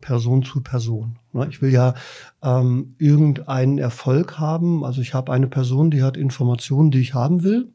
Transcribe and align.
Person 0.00 0.42
zu 0.42 0.62
Person. 0.62 1.16
Ne? 1.32 1.46
Ich 1.50 1.62
will 1.62 1.72
ja 1.72 1.94
ähm, 2.42 2.94
irgendeinen 2.98 3.78
Erfolg 3.78 4.38
haben. 4.38 4.84
Also 4.84 5.00
ich 5.00 5.14
habe 5.14 5.32
eine 5.32 5.46
Person, 5.46 5.90
die 5.90 6.02
hat 6.02 6.16
Informationen, 6.16 6.90
die 6.90 7.00
ich 7.00 7.14
haben 7.14 7.42
will. 7.42 7.72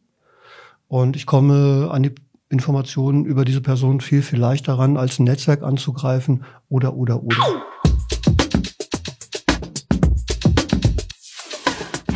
Und 0.87 1.15
ich 1.15 1.25
komme 1.25 1.89
an 1.91 2.03
die 2.03 2.13
Informationen 2.49 3.25
über 3.25 3.43
diese 3.43 3.61
Person 3.61 4.01
viel, 4.01 4.21
viel 4.21 4.39
leichter 4.39 4.73
ran, 4.73 4.97
als 4.97 5.19
ein 5.19 5.23
Netzwerk 5.23 5.63
anzugreifen 5.63 6.43
oder, 6.69 6.95
oder, 6.95 7.23
oder. 7.23 7.37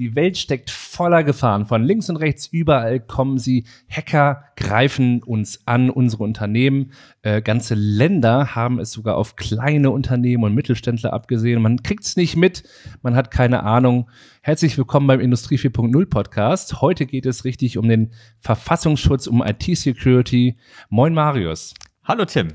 Die 0.00 0.16
Welt 0.16 0.38
steckt 0.38 0.70
voller 0.70 1.22
Gefahren. 1.24 1.66
Von 1.66 1.84
links 1.84 2.08
und 2.08 2.16
rechts 2.16 2.46
überall 2.46 3.00
kommen 3.00 3.36
sie. 3.36 3.64
Hacker 3.90 4.44
greifen 4.56 5.22
uns 5.22 5.60
an, 5.66 5.90
unsere 5.90 6.24
Unternehmen. 6.24 6.92
Äh, 7.20 7.42
ganze 7.42 7.74
Länder 7.74 8.54
haben 8.54 8.78
es 8.78 8.92
sogar 8.92 9.18
auf 9.18 9.36
kleine 9.36 9.90
Unternehmen 9.90 10.44
und 10.44 10.54
Mittelständler 10.54 11.12
abgesehen. 11.12 11.60
Man 11.60 11.82
kriegt 11.82 12.02
es 12.04 12.16
nicht 12.16 12.34
mit, 12.34 12.62
man 13.02 13.14
hat 13.14 13.30
keine 13.30 13.62
Ahnung. 13.62 14.08
Herzlich 14.40 14.78
willkommen 14.78 15.06
beim 15.06 15.20
Industrie 15.20 15.58
4.0 15.58 16.06
Podcast. 16.06 16.80
Heute 16.80 17.04
geht 17.04 17.26
es 17.26 17.44
richtig 17.44 17.76
um 17.76 17.86
den 17.86 18.12
Verfassungsschutz, 18.38 19.26
um 19.26 19.42
IT-Security. 19.42 20.56
Moin 20.88 21.12
Marius. 21.12 21.74
Hallo 22.04 22.24
Tim. 22.24 22.48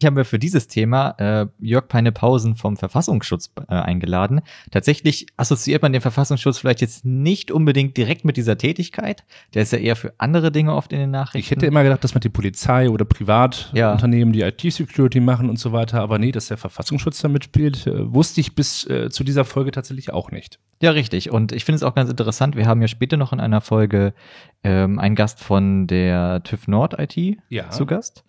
Ich 0.00 0.06
habe 0.06 0.24
für 0.24 0.38
dieses 0.38 0.68
Thema 0.68 1.10
äh, 1.18 1.46
Jörg 1.58 1.88
Peine-Pausen 1.88 2.54
vom 2.54 2.76
Verfassungsschutz 2.76 3.50
äh, 3.68 3.74
eingeladen. 3.74 4.42
Tatsächlich 4.70 5.26
assoziiert 5.36 5.82
man 5.82 5.92
den 5.92 6.00
Verfassungsschutz 6.00 6.58
vielleicht 6.58 6.80
jetzt 6.80 7.04
nicht 7.04 7.50
unbedingt 7.50 7.96
direkt 7.96 8.24
mit 8.24 8.36
dieser 8.36 8.56
Tätigkeit. 8.56 9.24
Der 9.54 9.62
ist 9.62 9.72
ja 9.72 9.78
eher 9.78 9.96
für 9.96 10.14
andere 10.18 10.52
Dinge 10.52 10.72
oft 10.72 10.92
in 10.92 11.00
den 11.00 11.10
Nachrichten. 11.10 11.38
Ich 11.38 11.50
hätte 11.50 11.66
immer 11.66 11.82
gedacht, 11.82 12.04
dass 12.04 12.14
man 12.14 12.20
die 12.20 12.28
Polizei 12.28 12.88
oder 12.88 13.04
Privatunternehmen, 13.04 14.32
ja. 14.34 14.52
die 14.52 14.66
IT-Security 14.68 15.18
machen 15.18 15.50
und 15.50 15.58
so 15.58 15.72
weiter, 15.72 16.00
aber 16.00 16.20
nee, 16.20 16.30
dass 16.30 16.46
der 16.46 16.58
Verfassungsschutz 16.58 17.20
damit 17.20 17.42
spielt, 17.42 17.88
äh, 17.88 18.14
wusste 18.14 18.40
ich 18.40 18.54
bis 18.54 18.88
äh, 18.88 19.10
zu 19.10 19.24
dieser 19.24 19.44
Folge 19.44 19.72
tatsächlich 19.72 20.12
auch 20.12 20.30
nicht. 20.30 20.60
Ja, 20.80 20.92
richtig. 20.92 21.32
Und 21.32 21.50
ich 21.50 21.64
finde 21.64 21.76
es 21.76 21.82
auch 21.82 21.96
ganz 21.96 22.08
interessant. 22.08 22.54
Wir 22.54 22.66
haben 22.66 22.80
ja 22.80 22.86
später 22.86 23.16
noch 23.16 23.32
in 23.32 23.40
einer 23.40 23.60
Folge 23.60 24.14
ähm, 24.62 25.00
einen 25.00 25.16
Gast 25.16 25.40
von 25.40 25.88
der 25.88 26.40
TÜV 26.44 26.68
Nord 26.68 26.94
IT 27.00 27.38
ja. 27.48 27.70
zu 27.70 27.84
Gast. 27.84 28.22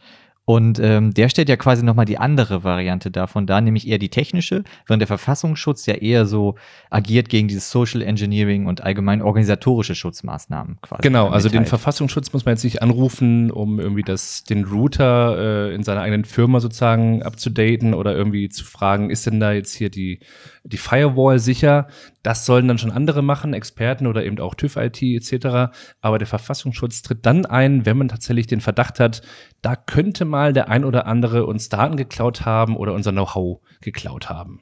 Und 0.49 0.79
ähm, 0.79 1.13
der 1.13 1.29
stellt 1.29 1.47
ja 1.47 1.57
quasi 1.57 1.83
nochmal 1.83 2.05
die 2.05 2.17
andere 2.17 2.63
Variante 2.63 3.11
davon 3.11 3.45
dar, 3.45 3.61
nämlich 3.61 3.87
eher 3.87 3.99
die 3.99 4.09
technische, 4.09 4.63
während 4.87 4.99
der 4.99 5.05
Verfassungsschutz 5.05 5.85
ja 5.85 5.93
eher 5.93 6.25
so 6.25 6.55
agiert 6.89 7.29
gegen 7.29 7.47
dieses 7.47 7.69
Social 7.69 8.01
Engineering 8.01 8.65
und 8.65 8.81
allgemein 8.81 9.21
organisatorische 9.21 9.93
Schutzmaßnahmen 9.93 10.79
quasi. 10.81 11.03
Genau, 11.03 11.27
also 11.27 11.49
den 11.49 11.67
Verfassungsschutz 11.67 12.33
muss 12.33 12.45
man 12.45 12.55
jetzt 12.55 12.63
nicht 12.63 12.81
anrufen, 12.81 13.51
um 13.51 13.79
irgendwie 13.79 14.01
das, 14.01 14.43
den 14.43 14.63
Router 14.63 15.67
äh, 15.69 15.75
in 15.75 15.83
seiner 15.83 16.01
eigenen 16.01 16.25
Firma 16.25 16.59
sozusagen 16.61 17.21
abzudaten 17.21 17.93
oder 17.93 18.15
irgendwie 18.15 18.49
zu 18.49 18.65
fragen, 18.65 19.11
ist 19.11 19.27
denn 19.27 19.39
da 19.39 19.51
jetzt 19.51 19.75
hier 19.75 19.91
die, 19.91 20.19
die 20.63 20.77
Firewall 20.77 21.37
sicher? 21.37 21.89
Das 22.23 22.45
sollen 22.45 22.67
dann 22.67 22.77
schon 22.77 22.91
andere 22.91 23.21
machen, 23.21 23.53
Experten 23.53 24.07
oder 24.07 24.25
eben 24.25 24.39
auch 24.39 24.55
TÜV-IT 24.55 25.01
etc. 25.01 25.71
Aber 26.01 26.17
der 26.17 26.27
Verfassungsschutz 26.27 27.01
tritt 27.01 27.25
dann 27.25 27.45
ein, 27.45 27.85
wenn 27.85 27.97
man 27.97 28.09
tatsächlich 28.09 28.47
den 28.47 28.61
Verdacht 28.61 28.99
hat, 28.99 29.21
da 29.61 29.75
könnte 29.75 30.25
mal 30.25 30.53
der 30.53 30.69
ein 30.69 30.83
oder 30.83 31.05
andere 31.05 31.45
uns 31.45 31.69
Daten 31.69 31.95
geklaut 31.95 32.45
haben 32.45 32.75
oder 32.75 32.93
unser 32.93 33.11
Know-how 33.11 33.61
geklaut 33.81 34.29
haben. 34.29 34.61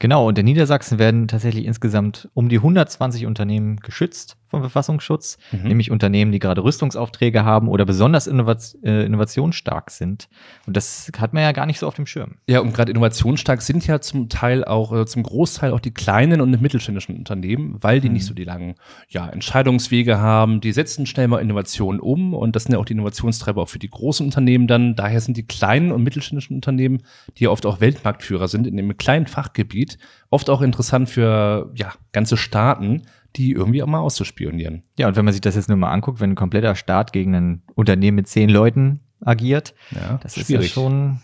Genau, 0.00 0.28
und 0.28 0.38
in 0.38 0.44
Niedersachsen 0.44 0.98
werden 0.98 1.26
tatsächlich 1.26 1.64
insgesamt 1.64 2.28
um 2.34 2.48
die 2.48 2.56
120 2.56 3.26
Unternehmen 3.26 3.80
geschützt 3.80 4.36
vom 4.48 4.60
Verfassungsschutz, 4.60 5.38
mhm. 5.52 5.68
nämlich 5.68 5.90
Unternehmen, 5.90 6.32
die 6.32 6.38
gerade 6.38 6.64
Rüstungsaufträge 6.64 7.44
haben 7.44 7.68
oder 7.68 7.84
besonders 7.84 8.26
innovat 8.26 8.76
äh, 8.82 9.04
innovationsstark 9.04 9.90
sind. 9.90 10.28
Und 10.66 10.76
das 10.76 11.10
hat 11.18 11.34
man 11.34 11.42
ja 11.42 11.52
gar 11.52 11.66
nicht 11.66 11.78
so 11.78 11.86
auf 11.86 11.94
dem 11.94 12.06
Schirm. 12.06 12.36
Ja, 12.46 12.60
und 12.60 12.72
gerade 12.72 12.90
innovationsstark 12.90 13.60
sind 13.60 13.86
ja 13.86 14.00
zum 14.00 14.28
Teil 14.28 14.64
auch, 14.64 14.92
äh, 14.92 15.06
zum 15.06 15.22
Großteil 15.22 15.72
auch 15.72 15.80
die 15.80 15.92
kleinen 15.92 16.40
und 16.40 16.60
mittelständischen 16.60 17.16
Unternehmen, 17.16 17.76
weil 17.80 18.00
die 18.00 18.08
mhm. 18.08 18.14
nicht 18.14 18.26
so 18.26 18.34
die 18.34 18.44
langen 18.44 18.74
ja, 19.08 19.28
Entscheidungswege 19.28 20.18
haben. 20.18 20.60
Die 20.60 20.72
setzen 20.72 21.06
schnell 21.06 21.28
mal 21.28 21.38
Innovationen 21.38 22.00
um 22.00 22.32
und 22.34 22.56
das 22.56 22.64
sind 22.64 22.72
ja 22.72 22.78
auch 22.78 22.86
die 22.86 22.94
Innovationstreiber 22.94 23.62
auch 23.62 23.68
für 23.68 23.78
die 23.78 23.90
großen 23.90 24.24
Unternehmen 24.24 24.66
dann. 24.66 24.96
Daher 24.96 25.20
sind 25.20 25.36
die 25.36 25.46
kleinen 25.46 25.92
und 25.92 26.02
mittelständischen 26.02 26.56
Unternehmen, 26.56 27.02
die 27.36 27.44
ja 27.44 27.50
oft 27.50 27.66
auch 27.66 27.80
Weltmarktführer 27.80 28.48
sind 28.48 28.66
in 28.66 28.78
einem 28.78 28.96
kleinen 28.96 29.26
Fachgebiet, 29.26 29.87
oft 30.30 30.50
auch 30.50 30.60
interessant 30.60 31.08
für 31.08 31.70
ja, 31.74 31.92
ganze 32.12 32.36
Staaten, 32.36 33.02
die 33.36 33.52
irgendwie 33.52 33.82
auch 33.82 33.86
mal 33.86 34.00
auszuspionieren. 34.00 34.82
Ja, 34.98 35.08
und 35.08 35.16
wenn 35.16 35.24
man 35.24 35.32
sich 35.32 35.40
das 35.40 35.54
jetzt 35.54 35.68
nur 35.68 35.78
mal 35.78 35.92
anguckt, 35.92 36.20
wenn 36.20 36.30
ein 36.30 36.36
kompletter 36.36 36.74
Staat 36.74 37.12
gegen 37.12 37.34
ein 37.34 37.62
Unternehmen 37.74 38.16
mit 38.16 38.28
zehn 38.28 38.48
Leuten 38.48 39.00
agiert, 39.20 39.74
ja, 39.90 40.18
das 40.22 40.34
schwierig. 40.34 40.66
ist 40.66 40.76
ja 40.76 40.82
schon 40.82 41.20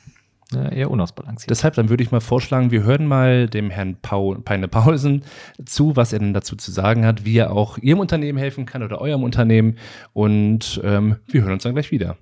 äh, 0.55 0.79
eher 0.79 0.91
unausbalanciert. 0.91 1.51
Deshalb, 1.51 1.75
dann 1.75 1.89
würde 1.89 2.03
ich 2.03 2.11
mal 2.11 2.21
vorschlagen, 2.21 2.71
wir 2.71 2.83
hören 2.83 3.07
mal 3.07 3.49
dem 3.49 3.71
Herrn 3.71 3.97
Paul, 4.01 4.41
Peine 4.41 4.69
Paulsen 4.69 5.25
zu, 5.65 5.97
was 5.97 6.13
er 6.13 6.19
denn 6.19 6.35
dazu 6.35 6.57
zu 6.57 6.71
sagen 6.71 7.07
hat, 7.07 7.25
wie 7.25 7.39
er 7.39 7.53
auch 7.53 7.79
Ihrem 7.79 8.01
Unternehmen 8.01 8.39
helfen 8.39 8.67
kann 8.67 8.83
oder 8.83 9.01
eurem 9.01 9.23
Unternehmen. 9.23 9.77
Und 10.13 10.81
ähm, 10.85 11.17
wir 11.27 11.43
hören 11.43 11.55
uns 11.55 11.63
dann 11.63 11.75
gleich 11.75 11.91
wieder. 11.91 12.17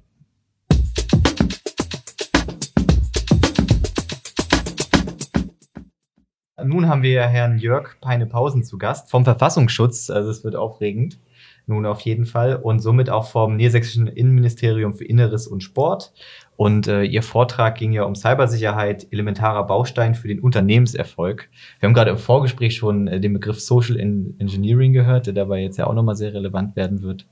Nun 6.65 6.89
haben 6.89 7.03
wir 7.03 7.23
Herrn 7.23 7.59
Jörg 7.59 8.00
Peine-Pausen 8.00 8.65
zu 8.65 8.78
Gast 8.78 9.11
vom 9.11 9.25
Verfassungsschutz. 9.25 10.11
Also 10.11 10.31
es 10.31 10.45
wird 10.45 10.56
aufregend. 10.56 11.19
Nun 11.67 11.87
auf 11.87 12.00
jeden 12.00 12.27
Fall. 12.27 12.56
Und 12.56 12.81
somit 12.81 13.09
auch 13.09 13.27
vom 13.27 13.56
Niedersächsischen 13.56 14.09
Innenministerium 14.09 14.95
für 14.95 15.05
Inneres 15.05 15.47
und 15.47 15.62
Sport. 15.62 16.12
Und 16.56 16.89
äh, 16.89 17.05
Ihr 17.05 17.23
Vortrag 17.23 17.77
ging 17.77 17.93
ja 17.93 18.05
um 18.05 18.15
Cybersicherheit, 18.15 19.06
elementarer 19.11 19.67
Baustein 19.67 20.15
für 20.15 20.28
den 20.28 20.41
Unternehmenserfolg. 20.41 21.49
Wir 21.81 21.87
haben 21.87 21.95
gerade 21.95 22.11
im 22.11 22.19
Vorgespräch 22.19 22.77
schon 22.77 23.09
äh, 23.09 23.21
den 23.21 23.33
Begriff 23.33 23.61
Social 23.61 23.99
Engineering 23.99 24.93
gehört, 24.93 25.27
der 25.27 25.34
dabei 25.34 25.62
jetzt 25.62 25.79
ja 25.79 25.87
auch 25.87 25.94
nochmal 25.94 26.17
sehr 26.17 26.34
relevant 26.34 26.77
werden 26.77 27.03
wird. 27.03 27.27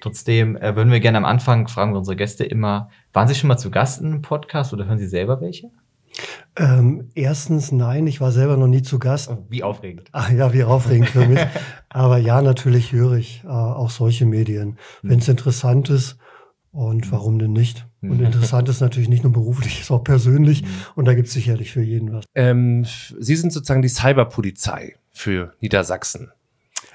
Trotzdem 0.00 0.56
äh, 0.56 0.76
würden 0.76 0.92
wir 0.92 1.00
gerne 1.00 1.18
am 1.18 1.24
Anfang 1.24 1.66
fragen 1.68 1.92
wir 1.94 1.98
unsere 1.98 2.16
Gäste 2.16 2.44
immer, 2.44 2.90
waren 3.12 3.28
Sie 3.28 3.34
schon 3.34 3.48
mal 3.48 3.56
zu 3.56 3.70
Gast 3.70 4.00
in 4.00 4.08
einem 4.08 4.22
Podcast 4.22 4.72
oder 4.72 4.86
hören 4.86 4.98
Sie 4.98 5.06
selber 5.06 5.40
welche? 5.40 5.70
Ähm, 6.56 7.10
erstens, 7.14 7.72
nein, 7.72 8.06
ich 8.06 8.20
war 8.20 8.30
selber 8.30 8.56
noch 8.56 8.68
nie 8.68 8.82
zu 8.82 8.98
Gast. 8.98 9.28
Oh, 9.30 9.44
wie 9.48 9.62
aufregend. 9.62 10.08
Ach 10.12 10.30
ja, 10.30 10.52
wie 10.52 10.64
aufregend 10.64 11.08
für 11.08 11.26
mich. 11.26 11.40
Aber 11.88 12.18
ja, 12.18 12.42
natürlich 12.42 12.92
höre 12.92 13.14
ich 13.14 13.42
äh, 13.44 13.48
auch 13.48 13.90
solche 13.90 14.26
Medien, 14.26 14.78
mhm. 15.02 15.10
wenn 15.10 15.18
es 15.18 15.28
interessant 15.28 15.90
ist. 15.90 16.16
Und 16.70 17.06
mhm. 17.06 17.12
warum 17.12 17.38
denn 17.38 17.52
nicht? 17.52 17.86
Und 18.02 18.18
mhm. 18.18 18.26
interessant 18.26 18.68
ist 18.68 18.80
natürlich 18.80 19.08
nicht 19.08 19.24
nur 19.24 19.32
beruflich, 19.32 19.80
ist 19.80 19.90
auch 19.90 20.04
persönlich. 20.04 20.62
Mhm. 20.62 20.68
Und 20.96 21.04
da 21.06 21.14
gibt 21.14 21.28
es 21.28 21.34
sicherlich 21.34 21.72
für 21.72 21.82
jeden 21.82 22.12
was. 22.12 22.24
Ähm, 22.34 22.84
Sie 23.18 23.36
sind 23.36 23.52
sozusagen 23.52 23.82
die 23.82 23.88
Cyberpolizei 23.88 24.96
für 25.10 25.54
Niedersachsen. 25.60 26.30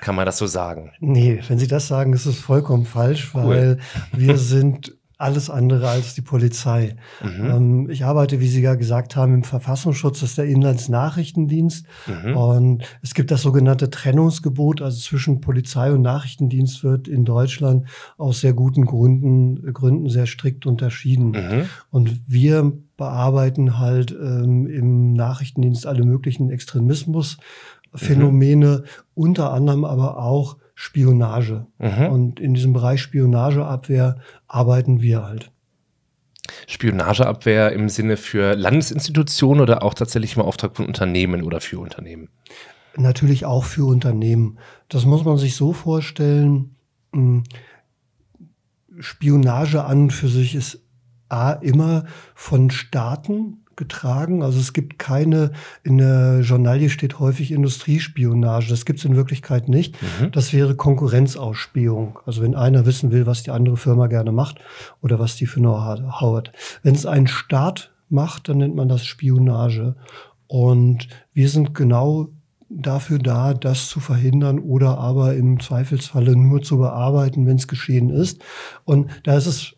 Kann 0.01 0.15
man 0.15 0.25
das 0.25 0.37
so 0.37 0.47
sagen? 0.47 0.91
Nee, 0.99 1.41
wenn 1.47 1.59
Sie 1.59 1.67
das 1.67 1.87
sagen, 1.87 2.13
ist 2.13 2.25
es 2.25 2.39
vollkommen 2.39 2.85
falsch, 2.85 3.31
cool. 3.33 3.43
weil 3.43 3.79
wir 4.13 4.37
sind 4.37 4.97
alles 5.19 5.49
andere 5.49 5.89
als 5.89 6.13
die 6.15 6.21
Polizei. 6.21 6.95
Mhm. 7.21 7.45
Ähm, 7.45 7.89
ich 7.89 8.05
arbeite, 8.05 8.39
wie 8.39 8.47
Sie 8.47 8.61
ja 8.61 8.75
gesagt 8.75 9.17
haben, 9.17 9.33
im 9.33 9.43
Verfassungsschutz, 9.43 10.21
das 10.21 10.29
ist 10.29 10.37
der 10.37 10.45
Inlandsnachrichtendienst. 10.45 11.85
Mhm. 12.07 12.37
Und 12.37 12.83
es 13.01 13.13
gibt 13.13 13.29
das 13.29 13.41
sogenannte 13.41 13.89
Trennungsgebot, 13.89 14.81
also 14.81 14.97
zwischen 14.97 15.41
Polizei 15.41 15.91
und 15.91 16.03
Nachrichtendienst 16.03 16.85
wird 16.85 17.09
in 17.09 17.25
Deutschland 17.25 17.85
aus 18.17 18.39
sehr 18.39 18.53
guten 18.53 18.85
Gründen, 18.85 19.73
Gründen 19.73 20.07
sehr 20.07 20.25
strikt 20.25 20.65
unterschieden. 20.65 21.31
Mhm. 21.31 21.65
Und 21.91 22.21
wir 22.25 22.71
bearbeiten 22.95 23.77
halt 23.77 24.11
ähm, 24.11 24.67
im 24.67 25.11
Nachrichtendienst 25.13 25.85
alle 25.85 26.05
möglichen 26.05 26.49
Extremismusphänomene, 26.49 28.85
unter 29.15 29.51
anderem 29.51 29.83
aber 29.83 30.23
auch 30.23 30.55
Spionage. 30.81 31.67
Mhm. 31.77 32.05
Und 32.05 32.39
in 32.39 32.53
diesem 32.53 32.71
Bereich 32.71 33.01
Spionageabwehr 33.01 34.21
arbeiten 34.47 35.01
wir 35.01 35.25
halt. 35.25 35.51
Spionageabwehr 36.67 37.73
im 37.73 37.89
Sinne 37.89 38.15
für 38.15 38.55
Landesinstitutionen 38.55 39.61
oder 39.61 39.83
auch 39.83 39.93
tatsächlich 39.93 40.37
im 40.37 40.41
Auftrag 40.41 40.77
von 40.77 40.85
Unternehmen 40.85 41.43
oder 41.43 41.59
für 41.59 41.79
Unternehmen? 41.79 42.29
Natürlich 42.95 43.43
auch 43.43 43.65
für 43.65 43.85
Unternehmen. 43.87 44.57
Das 44.87 45.03
muss 45.03 45.25
man 45.25 45.37
sich 45.37 45.57
so 45.57 45.73
vorstellen. 45.73 46.77
Hm, 47.11 47.43
Spionage 48.99 49.83
an 49.83 50.11
für 50.11 50.29
sich 50.29 50.55
ist 50.55 50.81
A 51.27 51.51
immer 51.51 52.05
von 52.35 52.71
Staaten 52.71 53.58
getragen. 53.79 54.43
Also 54.43 54.59
es 54.59 54.73
gibt 54.73 54.99
keine, 54.99 55.53
in 55.83 55.97
der 55.97 56.41
Journalie 56.41 56.91
steht 56.91 57.17
häufig 57.17 57.51
Industriespionage. 57.51 58.69
Das 58.69 58.85
gibt 58.85 58.99
es 58.99 59.05
in 59.05 59.15
Wirklichkeit 59.15 59.67
nicht. 59.67 59.99
Mhm. 60.01 60.31
Das 60.31 60.53
wäre 60.53 60.75
Konkurrenzausspähung. 60.75 62.19
Also 62.27 62.43
wenn 62.43 62.53
einer 62.53 62.85
wissen 62.85 63.11
will, 63.11 63.25
was 63.25 63.41
die 63.41 63.49
andere 63.49 63.77
Firma 63.77 64.05
gerne 64.05 64.31
macht 64.31 64.59
oder 65.01 65.17
was 65.17 65.35
die 65.35 65.47
für 65.47 65.59
Know-how 65.59 66.37
hat. 66.37 66.51
Wenn 66.83 66.93
es 66.93 67.07
ein 67.07 67.25
Staat 67.25 67.91
macht, 68.09 68.49
dann 68.49 68.59
nennt 68.59 68.75
man 68.75 68.89
das 68.89 69.05
Spionage. 69.05 69.95
Und 70.45 71.07
wir 71.33 71.49
sind 71.49 71.73
genau 71.73 72.29
dafür 72.69 73.17
da, 73.17 73.53
das 73.55 73.89
zu 73.89 73.99
verhindern 73.99 74.59
oder 74.59 74.99
aber 74.99 75.35
im 75.35 75.59
Zweifelsfalle 75.59 76.35
nur 76.35 76.61
zu 76.61 76.77
bearbeiten, 76.77 77.47
wenn 77.47 77.57
es 77.57 77.67
geschehen 77.67 78.11
ist. 78.11 78.43
Und 78.85 79.09
da 79.23 79.35
ist 79.35 79.47
es 79.47 79.73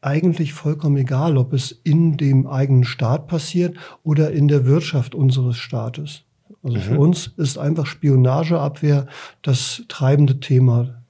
eigentlich 0.00 0.52
vollkommen 0.52 0.96
egal, 0.96 1.36
ob 1.36 1.52
es 1.52 1.72
in 1.84 2.16
dem 2.16 2.46
eigenen 2.46 2.84
Staat 2.84 3.26
passiert 3.26 3.76
oder 4.02 4.30
in 4.30 4.48
der 4.48 4.66
Wirtschaft 4.66 5.14
unseres 5.14 5.56
Staates. 5.56 6.24
Also 6.62 6.76
mhm. 6.76 6.82
für 6.82 6.98
uns 6.98 7.26
ist 7.36 7.58
einfach 7.58 7.86
Spionageabwehr 7.86 9.06
das 9.42 9.82
treibende 9.88 10.40
Thema 10.40 11.02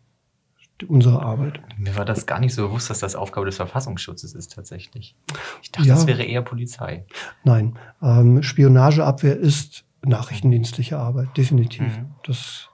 unserer 0.87 1.23
Arbeit. 1.23 1.61
Mir 1.77 1.97
war 1.97 2.05
das 2.05 2.27
gar 2.27 2.39
nicht 2.39 2.55
so 2.55 2.69
bewusst, 2.69 2.89
dass 2.91 3.01
das 3.01 3.17
Aufgabe 3.17 3.47
des 3.47 3.57
Verfassungsschutzes 3.57 4.35
ist 4.35 4.53
tatsächlich. 4.55 5.17
Ich 5.63 5.73
dachte, 5.73 5.89
ja. 5.89 5.95
das 5.95 6.07
wäre 6.07 6.23
eher 6.23 6.43
Polizei. 6.43 7.05
Nein, 7.43 7.77
ähm, 8.01 8.43
Spionageabwehr 8.43 9.37
ist 9.37 9.85
nachrichtendienstliche 10.05 10.99
Arbeit, 10.99 11.37
definitiv. 11.37 11.83
Mhm. 11.83 12.15
Das 12.25 12.69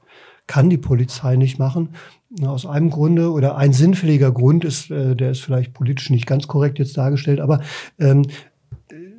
kann 0.46 0.68
die 0.68 0.78
Polizei 0.78 1.36
nicht 1.36 1.58
machen. 1.58 1.94
Aus 2.42 2.66
einem 2.66 2.90
Grunde 2.90 3.30
oder 3.30 3.56
ein 3.56 3.72
sinnfälliger 3.72 4.32
Grund 4.32 4.64
ist, 4.64 4.90
äh, 4.90 5.14
der 5.14 5.30
ist 5.30 5.40
vielleicht 5.40 5.72
politisch 5.72 6.10
nicht 6.10 6.26
ganz 6.26 6.48
korrekt 6.48 6.78
jetzt 6.78 6.96
dargestellt, 6.96 7.40
aber 7.40 7.60
ähm, 7.98 8.26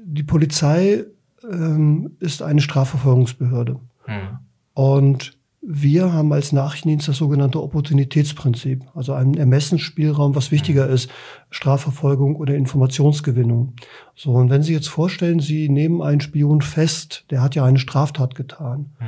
die 0.05 0.23
Polizei 0.23 1.05
ähm, 1.49 2.17
ist 2.19 2.41
eine 2.41 2.61
Strafverfolgungsbehörde. 2.61 3.79
Mhm. 4.07 4.39
Und 4.73 5.37
wir 5.67 6.13
haben 6.13 6.31
als 6.31 6.51
Nachrichtendienst 6.51 7.07
das 7.07 7.17
sogenannte 7.17 7.61
Opportunitätsprinzip, 7.61 8.83
also 8.93 9.13
einen 9.13 9.33
Ermessensspielraum, 9.33 10.35
was 10.35 10.51
wichtiger 10.51 10.87
ist, 10.87 11.09
Strafverfolgung 11.49 12.35
oder 12.35 12.55
Informationsgewinnung. 12.55 13.73
So, 14.15 14.33
und 14.33 14.51
wenn 14.51 14.61
Sie 14.61 14.73
jetzt 14.73 14.89
vorstellen, 14.89 15.39
Sie 15.39 15.69
nehmen 15.69 16.03
einen 16.03 16.21
Spion 16.21 16.61
fest, 16.61 17.25
der 17.31 17.41
hat 17.41 17.55
ja 17.55 17.65
eine 17.65 17.79
Straftat 17.79 18.35
getan, 18.35 18.91
mhm. 18.99 19.05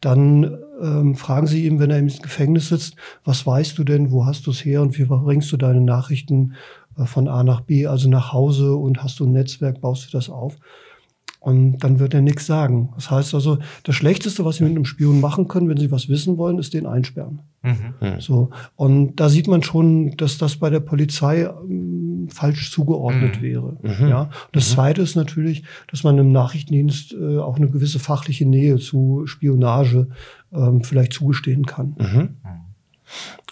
Dann 0.00 0.58
ähm, 0.80 1.14
fragen 1.14 1.46
Sie 1.46 1.66
ihm, 1.66 1.78
wenn 1.78 1.90
er 1.90 1.98
im 1.98 2.08
Gefängnis 2.08 2.68
sitzt, 2.68 2.96
was 3.24 3.46
weißt 3.46 3.76
du 3.78 3.84
denn, 3.84 4.10
wo 4.10 4.24
hast 4.26 4.46
du 4.46 4.50
es 4.50 4.64
her 4.64 4.82
und 4.82 4.98
wie 4.98 5.04
bringst 5.04 5.52
du 5.52 5.56
deine 5.56 5.80
Nachrichten 5.80 6.54
äh, 6.96 7.04
von 7.04 7.28
A 7.28 7.44
nach 7.44 7.60
B, 7.60 7.86
also 7.86 8.08
nach 8.08 8.32
Hause 8.32 8.74
und 8.74 9.02
hast 9.02 9.20
du 9.20 9.26
ein 9.26 9.32
Netzwerk, 9.32 9.80
baust 9.80 10.06
du 10.06 10.16
das 10.16 10.30
auf? 10.30 10.56
Und 11.40 11.78
dann 11.78 11.98
wird 11.98 12.12
er 12.12 12.20
nichts 12.20 12.44
sagen. 12.44 12.90
Das 12.96 13.10
heißt 13.10 13.34
also, 13.34 13.58
das 13.84 13.94
Schlechteste, 13.94 14.44
was 14.44 14.56
Sie 14.56 14.62
mit 14.62 14.72
einem 14.72 14.84
Spion 14.84 15.20
machen 15.20 15.48
können, 15.48 15.70
wenn 15.70 15.78
Sie 15.78 15.90
was 15.90 16.10
wissen 16.10 16.36
wollen, 16.36 16.58
ist 16.58 16.74
den 16.74 16.84
einsperren. 16.84 17.40
Mhm. 17.62 18.20
So. 18.20 18.50
Und 18.76 19.16
da 19.16 19.30
sieht 19.30 19.48
man 19.48 19.62
schon, 19.62 20.16
dass 20.18 20.36
das 20.36 20.56
bei 20.56 20.68
der 20.68 20.80
Polizei 20.80 21.44
ähm, 21.44 22.28
falsch 22.30 22.70
zugeordnet 22.70 23.38
mhm. 23.38 23.42
wäre. 23.42 23.76
Mhm. 23.82 24.08
Ja. 24.08 24.22
Und 24.22 24.30
das 24.52 24.68
mhm. 24.68 24.74
zweite 24.74 25.00
ist 25.00 25.16
natürlich, 25.16 25.64
dass 25.90 26.04
man 26.04 26.18
im 26.18 26.30
Nachrichtendienst 26.30 27.14
äh, 27.14 27.38
auch 27.38 27.56
eine 27.56 27.70
gewisse 27.70 27.98
fachliche 27.98 28.44
Nähe 28.44 28.76
zu 28.76 29.22
Spionage 29.24 30.08
ähm, 30.52 30.84
vielleicht 30.84 31.14
zugestehen 31.14 31.64
kann. 31.64 31.96
Mhm. 31.98 32.28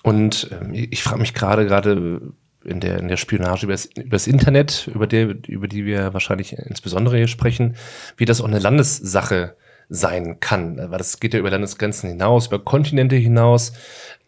Und 0.03 0.51
ähm, 0.53 0.75
ich 0.75 1.03
frage 1.03 1.21
mich 1.21 1.33
gerade, 1.33 1.65
gerade 1.67 2.21
in 2.69 2.81
der, 2.81 2.99
in 2.99 3.09
der 3.09 3.17
Spionage 3.17 3.67
übers, 3.67 3.87
übers 3.87 4.27
Internet, 4.27 4.89
über, 4.93 5.07
der, 5.07 5.35
über 5.47 5.69
die 5.69 5.85
wir 5.85 6.13
wahrscheinlich 6.13 6.53
insbesondere 6.53 7.17
hier 7.17 7.29
sprechen, 7.29 7.77
wie 8.17 8.25
das 8.25 8.41
auch 8.41 8.47
eine 8.47 8.59
Landessache 8.59 9.57
sein 9.89 10.41
kann. 10.41 10.77
Weil 10.77 10.99
das 10.99 11.21
geht 11.21 11.35
ja 11.35 11.41
über 11.41 11.51
Landesgrenzen 11.51 12.09
hinaus, 12.11 12.49
über 12.49 12.59
Kontinente 12.59 13.17
hinaus. 13.17 13.73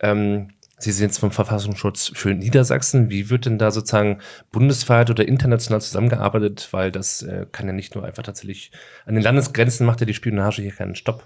Ähm, 0.01 0.49
Sie 0.83 0.93
sind 0.93 1.09
jetzt 1.09 1.19
vom 1.19 1.31
Verfassungsschutz 1.31 2.11
für 2.15 2.35
Niedersachsen. 2.35 3.11
Wie 3.11 3.29
wird 3.29 3.45
denn 3.45 3.59
da 3.59 3.71
sozusagen 3.71 4.21
bundesweit 4.51 5.11
oder 5.11 5.29
international 5.29 5.83
zusammengearbeitet? 5.83 6.69
Weil 6.71 6.91
das 6.91 7.23
äh, 7.23 7.45
kann 7.53 7.67
ja 7.67 7.75
nicht 7.75 7.95
nur 7.95 8.05
einfach 8.05 8.23
tatsächlich 8.23 8.73
an 9.05 9.15
den 9.15 9.23
Landesgrenzen 9.23 9.85
macht 9.85 10.01
ja 10.01 10.07
die 10.07 10.15
Spionage 10.15 10.63
hier 10.63 10.73
keinen 10.73 10.95
Stopp. 10.95 11.25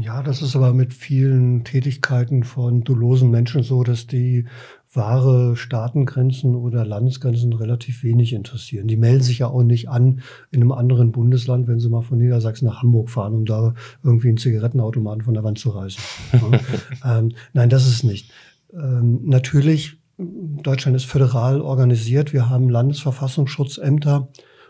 Ja, 0.00 0.22
das 0.22 0.42
ist 0.42 0.54
aber 0.54 0.74
mit 0.74 0.92
vielen 0.92 1.64
Tätigkeiten 1.64 2.44
von 2.44 2.84
dolosen 2.84 3.30
Menschen 3.30 3.62
so, 3.62 3.82
dass 3.82 4.06
die 4.06 4.44
wahre 4.92 5.56
Staatengrenzen 5.56 6.54
oder 6.54 6.84
Landesgrenzen 6.84 7.54
relativ 7.54 8.02
wenig 8.02 8.34
interessieren. 8.34 8.86
Die 8.86 8.98
melden 8.98 9.22
sich 9.22 9.38
ja 9.38 9.48
auch 9.48 9.62
nicht 9.62 9.88
an 9.88 10.20
in 10.50 10.60
einem 10.60 10.72
anderen 10.72 11.10
Bundesland, 11.10 11.68
wenn 11.68 11.80
sie 11.80 11.88
mal 11.88 12.02
von 12.02 12.18
Niedersachsen 12.18 12.66
nach 12.66 12.82
Hamburg 12.82 13.08
fahren, 13.08 13.32
um 13.34 13.44
da 13.46 13.74
irgendwie 14.02 14.28
einen 14.28 14.36
Zigarettenautomaten 14.36 15.22
von 15.22 15.34
der 15.34 15.44
Wand 15.44 15.58
zu 15.58 15.70
reißen. 15.70 16.02
Ja. 17.02 17.18
ähm, 17.18 17.32
nein, 17.54 17.70
das 17.70 17.86
ist 17.86 18.04
nicht. 18.04 18.30
Ähm, 18.74 19.20
natürlich, 19.24 19.96
Deutschland 20.18 20.96
ist 20.96 21.06
föderal 21.06 21.62
organisiert. 21.62 22.34
Wir 22.34 22.50
haben 22.50 22.68
Landesverfassungsschutzämter 22.68 24.28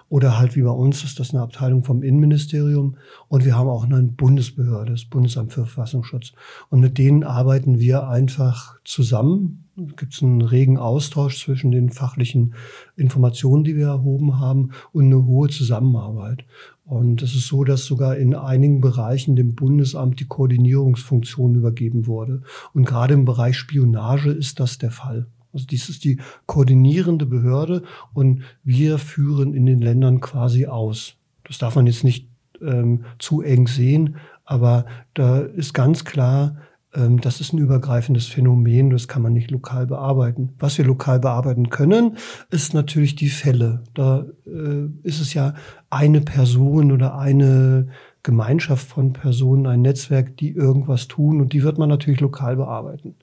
oder 0.09 0.39
halt 0.39 0.57
wie 0.57 0.63
bei 0.63 0.71
uns 0.71 1.05
ist 1.05 1.21
das 1.21 1.35
eine 1.35 1.43
Abteilung 1.43 1.85
vom 1.85 2.03
Innenministerium. 2.03 2.97
Und 3.29 3.45
wir 3.45 3.57
haben 3.57 3.69
auch 3.69 3.85
eine 3.85 4.03
Bundesbehörde, 4.03 4.93
das 4.93 5.05
Bundesamt 5.05 5.53
für 5.53 5.67
Verfassungsschutz. 5.67 6.33
Und 6.71 6.81
mit 6.81 6.97
denen 6.97 7.25
arbeiten 7.25 7.79
wir 7.79 8.09
einfach 8.09 8.77
zusammen. 8.85 9.65
Gibt 9.97 10.15
es 10.15 10.23
einen 10.23 10.41
regen 10.41 10.79
Austausch 10.79 11.45
zwischen 11.45 11.73
den 11.73 11.91
fachlichen 11.91 12.55
Informationen, 12.97 13.65
die 13.65 13.77
wir 13.77 13.89
erhoben 13.89 14.41
haben, 14.41 14.71
und 14.93 15.05
eine 15.05 15.27
hohe 15.27 15.51
Zusammenarbeit. 15.51 16.45
Und 16.87 17.21
es 17.21 17.35
ist 17.35 17.47
so, 17.47 17.65
dass 17.65 17.85
sogar 17.85 18.17
in 18.17 18.35
einigen 18.35 18.81
Bereichen 18.81 19.37
dem 19.37 19.55
Bundesamt 19.55 20.21
die 20.21 20.27
Koordinierungsfunktion 20.27 21.55
übergeben 21.55 22.07
wurde. 22.07 22.43
Und 22.73 22.87
gerade 22.87 23.13
im 23.13 23.27
Bereich 23.27 23.59
Spionage 23.59 24.31
ist 24.31 24.59
das 24.59 24.79
der 24.79 24.91
Fall. 24.91 25.27
Also 25.53 25.67
dies 25.67 25.89
ist 25.89 26.05
die 26.05 26.21
koordinierende 26.47 27.27
Behörde 27.27 27.83
und 28.13 28.43
wir 28.65 28.99
führen 28.99 29.55
in 29.55 29.67
den 29.67 29.81
Ländern 29.81 30.21
quasi 30.21 30.67
aus. 30.67 31.15
Das 31.45 31.59
darf 31.59 31.77
man 31.77 31.87
jetzt 31.87 32.05
nicht 32.05 32.29
ähm, 32.61 33.05
zu 33.19 33.43
eng 33.43 33.67
sehen, 33.67 34.17
aber 34.45 34.87
da 35.15 35.41
ist 35.41 35.75
ganz 35.75 36.05
klar, 36.05 36.57
ähm, 36.95 37.21
das 37.21 37.41
ist 37.41 37.53
ein 37.53 37.59
übergreifendes 37.59 38.27
Phänomen, 38.27 38.91
das 38.91 39.09
kann 39.09 39.23
man 39.23 39.33
nicht 39.33 39.51
lokal 39.51 39.87
bearbeiten. 39.87 40.55
Was 40.59 40.79
wir 40.79 40.85
lokal 40.85 41.21
bearbeiten 41.21 41.71
können, 41.71 42.17
ist 42.51 42.75
natürlich 42.75 43.17
die 43.17 43.29
Fälle. 43.29 43.85
Da 43.95 44.27
äh, 44.47 44.87
ist 45.03 45.21
es 45.21 45.35
ja 45.35 45.55
eine 45.91 46.21
Person 46.21 46.93
oder 46.93 47.19
eine 47.19 47.89
Gemeinschaft 48.23 48.89
von 48.89 49.13
Personen, 49.13 49.67
ein 49.67 49.83
Netzwerk, 49.83 50.37
die 50.37 50.51
irgendwas 50.51 51.09
tun 51.09 51.41
und 51.41 51.53
die 51.53 51.63
wird 51.63 51.79
man 51.79 51.89
natürlich 51.89 52.21
lokal 52.21 52.57
bearbeiten. 52.57 53.15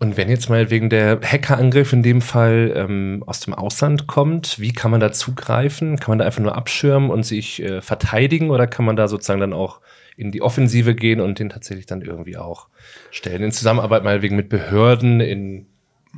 Und 0.00 0.16
wenn 0.16 0.28
jetzt 0.28 0.48
mal 0.48 0.70
wegen 0.70 0.90
der 0.90 1.20
Hackerangriff 1.20 1.92
in 1.92 2.04
dem 2.04 2.20
Fall 2.20 2.72
ähm, 2.76 3.24
aus 3.26 3.40
dem 3.40 3.52
Ausland 3.52 4.06
kommt, 4.06 4.60
wie 4.60 4.72
kann 4.72 4.92
man 4.92 5.00
da 5.00 5.10
zugreifen? 5.10 5.98
Kann 5.98 6.12
man 6.12 6.18
da 6.20 6.24
einfach 6.24 6.40
nur 6.40 6.54
abschirmen 6.54 7.10
und 7.10 7.24
sich 7.24 7.60
äh, 7.60 7.82
verteidigen 7.82 8.50
oder 8.50 8.68
kann 8.68 8.84
man 8.84 8.94
da 8.94 9.08
sozusagen 9.08 9.40
dann 9.40 9.52
auch 9.52 9.80
in 10.16 10.30
die 10.30 10.40
Offensive 10.40 10.94
gehen 10.94 11.20
und 11.20 11.40
den 11.40 11.48
tatsächlich 11.48 11.86
dann 11.86 12.02
irgendwie 12.02 12.36
auch 12.36 12.68
stellen? 13.10 13.42
In 13.42 13.50
Zusammenarbeit 13.50 14.04
mal 14.04 14.22
wegen 14.22 14.36
mit 14.36 14.48
Behörden 14.48 15.20
in, 15.20 15.66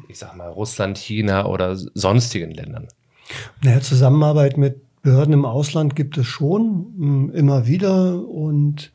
ich 0.08 0.18
sag 0.18 0.36
mal, 0.36 0.50
Russland, 0.50 0.98
China 0.98 1.46
oder 1.46 1.74
sonstigen 1.74 2.50
Ländern? 2.50 2.88
Naja, 3.62 3.80
Zusammenarbeit 3.80 4.58
mit 4.58 4.76
Behörden 5.02 5.32
im 5.32 5.46
Ausland 5.46 5.96
gibt 5.96 6.18
es 6.18 6.26
schon 6.26 7.30
immer 7.32 7.66
wieder 7.66 8.28
und 8.28 8.92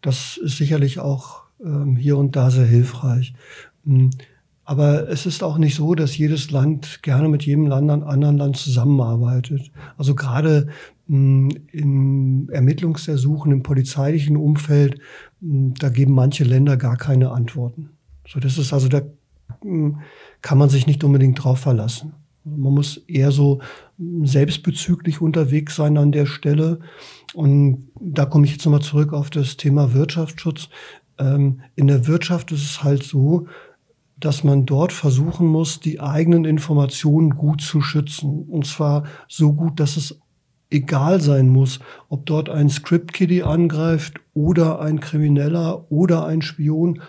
das 0.00 0.36
ist 0.36 0.58
sicherlich 0.58 1.00
auch 1.00 1.42
ähm, 1.64 1.96
hier 1.96 2.16
und 2.16 2.36
da 2.36 2.50
sehr 2.50 2.66
hilfreich. 2.66 3.34
Hm. 3.84 4.10
Aber 4.64 5.08
es 5.08 5.24
ist 5.24 5.42
auch 5.42 5.56
nicht 5.56 5.74
so, 5.74 5.94
dass 5.94 6.18
jedes 6.18 6.50
Land 6.50 7.02
gerne 7.02 7.28
mit 7.28 7.46
jedem 7.46 7.66
Land, 7.66 7.90
anderen 7.90 8.36
Land 8.36 8.58
zusammenarbeitet. 8.58 9.70
Also 9.96 10.14
gerade 10.14 10.68
hm, 11.06 11.48
in 11.72 12.50
Ermittlungsersuchen 12.50 13.50
im 13.50 13.62
polizeilichen 13.62 14.36
Umfeld, 14.36 15.00
hm, 15.40 15.72
da 15.72 15.88
geben 15.88 16.12
manche 16.12 16.44
Länder 16.44 16.76
gar 16.76 16.98
keine 16.98 17.30
Antworten. 17.30 17.88
So, 18.26 18.40
das 18.40 18.58
ist 18.58 18.74
also, 18.74 18.88
da 18.88 19.00
kann 20.42 20.58
man 20.58 20.68
sich 20.68 20.86
nicht 20.86 21.02
unbedingt 21.02 21.42
drauf 21.42 21.60
verlassen. 21.60 22.12
Man 22.44 22.74
muss 22.74 22.98
eher 23.08 23.30
so 23.30 23.60
selbstbezüglich 24.22 25.22
unterwegs 25.22 25.76
sein 25.76 25.96
an 25.96 26.12
der 26.12 26.26
Stelle. 26.26 26.80
Und 27.32 27.88
da 27.98 28.26
komme 28.26 28.44
ich 28.44 28.52
jetzt 28.52 28.66
nochmal 28.66 28.82
zurück 28.82 29.14
auf 29.14 29.30
das 29.30 29.56
Thema 29.56 29.94
Wirtschaftsschutz. 29.94 30.68
Ähm, 31.18 31.60
in 31.74 31.86
der 31.86 32.06
Wirtschaft 32.06 32.52
ist 32.52 32.64
es 32.64 32.84
halt 32.84 33.02
so, 33.02 33.46
dass 34.20 34.44
man 34.44 34.66
dort 34.66 34.92
versuchen 34.92 35.46
muss, 35.46 35.80
die 35.80 36.00
eigenen 36.00 36.44
Informationen 36.44 37.30
gut 37.30 37.60
zu 37.60 37.80
schützen. 37.80 38.44
Und 38.48 38.66
zwar 38.66 39.04
so 39.28 39.52
gut, 39.52 39.78
dass 39.80 39.96
es 39.96 40.18
egal 40.70 41.20
sein 41.20 41.48
muss, 41.48 41.80
ob 42.08 42.26
dort 42.26 42.48
ein 42.48 42.68
Script-Kiddie 42.68 43.42
angreift 43.42 44.20
oder 44.34 44.80
ein 44.80 45.00
Krimineller 45.00 45.90
oder 45.90 46.26
ein 46.26 46.42
Spion 46.42 47.00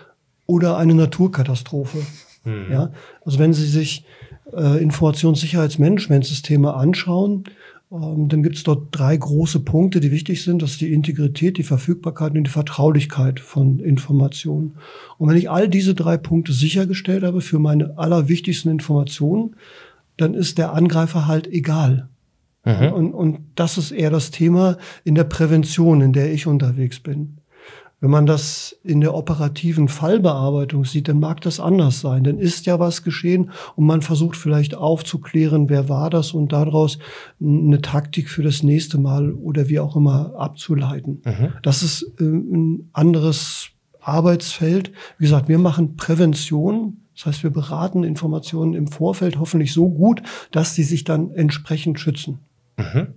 oder 0.46 0.76
eine 0.76 0.94
Naturkatastrophe. 0.94 1.98
Mhm. 2.44 2.66
Ja? 2.70 2.92
Also 3.24 3.38
wenn 3.38 3.52
Sie 3.52 3.66
sich 3.66 4.04
äh, 4.52 4.82
Informationssicherheitsmanagementsysteme 4.82 6.74
anschauen, 6.74 7.44
dann 7.90 8.44
gibt 8.44 8.54
es 8.54 8.62
dort 8.62 8.88
drei 8.92 9.16
große 9.16 9.60
Punkte, 9.60 9.98
die 9.98 10.12
wichtig 10.12 10.44
sind. 10.44 10.62
Das 10.62 10.72
ist 10.72 10.80
die 10.80 10.92
Integrität, 10.92 11.58
die 11.58 11.64
Verfügbarkeit 11.64 12.36
und 12.36 12.44
die 12.44 12.50
Vertraulichkeit 12.50 13.40
von 13.40 13.80
Informationen. 13.80 14.76
Und 15.18 15.28
wenn 15.28 15.36
ich 15.36 15.50
all 15.50 15.68
diese 15.68 15.94
drei 15.94 16.16
Punkte 16.16 16.52
sichergestellt 16.52 17.24
habe 17.24 17.40
für 17.40 17.58
meine 17.58 17.98
allerwichtigsten 17.98 18.70
Informationen, 18.70 19.56
dann 20.16 20.34
ist 20.34 20.56
der 20.58 20.72
Angreifer 20.72 21.26
halt 21.26 21.48
egal. 21.48 22.08
Mhm. 22.64 22.92
Und, 22.92 23.12
und 23.12 23.38
das 23.56 23.76
ist 23.76 23.90
eher 23.90 24.10
das 24.10 24.30
Thema 24.30 24.76
in 25.02 25.16
der 25.16 25.24
Prävention, 25.24 26.00
in 26.00 26.12
der 26.12 26.32
ich 26.32 26.46
unterwegs 26.46 27.00
bin. 27.00 27.39
Wenn 28.00 28.10
man 28.10 28.24
das 28.24 28.78
in 28.82 29.02
der 29.02 29.14
operativen 29.14 29.88
Fallbearbeitung 29.88 30.86
sieht, 30.86 31.08
dann 31.08 31.20
mag 31.20 31.42
das 31.42 31.60
anders 31.60 32.00
sein. 32.00 32.24
Dann 32.24 32.38
ist 32.38 32.64
ja 32.64 32.78
was 32.78 33.02
geschehen 33.02 33.50
und 33.76 33.84
man 33.84 34.00
versucht 34.00 34.36
vielleicht 34.36 34.74
aufzuklären, 34.74 35.68
wer 35.68 35.90
war 35.90 36.08
das 36.08 36.32
und 36.32 36.52
daraus 36.52 36.98
eine 37.42 37.82
Taktik 37.82 38.30
für 38.30 38.42
das 38.42 38.62
nächste 38.62 38.98
Mal 38.98 39.32
oder 39.32 39.68
wie 39.68 39.80
auch 39.80 39.96
immer 39.96 40.34
abzuleiten. 40.36 41.20
Mhm. 41.26 41.52
Das 41.62 41.82
ist 41.82 42.02
äh, 42.18 42.24
ein 42.24 42.88
anderes 42.94 43.68
Arbeitsfeld. 44.00 44.92
Wie 45.18 45.24
gesagt, 45.24 45.48
wir 45.48 45.58
machen 45.58 45.96
Prävention. 45.96 46.96
Das 47.14 47.26
heißt, 47.26 47.42
wir 47.42 47.50
beraten 47.50 48.02
Informationen 48.02 48.72
im 48.72 48.86
Vorfeld 48.88 49.38
hoffentlich 49.38 49.74
so 49.74 49.90
gut, 49.90 50.22
dass 50.52 50.74
sie 50.74 50.84
sich 50.84 51.04
dann 51.04 51.32
entsprechend 51.32 52.00
schützen. 52.00 52.38
Mhm. 52.78 53.08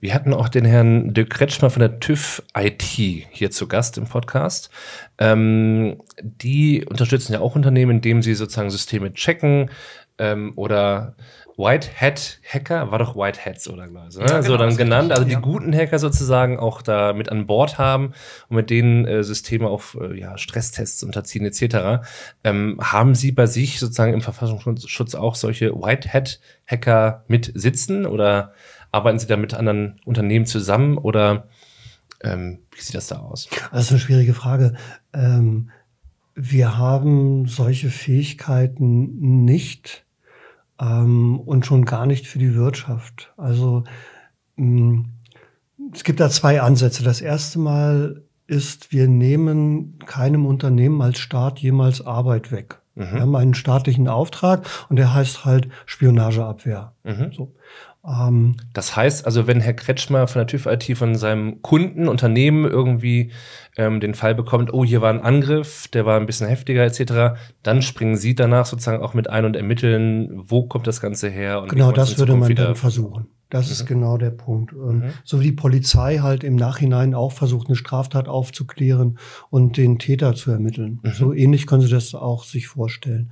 Wir 0.00 0.14
hatten 0.14 0.34
auch 0.34 0.48
den 0.48 0.64
Herrn 0.64 1.14
Dirk 1.14 1.30
Kretschmer 1.30 1.70
von 1.70 1.80
der 1.80 2.00
TÜV 2.00 2.42
IT 2.56 2.82
hier 2.82 3.50
zu 3.50 3.68
Gast 3.68 3.98
im 3.98 4.06
Podcast. 4.06 4.70
Ähm, 5.18 6.00
die 6.20 6.84
unterstützen 6.84 7.32
ja 7.32 7.40
auch 7.40 7.56
Unternehmen, 7.56 7.92
indem 7.92 8.22
sie 8.22 8.34
sozusagen 8.34 8.70
Systeme 8.70 9.12
checken 9.12 9.70
ähm, 10.18 10.52
oder 10.56 11.16
White 11.56 11.88
Hat 12.00 12.40
Hacker, 12.48 12.90
war 12.90 12.98
doch 12.98 13.14
White 13.14 13.44
Hats 13.44 13.68
oder 13.68 13.86
ne? 13.86 14.08
ja, 14.18 14.26
genau, 14.26 14.42
so 14.42 14.56
dann 14.56 14.76
genannt, 14.76 15.12
also 15.12 15.24
die 15.24 15.36
guten 15.36 15.74
Hacker 15.74 15.98
sozusagen 15.98 16.58
auch 16.58 16.82
da 16.82 17.12
mit 17.12 17.28
an 17.28 17.46
Bord 17.46 17.78
haben 17.78 18.14
und 18.48 18.56
mit 18.56 18.70
denen 18.70 19.06
äh, 19.06 19.22
Systeme 19.22 19.68
auf 19.68 19.96
äh, 20.00 20.18
ja, 20.18 20.38
Stresstests 20.38 21.02
unterziehen 21.02 21.44
etc. 21.44 22.04
Ähm, 22.42 22.78
haben 22.80 23.14
Sie 23.14 23.32
bei 23.32 23.46
sich 23.46 23.78
sozusagen 23.78 24.14
im 24.14 24.22
Verfassungsschutz 24.22 25.14
auch 25.14 25.34
solche 25.34 25.74
White 25.74 26.12
Hat 26.12 26.40
Hacker 26.66 27.24
mit 27.28 27.52
sitzen 27.54 28.06
oder 28.06 28.54
Arbeiten 28.92 29.18
Sie 29.18 29.26
da 29.26 29.36
mit 29.36 29.54
anderen 29.54 30.00
Unternehmen 30.04 30.46
zusammen 30.46 30.98
oder 30.98 31.48
ähm, 32.22 32.60
wie 32.70 32.80
sieht 32.80 32.94
das 32.94 33.08
da 33.08 33.18
aus? 33.18 33.48
Das 33.72 33.86
ist 33.86 33.90
eine 33.90 34.00
schwierige 34.00 34.34
Frage. 34.34 34.74
Ähm, 35.12 35.70
wir 36.34 36.78
haben 36.78 37.46
solche 37.46 37.90
Fähigkeiten 37.90 39.44
nicht 39.44 40.04
ähm, 40.80 41.40
und 41.40 41.66
schon 41.66 41.84
gar 41.84 42.06
nicht 42.06 42.26
für 42.26 42.38
die 42.38 42.54
Wirtschaft. 42.54 43.32
Also 43.36 43.84
mh, 44.56 44.66
mm, 44.66 45.12
es 45.94 46.04
gibt 46.04 46.20
da 46.20 46.30
zwei 46.30 46.60
Ansätze. 46.60 47.02
Das 47.02 47.20
erste 47.20 47.58
Mal 47.58 48.22
ist, 48.46 48.92
wir 48.92 49.08
nehmen 49.08 49.98
keinem 50.06 50.46
Unternehmen 50.46 51.00
als 51.02 51.18
Staat 51.18 51.58
jemals 51.58 52.04
Arbeit 52.04 52.52
weg. 52.52 52.80
Mhm. 52.94 53.12
Wir 53.12 53.20
haben 53.20 53.36
einen 53.36 53.54
staatlichen 53.54 54.08
Auftrag 54.08 54.66
und 54.88 54.96
der 54.96 55.14
heißt 55.14 55.44
halt 55.44 55.68
Spionageabwehr. 55.86 56.92
Mhm. 57.04 57.32
So. 57.32 57.54
Ähm, 58.06 58.56
das 58.72 58.96
heißt 58.96 59.26
also, 59.26 59.46
wenn 59.46 59.60
Herr 59.60 59.74
Kretschmer 59.74 60.26
von 60.26 60.40
der 60.40 60.46
TÜV 60.46 60.66
IT 60.66 60.96
von 60.96 61.14
seinem 61.14 61.62
Kunden, 61.62 62.08
Unternehmen 62.08 62.64
irgendwie 62.64 63.30
ähm, 63.76 64.00
den 64.00 64.14
Fall 64.14 64.34
bekommt, 64.34 64.72
oh, 64.72 64.84
hier 64.84 65.00
war 65.00 65.10
ein 65.10 65.20
Angriff, 65.20 65.88
der 65.88 66.04
war 66.04 66.18
ein 66.18 66.26
bisschen 66.26 66.48
heftiger 66.48 66.84
etc., 66.84 67.38
dann 67.62 67.82
springen 67.82 68.16
Sie 68.16 68.34
danach 68.34 68.66
sozusagen 68.66 69.02
auch 69.02 69.14
mit 69.14 69.30
ein 69.30 69.44
und 69.44 69.56
ermitteln, 69.56 70.30
wo 70.34 70.64
kommt 70.64 70.86
das 70.86 71.00
Ganze 71.00 71.28
her? 71.28 71.64
genau, 71.68 71.92
das 71.92 72.18
würde 72.18 72.34
man 72.34 72.54
dann 72.54 72.74
versuchen. 72.74 73.28
Das 73.50 73.66
mhm. 73.66 73.72
ist 73.72 73.86
genau 73.86 74.16
der 74.16 74.30
Punkt. 74.30 74.72
Ähm, 74.72 74.98
mhm. 74.98 75.04
So 75.24 75.40
wie 75.40 75.44
die 75.44 75.52
Polizei 75.52 76.18
halt 76.18 76.42
im 76.42 76.56
Nachhinein 76.56 77.14
auch 77.14 77.32
versucht, 77.32 77.68
eine 77.68 77.76
Straftat 77.76 78.26
aufzuklären 78.26 79.18
und 79.50 79.76
den 79.76 79.98
Täter 79.98 80.34
zu 80.34 80.50
ermitteln. 80.50 81.00
Mhm. 81.02 81.12
So 81.12 81.32
ähnlich 81.34 81.66
können 81.66 81.82
Sie 81.82 81.90
das 81.90 82.14
auch 82.14 82.44
sich 82.44 82.66
vorstellen. 82.66 83.30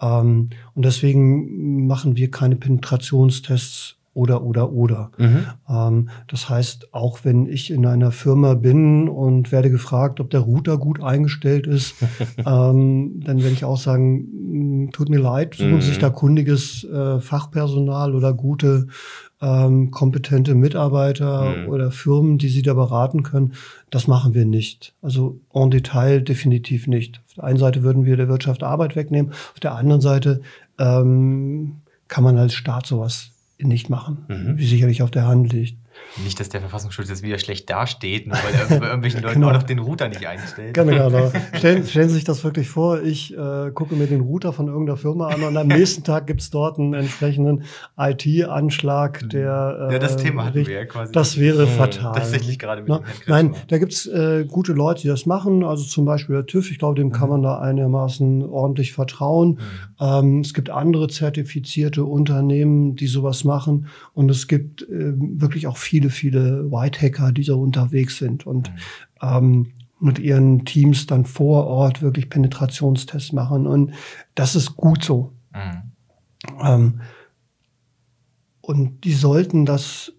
Ähm, 0.00 0.50
und 0.74 0.84
deswegen 0.84 1.86
machen 1.86 2.16
wir 2.16 2.30
keine 2.32 2.56
Penetrationstests 2.56 3.99
oder, 4.12 4.42
oder, 4.42 4.72
oder. 4.72 5.12
Mhm. 5.18 5.46
Ähm, 5.68 6.08
das 6.26 6.48
heißt, 6.48 6.92
auch 6.92 7.20
wenn 7.22 7.46
ich 7.46 7.70
in 7.70 7.86
einer 7.86 8.10
Firma 8.10 8.54
bin 8.54 9.08
und 9.08 9.52
werde 9.52 9.70
gefragt, 9.70 10.18
ob 10.18 10.30
der 10.30 10.40
Router 10.40 10.78
gut 10.78 11.00
eingestellt 11.00 11.66
ist, 11.66 11.94
ähm, 12.38 13.20
dann 13.24 13.38
werde 13.38 13.52
ich 13.52 13.64
auch 13.64 13.78
sagen, 13.78 14.26
hm, 14.32 14.90
tut 14.92 15.10
mir 15.10 15.20
leid, 15.20 15.54
suchen 15.54 15.76
mhm. 15.76 15.80
sich 15.80 15.98
da 15.98 16.10
kundiges 16.10 16.84
äh, 16.84 17.20
Fachpersonal 17.20 18.14
oder 18.14 18.34
gute, 18.34 18.88
ähm, 19.40 19.92
kompetente 19.92 20.56
Mitarbeiter 20.56 21.56
mhm. 21.56 21.68
oder 21.68 21.92
Firmen, 21.92 22.36
die 22.36 22.48
Sie 22.48 22.62
da 22.62 22.74
beraten 22.74 23.22
können. 23.22 23.52
Das 23.90 24.08
machen 24.08 24.34
wir 24.34 24.44
nicht. 24.44 24.92
Also 25.02 25.38
en 25.54 25.70
Detail 25.70 26.20
definitiv 26.20 26.88
nicht. 26.88 27.20
Auf 27.28 27.34
der 27.34 27.44
einen 27.44 27.58
Seite 27.58 27.84
würden 27.84 28.04
wir 28.04 28.16
der 28.16 28.28
Wirtschaft 28.28 28.64
Arbeit 28.64 28.96
wegnehmen, 28.96 29.30
auf 29.30 29.60
der 29.60 29.76
anderen 29.76 30.00
Seite 30.00 30.40
ähm, 30.78 31.76
kann 32.08 32.24
man 32.24 32.36
als 32.36 32.54
Staat 32.54 32.86
sowas 32.86 33.30
nicht 33.62 33.90
machen, 33.90 34.24
mhm. 34.28 34.58
wie 34.58 34.66
sicherlich 34.66 35.02
auf 35.02 35.10
der 35.10 35.26
Hand 35.26 35.52
liegt. 35.52 35.78
Nicht, 36.24 36.40
dass 36.40 36.48
der 36.48 36.60
Verfassungsschutz 36.60 37.08
jetzt 37.08 37.22
wieder 37.22 37.38
schlecht 37.38 37.70
dasteht, 37.70 38.26
nur 38.26 38.36
weil 38.36 38.54
er 38.54 38.80
bei 38.80 38.86
irgendwelchen 38.86 39.22
Leuten 39.22 39.34
genau. 39.34 39.48
auch 39.48 39.52
noch 39.52 39.62
den 39.62 39.78
Router 39.78 40.08
nicht 40.08 40.26
einstellt. 40.26 40.74
Genau, 40.74 41.08
genau. 41.08 41.32
Stellen, 41.54 41.86
stellen 41.86 42.08
Sie 42.08 42.16
sich 42.16 42.24
das 42.24 42.42
wirklich 42.42 42.68
vor, 42.68 43.00
ich 43.00 43.36
äh, 43.36 43.70
gucke 43.72 43.94
mir 43.94 44.06
den 44.06 44.20
Router 44.20 44.52
von 44.52 44.66
irgendeiner 44.66 44.96
Firma 44.96 45.28
an 45.28 45.42
und 45.42 45.56
am 45.56 45.68
nächsten 45.68 46.02
Tag 46.02 46.26
gibt's 46.26 46.50
dort 46.50 46.78
einen 46.78 46.94
entsprechenden 46.94 47.64
IT-Anschlag, 47.96 49.28
der 49.30 49.88
äh, 49.88 49.92
Ja, 49.94 49.98
das 49.98 50.16
Thema 50.16 50.46
hatten 50.46 50.66
wir 50.66 50.74
ja 50.74 50.84
quasi. 50.84 51.12
Das 51.12 51.38
wäre 51.38 51.66
mhm. 51.66 51.70
fatal. 51.70 52.14
Tatsächlich 52.14 52.58
gerade 52.58 52.82
mit 52.82 52.88
Na, 52.88 53.02
Nein, 53.26 53.54
da 53.68 53.78
gibt's 53.78 54.06
äh, 54.06 54.44
gute 54.46 54.72
Leute, 54.72 55.02
die 55.02 55.08
das 55.08 55.26
machen, 55.26 55.62
also 55.62 55.84
zum 55.84 56.04
Beispiel 56.04 56.34
der 56.34 56.46
TÜV, 56.46 56.72
ich 56.72 56.78
glaube, 56.78 56.96
dem 56.96 57.08
mhm. 57.08 57.12
kann 57.12 57.28
man 57.28 57.42
da 57.42 57.60
einigermaßen 57.60 58.42
ordentlich 58.44 58.92
vertrauen. 58.92 59.50
Mhm. 59.50 59.58
Ähm, 60.00 60.40
es 60.40 60.54
gibt 60.54 60.70
andere 60.70 61.08
zertifizierte 61.08 62.04
Unternehmen, 62.04 62.96
die 62.96 63.06
sowas 63.06 63.44
machen 63.44 63.86
und 64.12 64.28
es 64.30 64.48
gibt 64.48 64.82
äh, 64.82 65.14
wirklich 65.16 65.68
auch 65.68 65.76
viele 65.76 65.89
viele, 65.90 66.08
viele 66.10 66.70
White 66.70 67.02
Hacker, 67.02 67.32
die 67.32 67.42
so 67.42 67.60
unterwegs 67.60 68.16
sind 68.18 68.46
und 68.46 68.70
mhm. 68.70 68.76
ähm, 69.22 69.66
mit 69.98 70.20
ihren 70.20 70.64
Teams 70.64 71.06
dann 71.06 71.24
vor 71.24 71.66
Ort 71.66 72.00
wirklich 72.00 72.30
Penetrationstests 72.30 73.32
machen. 73.32 73.66
Und 73.66 73.92
das 74.36 74.54
ist 74.54 74.76
gut 74.76 75.02
so. 75.02 75.32
Mhm. 75.52 76.62
Ähm, 76.62 77.00
und 78.60 79.04
die 79.04 79.12
sollten 79.12 79.66
das 79.66 80.12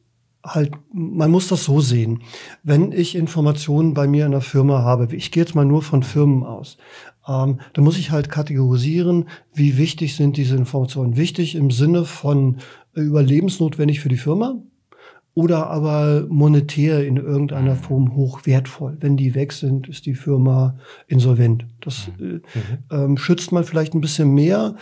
halt, 0.46 0.74
man 0.94 1.32
muss 1.32 1.48
das 1.48 1.64
so 1.64 1.80
sehen. 1.80 2.22
Wenn 2.64 2.92
ich 2.92 3.16
Informationen 3.16 3.94
bei 3.94 4.08
mir 4.08 4.26
in 4.26 4.32
der 4.32 4.42
Firma 4.42 4.82
habe, 4.82 5.16
ich 5.16 5.32
gehe 5.32 5.44
jetzt 5.44 5.56
mal 5.56 5.66
nur 5.66 5.84
von 5.84 6.04
Firmen 6.04 6.44
aus, 6.44 6.78
ähm, 7.26 7.62
dann 7.72 7.84
muss 7.86 7.98
ich 7.98 8.12
halt 8.12 8.30
kategorisieren, 8.30 9.30
wie 9.54 9.78
wichtig 9.78 10.18
sind 10.18 10.36
diese 10.36 10.58
Informationen. 10.58 11.16
Wichtig 11.16 11.56
im 11.56 11.72
Sinne 11.72 12.04
von 12.04 12.58
überlebensnotwendig 12.94 14.02
für 14.02 14.10
die 14.10 14.18
Firma, 14.18 14.62
oder 15.34 15.68
aber 15.68 16.26
monetär 16.30 17.06
in 17.06 17.18
irgendeiner 17.18 17.76
mhm. 17.76 17.80
Form 17.80 18.16
hochwertvoll. 18.16 18.98
Wenn 19.00 19.16
die 19.16 19.34
weg 19.34 19.54
sind, 19.54 19.88
ist 19.88 20.06
die 20.06 20.16
Firma 20.16 20.78
insolvent. 21.08 21.66
Das 21.80 22.10
mhm. 22.20 22.42
äh, 22.90 22.96
ähm, 22.96 23.18
schützt 23.18 23.52
man 23.52 23.64
vielleicht 23.64 23.94
ein 23.94 24.02
bisschen 24.02 24.34
mehr 24.34 24.76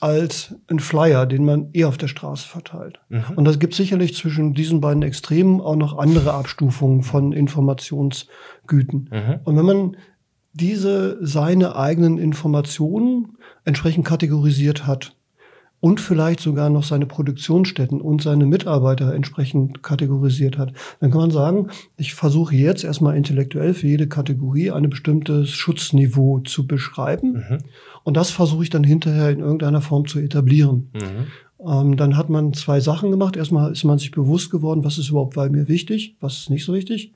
als 0.00 0.54
ein 0.68 0.78
Flyer, 0.78 1.24
den 1.24 1.46
man 1.46 1.70
eher 1.72 1.88
auf 1.88 1.96
der 1.96 2.08
Straße 2.08 2.46
verteilt. 2.46 3.00
Mhm. 3.08 3.24
Und 3.36 3.44
das 3.46 3.58
gibt 3.58 3.74
sicherlich 3.74 4.14
zwischen 4.14 4.52
diesen 4.52 4.82
beiden 4.82 5.02
Extremen 5.02 5.60
auch 5.62 5.76
noch 5.76 5.96
andere 5.96 6.34
Abstufungen 6.34 7.02
von 7.02 7.32
Informationsgüten. 7.32 9.08
Mhm. 9.10 9.40
Und 9.44 9.56
wenn 9.56 9.64
man 9.64 9.96
diese 10.52 11.18
seine 11.24 11.76
eigenen 11.76 12.18
Informationen 12.18 13.36
entsprechend 13.64 14.06
kategorisiert 14.06 14.86
hat, 14.86 15.15
und 15.86 16.00
vielleicht 16.00 16.40
sogar 16.40 16.68
noch 16.68 16.82
seine 16.82 17.06
Produktionsstätten 17.06 18.00
und 18.00 18.20
seine 18.20 18.44
Mitarbeiter 18.44 19.14
entsprechend 19.14 19.84
kategorisiert 19.84 20.58
hat, 20.58 20.72
dann 20.98 21.12
kann 21.12 21.20
man 21.20 21.30
sagen, 21.30 21.68
ich 21.96 22.14
versuche 22.14 22.56
jetzt 22.56 22.82
erstmal 22.82 23.16
intellektuell 23.16 23.72
für 23.72 23.86
jede 23.86 24.08
Kategorie 24.08 24.72
ein 24.72 24.90
bestimmtes 24.90 25.50
Schutzniveau 25.50 26.40
zu 26.40 26.66
beschreiben. 26.66 27.34
Mhm. 27.34 27.58
Und 28.02 28.16
das 28.16 28.30
versuche 28.30 28.64
ich 28.64 28.70
dann 28.70 28.82
hinterher 28.82 29.30
in 29.30 29.38
irgendeiner 29.38 29.80
Form 29.80 30.08
zu 30.08 30.18
etablieren. 30.18 30.90
Mhm. 30.92 31.26
Ähm, 31.64 31.96
dann 31.96 32.16
hat 32.16 32.30
man 32.30 32.52
zwei 32.52 32.80
Sachen 32.80 33.12
gemacht. 33.12 33.36
Erstmal 33.36 33.70
ist 33.70 33.84
man 33.84 33.98
sich 33.98 34.10
bewusst 34.10 34.50
geworden, 34.50 34.82
was 34.82 34.98
ist 34.98 35.10
überhaupt 35.10 35.36
bei 35.36 35.48
mir 35.48 35.68
wichtig, 35.68 36.16
was 36.18 36.38
ist 36.38 36.50
nicht 36.50 36.64
so 36.64 36.74
wichtig. 36.74 37.12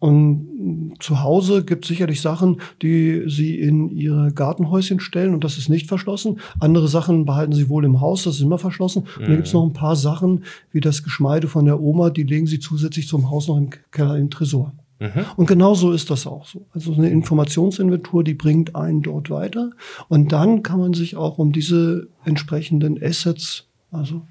Und 0.00 0.94
zu 0.98 1.22
Hause 1.22 1.62
gibt 1.62 1.84
es 1.84 1.88
sicherlich 1.88 2.22
Sachen, 2.22 2.62
die 2.80 3.24
Sie 3.26 3.60
in 3.60 3.90
Ihre 3.90 4.32
Gartenhäuschen 4.32 4.98
stellen 4.98 5.34
und 5.34 5.44
das 5.44 5.58
ist 5.58 5.68
nicht 5.68 5.88
verschlossen. 5.88 6.40
Andere 6.58 6.88
Sachen 6.88 7.26
behalten 7.26 7.52
Sie 7.52 7.68
wohl 7.68 7.84
im 7.84 8.00
Haus, 8.00 8.24
das 8.24 8.36
ist 8.36 8.40
immer 8.40 8.58
verschlossen. 8.58 9.04
Und 9.18 9.28
dann 9.28 9.36
gibt 9.36 9.46
es 9.46 9.52
mhm. 9.52 9.60
noch 9.60 9.66
ein 9.66 9.72
paar 9.74 9.96
Sachen, 9.96 10.44
wie 10.72 10.80
das 10.80 11.02
Geschmeide 11.02 11.48
von 11.48 11.66
der 11.66 11.80
Oma, 11.80 12.08
die 12.08 12.22
legen 12.22 12.46
Sie 12.46 12.60
zusätzlich 12.60 13.08
zum 13.08 13.30
Haus 13.30 13.46
noch 13.46 13.58
im 13.58 13.68
Keller 13.90 14.16
im 14.16 14.30
Tresor. 14.30 14.72
Mhm. 15.00 15.26
Und 15.36 15.46
genau 15.46 15.74
so 15.74 15.92
ist 15.92 16.10
das 16.10 16.26
auch 16.26 16.46
so. 16.46 16.66
Also 16.72 16.94
eine 16.94 17.10
Informationsinventur, 17.10 18.24
die 18.24 18.34
bringt 18.34 18.76
einen 18.76 19.02
dort 19.02 19.28
weiter. 19.28 19.70
Und 20.08 20.32
dann 20.32 20.62
kann 20.62 20.78
man 20.78 20.94
sich 20.94 21.16
auch 21.16 21.36
um 21.36 21.52
diese 21.52 22.08
entsprechenden 22.24 23.02
Assets, 23.02 23.66
also 23.90 24.22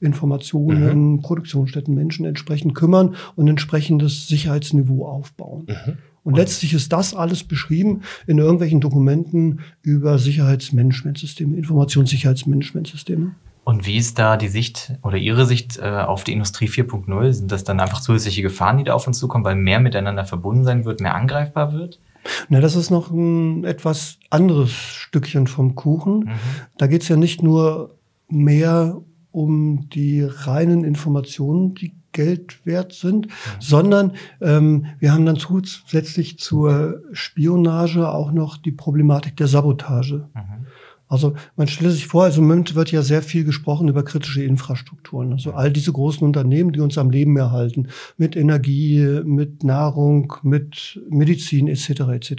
Informationen, 0.00 1.12
mhm. 1.12 1.22
Produktionsstätten, 1.22 1.94
Menschen 1.94 2.24
entsprechend 2.24 2.74
kümmern 2.74 3.14
und 3.36 3.48
entsprechendes 3.48 4.28
Sicherheitsniveau 4.28 5.06
aufbauen. 5.06 5.66
Mhm. 5.68 5.98
Und 6.24 6.36
letztlich 6.36 6.74
ist 6.74 6.92
das 6.92 7.14
alles 7.14 7.44
beschrieben 7.44 8.02
in 8.26 8.38
irgendwelchen 8.38 8.80
Dokumenten 8.80 9.60
über 9.82 10.18
Sicherheitsmanagementsysteme, 10.18 11.56
Informationssicherheitsmanagementsysteme. 11.56 13.34
Und 13.64 13.86
wie 13.86 13.96
ist 13.96 14.18
da 14.18 14.36
die 14.36 14.48
Sicht 14.48 14.94
oder 15.02 15.16
Ihre 15.16 15.44
Sicht 15.46 15.78
äh, 15.78 15.88
auf 15.88 16.24
die 16.24 16.32
Industrie 16.32 16.68
4.0? 16.68 17.32
Sind 17.32 17.52
das 17.52 17.64
dann 17.64 17.80
einfach 17.80 18.00
zusätzliche 18.00 18.42
Gefahren, 18.42 18.78
die 18.78 18.84
da 18.84 18.94
auf 18.94 19.06
uns 19.06 19.18
zukommen, 19.18 19.44
weil 19.44 19.56
mehr 19.56 19.78
miteinander 19.78 20.24
verbunden 20.24 20.64
sein 20.64 20.84
wird, 20.84 21.00
mehr 21.00 21.14
angreifbar 21.14 21.72
wird? 21.72 22.00
Na, 22.48 22.60
das 22.60 22.76
ist 22.76 22.90
noch 22.90 23.10
ein 23.10 23.64
etwas 23.64 24.18
anderes 24.30 24.70
Stückchen 24.70 25.46
vom 25.46 25.74
Kuchen. 25.74 26.20
Mhm. 26.20 26.30
Da 26.78 26.86
geht 26.86 27.02
es 27.02 27.08
ja 27.08 27.16
nicht 27.16 27.42
nur 27.42 27.96
mehr 28.28 29.00
um 29.38 29.88
die 29.90 30.22
reinen 30.22 30.84
Informationen, 30.84 31.74
die 31.74 31.94
Geld 32.12 32.66
wert 32.66 32.92
sind, 32.92 33.26
mhm. 33.26 33.30
sondern 33.60 34.12
ähm, 34.40 34.86
wir 34.98 35.12
haben 35.12 35.24
dann 35.24 35.36
zusätzlich 35.36 36.38
zur 36.38 37.02
Spionage 37.12 38.08
auch 38.08 38.32
noch 38.32 38.56
die 38.56 38.72
Problematik 38.72 39.36
der 39.36 39.46
Sabotage. 39.46 40.28
Mhm. 40.34 40.66
Also 41.06 41.34
man 41.56 41.68
stelle 41.68 41.90
sich 41.90 42.06
vor, 42.06 42.24
also 42.24 42.42
im 42.42 42.48
Moment 42.48 42.74
wird 42.74 42.92
ja 42.92 43.02
sehr 43.02 43.22
viel 43.22 43.44
gesprochen 43.44 43.88
über 43.88 44.02
kritische 44.02 44.42
Infrastrukturen. 44.42 45.32
Also 45.32 45.52
all 45.52 45.72
diese 45.72 45.92
großen 45.92 46.26
Unternehmen, 46.26 46.72
die 46.72 46.80
uns 46.80 46.98
am 46.98 47.10
Leben 47.10 47.36
erhalten, 47.36 47.88
mit 48.18 48.36
Energie, 48.36 49.20
mit 49.24 49.64
Nahrung, 49.64 50.34
mit 50.42 51.00
Medizin 51.08 51.66
etc. 51.68 51.88
etc. 52.10 52.32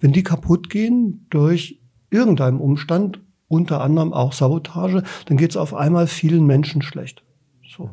Wenn 0.00 0.12
die 0.12 0.22
kaputt 0.22 0.68
gehen 0.68 1.26
durch 1.30 1.80
irgendeinen 2.10 2.58
Umstand, 2.58 3.20
unter 3.52 3.82
anderem 3.82 4.14
auch 4.14 4.32
Sabotage, 4.32 5.02
dann 5.26 5.36
geht 5.36 5.50
es 5.50 5.56
auf 5.58 5.74
einmal 5.74 6.06
vielen 6.06 6.46
Menschen 6.46 6.80
schlecht. 6.80 7.22
So. 7.76 7.90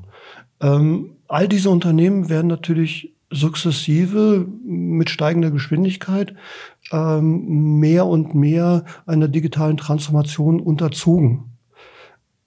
Ähm, 0.61 1.17
all 1.27 1.49
diese 1.49 1.69
Unternehmen 1.69 2.29
werden 2.29 2.47
natürlich 2.47 3.13
sukzessive 3.29 4.47
mit 4.63 5.09
steigender 5.09 5.51
Geschwindigkeit 5.51 6.33
ähm, 6.91 7.79
mehr 7.79 8.05
und 8.05 8.33
mehr 8.33 8.85
einer 9.05 9.27
digitalen 9.27 9.77
Transformation 9.77 10.61
unterzogen. 10.61 11.45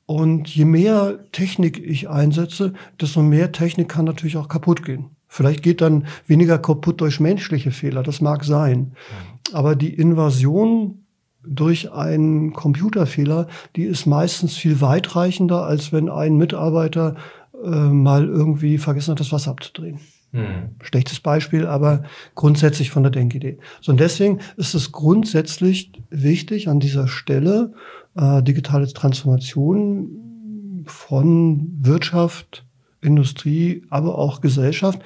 Und 0.07 0.49
je 0.49 0.65
mehr 0.65 1.19
Technik 1.33 1.79
ich 1.79 2.09
einsetze, 2.09 2.73
desto 3.01 3.23
mehr 3.23 3.53
Technik 3.53 3.89
kann 3.89 4.07
natürlich 4.07 4.39
auch 4.39 4.49
kaputt 4.49 4.85
gehen. 4.85 5.11
Vielleicht 5.29 5.63
geht 5.63 5.81
dann 5.81 6.07
weniger 6.27 6.59
kaputt 6.59 7.01
durch 7.01 7.21
menschliche 7.21 7.71
Fehler, 7.71 8.03
das 8.03 8.21
mag 8.21 8.45
sein. 8.45 8.93
Aber 9.53 9.77
die 9.77 9.95
Invasion 9.95 11.03
durch 11.45 11.93
einen 11.93 12.53
Computerfehler, 12.53 13.49
die 13.77 13.85
ist 13.85 14.07
meistens 14.07 14.57
viel 14.57 14.81
weitreichender, 14.81 15.65
als 15.65 15.93
wenn 15.93 16.09
ein 16.09 16.37
Mitarbeiter 16.37 17.17
äh, 17.65 17.69
mal 17.69 18.27
irgendwie 18.27 18.79
vergessen 18.79 19.13
hat, 19.13 19.21
das 19.21 19.33
Wasser 19.33 19.51
abzudrehen. 19.51 20.01
Hm. 20.33 20.77
Schlechtes 20.81 21.21
Beispiel, 21.21 21.67
aber 21.67 22.05
grundsätzlich 22.35 22.91
von 22.91 23.03
der 23.03 23.13
Denkidee. 23.13 23.59
So, 23.81 23.93
und 23.93 24.01
deswegen 24.01 24.39
ist 24.57 24.75
es 24.75 24.91
grundsätzlich 24.91 25.93
wichtig, 26.11 26.69
an 26.69 26.81
dieser 26.81 27.07
Stelle 27.07 27.75
äh, 28.17 28.43
digitale 28.43 28.91
Transformation 28.91 30.85
von 30.87 31.77
Wirtschaft, 31.81 32.65
Industrie, 33.03 33.85
aber 33.91 34.17
auch 34.17 34.41
Gesellschaft 34.41 35.01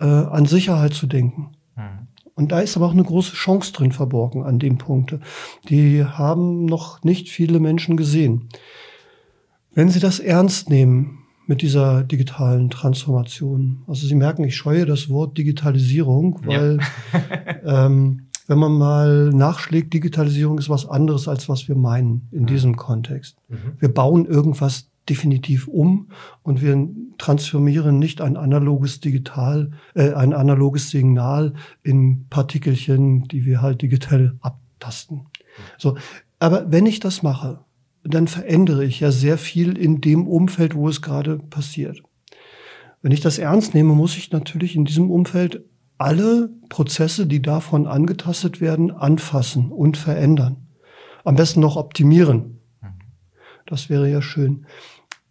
äh, 0.00 0.04
an 0.04 0.46
Sicherheit 0.46 0.94
zu 0.94 1.06
denken. 1.06 1.52
Hm. 1.76 2.08
Und 2.34 2.52
da 2.52 2.60
ist 2.60 2.76
aber 2.76 2.86
auch 2.86 2.92
eine 2.92 3.04
große 3.04 3.34
Chance 3.34 3.72
drin 3.72 3.92
verborgen 3.92 4.42
an 4.42 4.58
dem 4.58 4.78
Punkt. 4.78 5.18
Die 5.68 6.04
haben 6.04 6.64
noch 6.64 7.02
nicht 7.04 7.28
viele 7.28 7.60
Menschen 7.60 7.96
gesehen. 7.96 8.48
Wenn 9.74 9.90
Sie 9.90 10.00
das 10.00 10.18
ernst 10.18 10.70
nehmen, 10.70 11.22
mit 11.46 11.62
dieser 11.62 12.04
digitalen 12.04 12.70
Transformation. 12.70 13.82
Also 13.86 14.06
Sie 14.06 14.14
merken, 14.14 14.44
ich 14.44 14.56
scheue 14.56 14.86
das 14.86 15.08
Wort 15.08 15.36
Digitalisierung, 15.36 16.40
weil 16.44 16.78
ja. 17.64 17.86
ähm, 17.86 18.28
wenn 18.46 18.58
man 18.58 18.72
mal 18.72 19.30
nachschlägt, 19.30 19.92
Digitalisierung 19.94 20.58
ist 20.58 20.68
was 20.68 20.86
anderes, 20.86 21.28
als 21.28 21.48
was 21.48 21.68
wir 21.68 21.76
meinen 21.76 22.28
in 22.32 22.42
mhm. 22.42 22.46
diesem 22.46 22.76
Kontext. 22.76 23.36
Mhm. 23.48 23.56
Wir 23.78 23.92
bauen 23.92 24.26
irgendwas 24.26 24.91
definitiv 25.08 25.68
um 25.68 26.08
und 26.42 26.62
wir 26.62 26.88
transformieren 27.18 27.98
nicht 27.98 28.20
ein 28.20 28.36
analoges 28.36 29.00
Digital, 29.00 29.72
äh, 29.94 30.12
ein 30.12 30.32
analoges 30.32 30.90
Signal 30.90 31.54
in 31.82 32.26
Partikelchen, 32.28 33.26
die 33.28 33.44
wir 33.44 33.62
halt 33.62 33.82
digital 33.82 34.36
abtasten. 34.40 35.26
So, 35.78 35.96
aber 36.38 36.70
wenn 36.70 36.86
ich 36.86 37.00
das 37.00 37.22
mache, 37.22 37.60
dann 38.04 38.26
verändere 38.26 38.84
ich 38.84 39.00
ja 39.00 39.12
sehr 39.12 39.38
viel 39.38 39.76
in 39.76 40.00
dem 40.00 40.26
Umfeld, 40.26 40.74
wo 40.74 40.88
es 40.88 41.02
gerade 41.02 41.38
passiert. 41.38 42.02
Wenn 43.00 43.12
ich 43.12 43.20
das 43.20 43.38
ernst 43.38 43.74
nehme, 43.74 43.94
muss 43.94 44.16
ich 44.16 44.30
natürlich 44.30 44.76
in 44.76 44.84
diesem 44.84 45.10
Umfeld 45.10 45.64
alle 45.98 46.50
Prozesse, 46.68 47.26
die 47.26 47.42
davon 47.42 47.86
angetastet 47.86 48.60
werden, 48.60 48.90
anfassen 48.90 49.70
und 49.70 49.96
verändern. 49.96 50.68
Am 51.24 51.36
besten 51.36 51.60
noch 51.60 51.76
optimieren. 51.76 52.58
Das 53.66 53.88
wäre 53.90 54.10
ja 54.10 54.22
schön. 54.22 54.66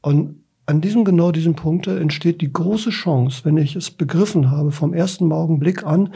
Und 0.02 0.44
an 0.66 0.82
diesem 0.82 1.04
genau 1.04 1.32
diesem 1.32 1.56
Punkt 1.56 1.88
entsteht 1.88 2.42
die 2.42 2.52
große 2.52 2.92
Chance, 2.92 3.42
wenn 3.44 3.58
ich 3.58 3.76
es 3.76 3.92
begriffen 3.92 4.52
habe, 4.52 4.72
vom 4.72 4.94
ersten 4.94 5.32
Augenblick 5.32 5.86
an, 5.86 6.14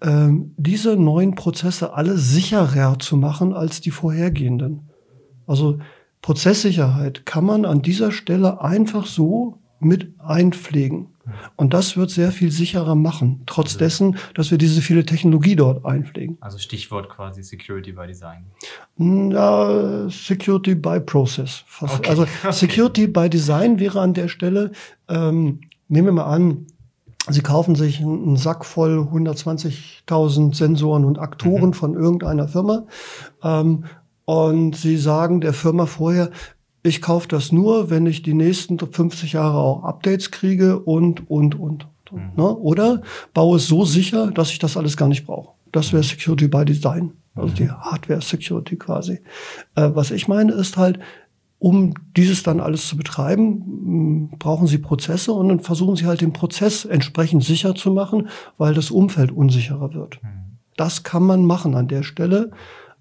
äh, 0.00 0.28
diese 0.56 0.96
neuen 0.96 1.34
Prozesse 1.34 1.94
alle 1.94 2.18
sicherer 2.18 2.98
zu 2.98 3.16
machen 3.16 3.52
als 3.52 3.80
die 3.80 3.90
vorhergehenden. 3.90 4.90
Also 5.46 5.78
Prozesssicherheit 6.22 7.26
kann 7.26 7.44
man 7.44 7.64
an 7.64 7.82
dieser 7.82 8.12
Stelle 8.12 8.60
einfach 8.60 9.06
so 9.06 9.58
mit 9.84 10.12
einpflegen. 10.18 11.08
Und 11.56 11.72
das 11.72 11.96
wird 11.96 12.10
sehr 12.10 12.32
viel 12.32 12.50
sicherer 12.50 12.94
machen, 12.94 13.42
trotz 13.46 13.78
dessen, 13.78 14.18
dass 14.34 14.50
wir 14.50 14.58
diese 14.58 14.82
viele 14.82 15.06
Technologie 15.06 15.56
dort 15.56 15.84
einpflegen. 15.84 16.36
Also 16.40 16.58
Stichwort 16.58 17.08
quasi 17.08 17.42
Security 17.42 17.92
by 17.92 18.06
Design. 18.06 18.44
Ja, 18.98 20.08
Security 20.10 20.74
by 20.74 21.00
Process. 21.00 21.64
Okay. 21.80 22.10
Also 22.10 22.26
Security 22.50 23.06
by 23.06 23.30
Design 23.30 23.78
wäre 23.78 24.00
an 24.00 24.12
der 24.12 24.28
Stelle, 24.28 24.72
ähm, 25.08 25.60
nehmen 25.88 26.08
wir 26.08 26.12
mal 26.12 26.24
an, 26.24 26.66
Sie 27.30 27.40
kaufen 27.40 27.74
sich 27.74 28.00
einen 28.00 28.36
Sack 28.36 28.66
voll 28.66 28.98
120.000 28.98 30.54
Sensoren 30.54 31.06
und 31.06 31.18
Aktoren 31.18 31.68
mhm. 31.68 31.72
von 31.72 31.94
irgendeiner 31.94 32.48
Firma 32.48 32.84
ähm, 33.42 33.84
und 34.26 34.76
sie 34.76 34.96
sagen 34.96 35.40
der 35.40 35.52
Firma 35.52 35.86
vorher, 35.86 36.30
ich 36.84 37.00
kaufe 37.00 37.26
das 37.26 37.50
nur, 37.50 37.88
wenn 37.90 38.06
ich 38.06 38.22
die 38.22 38.34
nächsten 38.34 38.78
50 38.78 39.32
Jahre 39.32 39.58
auch 39.58 39.84
Updates 39.84 40.30
kriege 40.30 40.78
und, 40.78 41.28
und, 41.30 41.58
und. 41.58 41.88
Mhm. 42.12 42.32
Ne? 42.36 42.56
Oder 42.56 43.00
baue 43.32 43.56
es 43.56 43.66
so 43.66 43.84
sicher, 43.84 44.30
dass 44.30 44.50
ich 44.50 44.58
das 44.58 44.76
alles 44.76 44.96
gar 44.96 45.08
nicht 45.08 45.26
brauche. 45.26 45.54
Das 45.72 45.92
wäre 45.92 46.02
Security 46.02 46.46
by 46.46 46.64
Design, 46.64 47.12
also 47.34 47.48
mhm. 47.48 47.54
die 47.54 47.70
Hardware 47.70 48.20
Security 48.20 48.76
quasi. 48.76 49.20
Äh, 49.74 49.90
was 49.94 50.10
ich 50.10 50.28
meine 50.28 50.52
ist 50.52 50.76
halt, 50.76 51.00
um 51.58 51.94
dieses 52.14 52.42
dann 52.42 52.60
alles 52.60 52.86
zu 52.86 52.98
betreiben, 52.98 54.28
brauchen 54.38 54.66
Sie 54.66 54.76
Prozesse 54.76 55.32
und 55.32 55.48
dann 55.48 55.60
versuchen 55.60 55.96
Sie 55.96 56.04
halt 56.04 56.20
den 56.20 56.34
Prozess 56.34 56.84
entsprechend 56.84 57.42
sicher 57.42 57.74
zu 57.74 57.90
machen, 57.92 58.28
weil 58.58 58.74
das 58.74 58.90
Umfeld 58.90 59.32
unsicherer 59.32 59.94
wird. 59.94 60.22
Mhm. 60.22 60.58
Das 60.76 61.02
kann 61.02 61.22
man 61.22 61.46
machen 61.46 61.74
an 61.74 61.88
der 61.88 62.02
Stelle. 62.02 62.50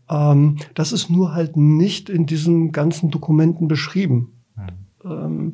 Ähm, 0.09 0.57
das 0.73 0.91
ist 0.91 1.09
nur 1.09 1.33
halt 1.33 1.57
nicht 1.57 2.09
in 2.09 2.25
diesen 2.25 2.71
ganzen 2.71 3.09
Dokumenten 3.09 3.67
beschrieben. 3.67 4.33
Mhm. 4.55 5.09
Ähm, 5.09 5.53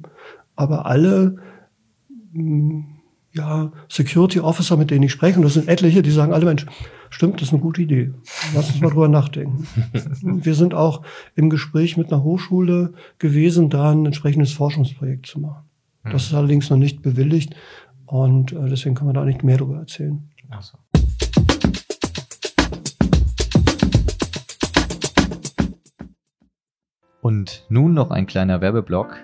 aber 0.56 0.86
alle 0.86 1.38
mh, 2.34 2.84
ja, 3.34 3.72
Security 3.88 4.40
Officer, 4.40 4.76
mit 4.78 4.92
denen 4.92 5.04
ich 5.04 5.12
spreche, 5.12 5.38
und 5.38 5.44
das 5.44 5.54
sind 5.54 5.68
etliche, 5.68 6.02
die 6.02 6.12
sagen 6.12 6.34
alle 6.34 6.46
Mensch, 6.46 6.66
stimmt, 7.10 7.36
das 7.36 7.50
ist 7.50 7.54
eine 7.54 7.62
gute 7.62 7.82
Idee. 7.82 8.12
Lass 8.56 8.70
uns 8.72 8.82
mal 8.82 8.90
drüber 8.90 9.08
nachdenken. 9.08 9.68
Wir 10.44 10.56
sind 10.56 10.74
auch 10.74 11.04
im 11.36 11.50
Gespräch 11.50 11.96
mit 11.96 12.12
einer 12.12 12.24
Hochschule 12.24 12.94
gewesen, 13.20 13.70
da 13.70 13.92
ein 13.92 14.06
entsprechendes 14.06 14.54
Forschungsprojekt 14.54 15.28
zu 15.28 15.40
machen. 15.40 15.64
Das 16.04 16.14
mhm. 16.14 16.18
ist 16.18 16.34
allerdings 16.34 16.70
noch 16.70 16.78
nicht 16.78 17.02
bewilligt 17.02 17.56
und 18.06 18.52
äh, 18.52 18.70
deswegen 18.70 18.96
können 18.96 19.10
wir 19.10 19.14
da 19.14 19.26
nicht 19.26 19.44
mehr 19.44 19.58
darüber 19.58 19.78
erzählen. 19.78 20.30
Ach 20.50 20.64
so. 20.64 20.78
Und 27.22 27.64
nun 27.70 27.94
noch 27.94 28.12
ein 28.12 28.28
kleiner 28.28 28.62
Werbeblock. 28.62 29.18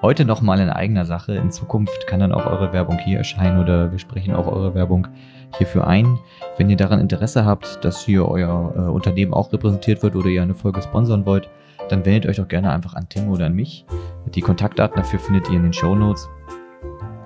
Heute 0.00 0.24
nochmal 0.24 0.60
in 0.60 0.70
eigener 0.70 1.04
Sache. 1.04 1.34
In 1.34 1.50
Zukunft 1.50 2.06
kann 2.06 2.20
dann 2.20 2.32
auch 2.32 2.46
eure 2.46 2.72
Werbung 2.72 2.98
hier 2.98 3.18
erscheinen 3.18 3.60
oder 3.60 3.90
wir 3.90 3.98
sprechen 3.98 4.34
auch 4.34 4.46
eure 4.46 4.74
Werbung 4.74 5.08
hierfür 5.56 5.86
ein. 5.86 6.18
Wenn 6.56 6.70
ihr 6.70 6.76
daran 6.76 7.00
Interesse 7.00 7.44
habt, 7.44 7.84
dass 7.84 8.04
hier 8.04 8.28
euer 8.28 8.74
äh, 8.76 8.80
Unternehmen 8.80 9.32
auch 9.34 9.52
repräsentiert 9.52 10.02
wird 10.02 10.16
oder 10.16 10.28
ihr 10.28 10.42
eine 10.42 10.54
Folge 10.54 10.82
sponsern 10.82 11.26
wollt, 11.26 11.48
dann 11.88 12.04
wendet 12.04 12.26
euch 12.26 12.36
doch 12.36 12.48
gerne 12.48 12.70
einfach 12.70 12.94
an 12.94 13.08
Tim 13.08 13.28
oder 13.28 13.46
an 13.46 13.54
mich. 13.54 13.84
Die 14.26 14.40
Kontaktdaten 14.40 14.96
dafür 14.96 15.18
findet 15.18 15.48
ihr 15.48 15.56
in 15.56 15.64
den 15.64 15.72
Show 15.72 15.94
Notes. 15.94 16.28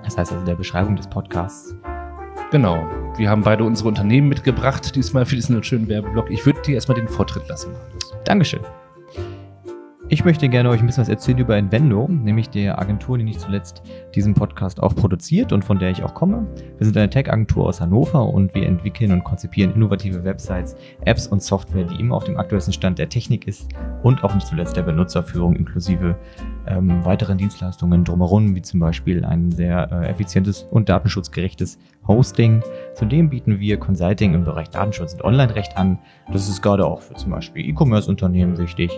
Das 0.03 0.17
heißt 0.17 0.31
also 0.31 0.41
in 0.41 0.45
der 0.45 0.55
Beschreibung 0.55 0.95
des 0.95 1.07
Podcasts. 1.07 1.75
Genau. 2.51 2.87
Wir 3.17 3.29
haben 3.29 3.43
beide 3.43 3.63
unsere 3.63 3.89
Unternehmen 3.89 4.29
mitgebracht, 4.29 4.95
diesmal 4.95 5.25
für 5.25 5.35
diesen 5.35 5.61
schönen 5.63 5.87
Werbeblock. 5.87 6.29
Ich 6.31 6.45
würde 6.45 6.61
dir 6.61 6.75
erstmal 6.75 6.97
den 6.97 7.07
Vortritt 7.07 7.47
lassen. 7.47 7.71
Dankeschön. 8.25 8.61
Ich 10.11 10.25
möchte 10.25 10.49
gerne 10.49 10.69
euch 10.69 10.79
ein 10.79 10.87
bisschen 10.87 11.01
was 11.01 11.09
erzählen 11.09 11.37
über 11.37 11.55
Invendo, 11.55 12.07
nämlich 12.09 12.49
der 12.49 12.79
Agentur, 12.79 13.19
die 13.19 13.23
nicht 13.23 13.39
zuletzt 13.39 13.83
diesen 14.15 14.33
Podcast 14.33 14.81
auch 14.81 14.95
produziert 14.95 15.53
und 15.53 15.63
von 15.63 15.77
der 15.77 15.91
ich 15.91 16.01
auch 16.01 16.15
komme. 16.15 16.47
Wir 16.79 16.85
sind 16.85 16.97
eine 16.97 17.11
Tech-Agentur 17.11 17.67
aus 17.67 17.79
Hannover 17.79 18.27
und 18.27 18.55
wir 18.55 18.65
entwickeln 18.65 19.11
und 19.11 19.23
konzipieren 19.23 19.71
innovative 19.75 20.23
Websites, 20.23 20.75
Apps 21.05 21.27
und 21.27 21.43
Software, 21.43 21.83
die 21.83 21.99
immer 21.99 22.15
auf 22.15 22.23
dem 22.23 22.37
aktuellsten 22.37 22.73
Stand 22.73 22.97
der 22.97 23.07
Technik 23.07 23.45
ist 23.45 23.69
und 24.01 24.23
auch 24.23 24.33
nicht 24.33 24.47
zuletzt 24.47 24.75
der 24.75 24.81
Benutzerführung 24.81 25.55
inklusive 25.55 26.15
ähm, 26.65 27.05
weiteren 27.05 27.37
Dienstleistungen 27.37 28.03
drumherum, 28.03 28.55
wie 28.55 28.63
zum 28.63 28.79
Beispiel 28.79 29.23
ein 29.23 29.51
sehr 29.51 29.91
äh, 29.91 30.07
effizientes 30.07 30.63
und 30.71 30.89
datenschutzgerechtes 30.89 31.77
Hosting. 32.07 32.63
Zudem 32.95 33.29
bieten 33.29 33.59
wir 33.59 33.77
Consulting 33.77 34.33
im 34.33 34.43
Bereich 34.43 34.71
Datenschutz 34.71 35.13
und 35.13 35.23
Online-Recht 35.23 35.77
an. 35.77 35.99
Das 36.31 36.49
ist 36.49 36.63
gerade 36.63 36.87
auch 36.87 37.01
für 37.03 37.13
zum 37.13 37.29
Beispiel 37.29 37.69
E-Commerce-Unternehmen 37.69 38.57
wichtig 38.57 38.89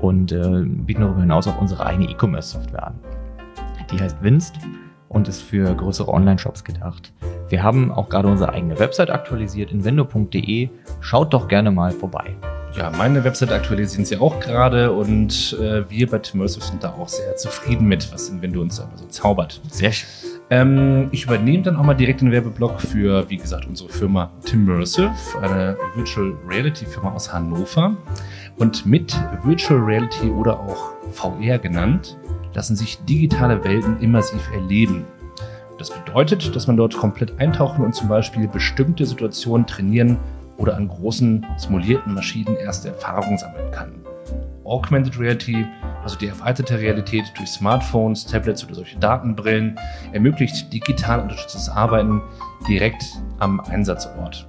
und 0.00 0.32
äh, 0.32 0.62
bieten 0.64 1.02
darüber 1.02 1.20
hinaus 1.20 1.46
auch 1.48 1.60
unsere 1.60 1.84
eigene 1.84 2.10
E-Commerce-Software 2.10 2.88
an. 2.88 2.94
Die 3.90 3.98
heißt 4.00 4.22
Winst 4.22 4.54
und 5.08 5.28
ist 5.28 5.42
für 5.42 5.74
größere 5.74 6.12
Online-Shops 6.12 6.64
gedacht. 6.64 7.12
Wir 7.48 7.62
haben 7.62 7.90
auch 7.90 8.08
gerade 8.08 8.28
unsere 8.28 8.52
eigene 8.52 8.78
Website 8.78 9.10
aktualisiert, 9.10 9.72
invendo.de. 9.72 10.68
Schaut 11.00 11.32
doch 11.32 11.48
gerne 11.48 11.70
mal 11.70 11.90
vorbei. 11.90 12.36
Ja, 12.76 12.90
meine 12.90 13.24
Website 13.24 13.50
aktualisieren 13.50 14.04
sie 14.04 14.18
auch 14.18 14.38
gerade 14.40 14.92
und 14.92 15.56
äh, 15.60 15.88
wir 15.90 16.08
bei 16.08 16.18
Timmersive 16.18 16.64
sind 16.64 16.84
da 16.84 16.90
auch 16.92 17.08
sehr 17.08 17.34
zufrieden 17.36 17.88
mit, 17.88 18.12
was 18.12 18.28
Invendo 18.28 18.60
uns 18.60 18.78
aber 18.78 18.96
so 18.96 19.06
zaubert. 19.06 19.60
Sehr 19.68 19.90
schön. 19.90 20.08
Ähm, 20.50 21.08
ich 21.10 21.24
übernehme 21.24 21.62
dann 21.62 21.76
auch 21.76 21.84
mal 21.84 21.94
direkt 21.94 22.20
den 22.20 22.30
Werbeblock 22.30 22.80
für, 22.80 23.28
wie 23.28 23.36
gesagt, 23.36 23.66
unsere 23.66 23.88
Firma 23.88 24.30
Timmersive, 24.44 25.10
eine 25.42 25.76
Virtual 25.94 26.34
Reality 26.48 26.86
Firma 26.86 27.12
aus 27.12 27.32
Hannover. 27.32 27.96
Und 28.58 28.86
mit 28.86 29.16
Virtual 29.44 29.78
Reality 29.78 30.30
oder 30.30 30.58
auch 30.58 30.92
VR 31.12 31.58
genannt, 31.58 32.18
lassen 32.54 32.74
sich 32.74 32.98
digitale 33.04 33.62
Welten 33.62 34.00
immersiv 34.00 34.50
erleben. 34.52 35.04
Das 35.78 35.90
bedeutet, 35.90 36.56
dass 36.56 36.66
man 36.66 36.76
dort 36.76 36.96
komplett 36.96 37.38
eintauchen 37.38 37.84
und 37.84 37.94
zum 37.94 38.08
Beispiel 38.08 38.48
bestimmte 38.48 39.06
Situationen 39.06 39.66
trainieren 39.66 40.18
oder 40.56 40.76
an 40.76 40.88
großen 40.88 41.46
simulierten 41.56 42.14
Maschinen 42.14 42.56
erste 42.56 42.88
Erfahrungen 42.88 43.38
sammeln 43.38 43.70
kann. 43.70 43.92
Augmented 44.64 45.18
Reality, 45.18 45.64
also 46.02 46.18
die 46.18 46.26
erweiterte 46.26 46.78
Realität 46.78 47.32
durch 47.36 47.48
Smartphones, 47.48 48.26
Tablets 48.26 48.64
oder 48.64 48.74
solche 48.74 48.98
Datenbrillen, 48.98 49.78
ermöglicht 50.12 50.72
digital 50.72 51.20
unterstütztes 51.20 51.68
Arbeiten 51.68 52.20
direkt 52.68 53.04
am 53.38 53.60
Einsatzort. 53.60 54.48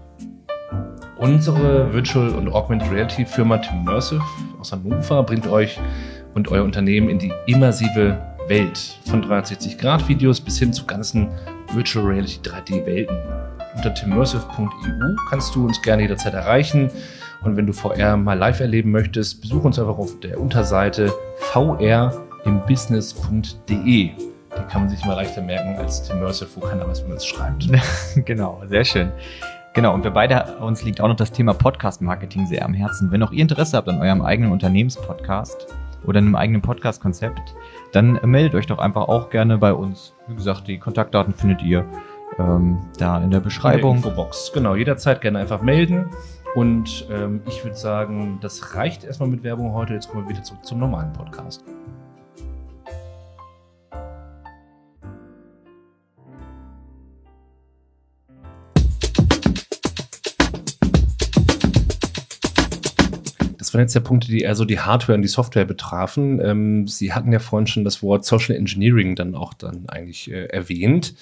Unsere 1.20 1.92
Virtual 1.92 2.30
und 2.30 2.48
Augmented 2.54 2.90
Reality 2.92 3.26
Firma 3.26 3.58
Timmersive 3.58 4.22
aus 4.58 4.72
Hannover 4.72 5.22
bringt 5.24 5.48
euch 5.48 5.78
und 6.34 6.50
euer 6.50 6.64
Unternehmen 6.64 7.10
in 7.10 7.20
die 7.20 7.34
immersive 7.46 8.18
Welt 8.48 8.98
von 9.06 9.22
360-Grad-Videos 9.26 10.40
bis 10.40 10.60
hin 10.60 10.72
zu 10.72 10.86
ganzen 10.86 11.28
Virtual 11.74 12.06
Reality 12.06 12.40
3D-Welten. 12.40 13.18
Unter 13.76 13.94
timmersive.eu 13.94 15.16
kannst 15.30 15.54
du 15.54 15.66
uns 15.66 15.82
gerne 15.82 16.04
jederzeit 16.04 16.36
erreichen. 16.36 16.90
Und 17.44 17.58
wenn 17.58 17.68
du 17.68 17.74
VR 17.74 18.16
mal 18.16 18.38
live 18.38 18.62
erleben 18.62 18.92
möchtest, 18.92 19.42
besuch 19.42 19.66
uns 19.66 19.78
einfach 19.78 19.98
auf 19.98 20.18
der 20.22 20.40
Unterseite 20.40 21.12
vrimbusiness.de. 21.52 23.78
Die 23.78 24.14
kann 24.72 24.84
man 24.84 24.90
sich 24.90 25.04
mal 25.04 25.16
leichter 25.16 25.42
merken 25.42 25.76
als 25.78 26.04
Timmersive, 26.04 26.48
wo 26.56 26.62
keiner 26.62 26.88
weiß, 26.88 27.04
wie 27.04 27.10
man 27.10 27.18
es 27.18 27.26
schreibt. 27.26 27.68
genau, 28.26 28.62
sehr 28.70 28.86
schön. 28.86 29.12
Genau, 29.80 29.94
und 29.94 30.04
wir 30.04 30.12
beide, 30.12 30.58
uns 30.58 30.84
liegt 30.84 31.00
auch 31.00 31.08
noch 31.08 31.16
das 31.16 31.32
Thema 31.32 31.54
Podcast-Marketing 31.54 32.48
sehr 32.48 32.66
am 32.66 32.74
Herzen. 32.74 33.14
Wenn 33.14 33.24
auch 33.24 33.32
ihr 33.32 33.42
Interesse 33.42 33.78
habt 33.78 33.88
an 33.88 34.02
eurem 34.02 34.22
eigenen 34.22 34.52
Unternehmenspodcast 34.52 35.68
oder 36.06 36.18
einem 36.18 36.36
eigenen 36.36 36.62
Podcast-Konzept, 36.62 37.56
dann 37.94 38.20
meldet 38.26 38.56
euch 38.56 38.68
doch 38.68 38.80
einfach 38.80 39.08
auch 39.08 39.30
gerne 39.30 39.58
bei 39.58 39.72
uns. 39.72 40.14
Wie 40.28 40.36
gesagt, 40.36 40.68
die 40.68 40.80
Kontaktdaten 40.80 41.34
findet 41.34 41.62
ihr 41.62 41.86
ähm, 42.40 42.80
da 42.98 43.24
in 43.24 43.32
der 43.32 43.40
Beschreibung. 43.40 43.96
In 43.96 44.02
der 44.02 44.12
Infobox, 44.12 44.52
genau, 44.54 44.76
jederzeit 44.76 45.22
gerne 45.22 45.40
einfach 45.40 45.62
melden. 45.62 46.10
Und 46.56 47.08
ähm, 47.10 47.42
ich 47.48 47.64
würde 47.64 47.78
sagen, 47.78 48.38
das 48.42 48.76
reicht 48.76 49.06
erstmal 49.06 49.30
mit 49.30 49.44
Werbung 49.44 49.72
heute. 49.72 49.94
Jetzt 49.94 50.10
kommen 50.10 50.26
wir 50.26 50.30
wieder 50.32 50.44
zurück 50.44 50.66
zum 50.66 50.80
normalen 50.80 51.14
Podcast. 51.14 51.64
Das 63.70 63.76
waren 63.76 63.82
jetzt 63.82 63.94
ja 63.94 64.02
Punkte, 64.02 64.30
die 64.30 64.42
eher 64.42 64.56
so 64.56 64.66
die 64.66 64.80
Hardware 64.80 65.16
und 65.16 65.22
die 65.22 65.28
Software 65.28 65.64
betrafen. 65.64 66.42
Ähm, 66.44 66.88
Sie 66.88 67.14
hatten 67.14 67.32
ja 67.32 67.38
vorhin 67.38 67.68
schon 67.68 67.84
das 67.84 68.02
Wort 68.02 68.26
Social 68.26 68.56
Engineering 68.56 69.16
dann 69.16 69.36
auch 69.36 69.54
dann 69.54 69.88
eigentlich 69.90 70.32
äh, 70.32 70.46
erwähnt. 70.46 71.14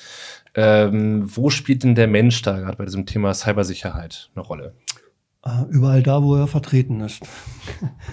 Ähm, 0.55 1.23
wo 1.25 1.49
spielt 1.49 1.83
denn 1.83 1.93
der 1.93 2.07
Mensch 2.07 2.41
da 2.43 2.57
gerade 2.57 2.77
bei 2.77 2.85
diesem 2.85 3.05
Thema 3.05 3.33
Cybersicherheit 3.33 4.29
eine 4.33 4.45
Rolle? 4.45 4.73
Ah, 5.41 5.65
überall 5.69 6.01
da, 6.01 6.23
wo 6.23 6.35
er 6.35 6.47
vertreten 6.47 7.01
ist. 7.01 7.21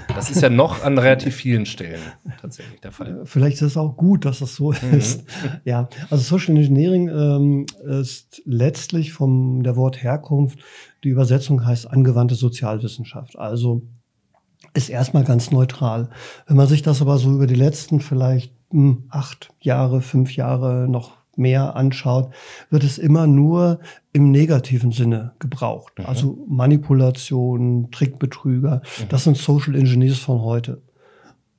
Das 0.08 0.30
ist 0.32 0.42
ja 0.42 0.50
noch 0.50 0.82
an 0.82 0.98
relativ 0.98 1.36
vielen 1.36 1.64
Stellen 1.64 2.02
tatsächlich 2.40 2.80
der 2.80 2.90
Fall. 2.90 3.20
Äh, 3.20 3.26
vielleicht 3.26 3.58
ist 3.58 3.62
es 3.62 3.76
auch 3.76 3.96
gut, 3.96 4.24
dass 4.24 4.40
es 4.40 4.56
so 4.56 4.72
mhm. 4.72 4.98
ist. 4.98 5.22
Ja, 5.64 5.88
also 6.10 6.24
Social 6.24 6.56
Engineering 6.56 7.08
ähm, 7.08 7.66
ist 8.00 8.42
letztlich 8.46 9.12
vom 9.12 9.62
der 9.62 9.76
Wort 9.76 10.02
Herkunft, 10.02 10.58
die 11.04 11.10
Übersetzung 11.10 11.64
heißt 11.64 11.88
angewandte 11.88 12.34
Sozialwissenschaft. 12.34 13.38
Also 13.38 13.82
ist 14.74 14.90
erstmal 14.90 15.24
ganz 15.24 15.50
neutral. 15.50 16.10
Wenn 16.46 16.56
man 16.56 16.66
sich 16.66 16.82
das 16.82 17.00
aber 17.00 17.18
so 17.18 17.32
über 17.32 17.46
die 17.46 17.54
letzten 17.54 18.00
vielleicht 18.00 18.52
hm, 18.70 19.04
acht 19.08 19.50
Jahre, 19.60 20.02
fünf 20.02 20.36
Jahre 20.36 20.86
noch 20.88 21.12
mehr 21.36 21.76
anschaut, 21.76 22.32
wird 22.70 22.84
es 22.84 22.98
immer 22.98 23.26
nur 23.26 23.80
im 24.12 24.30
negativen 24.30 24.92
Sinne 24.92 25.32
gebraucht. 25.38 25.98
Mhm. 25.98 26.06
Also 26.06 26.44
Manipulation, 26.48 27.90
Trickbetrüger, 27.90 28.82
mhm. 29.00 29.08
das 29.08 29.24
sind 29.24 29.36
Social 29.36 29.74
Engineers 29.74 30.18
von 30.18 30.40
heute. 30.42 30.82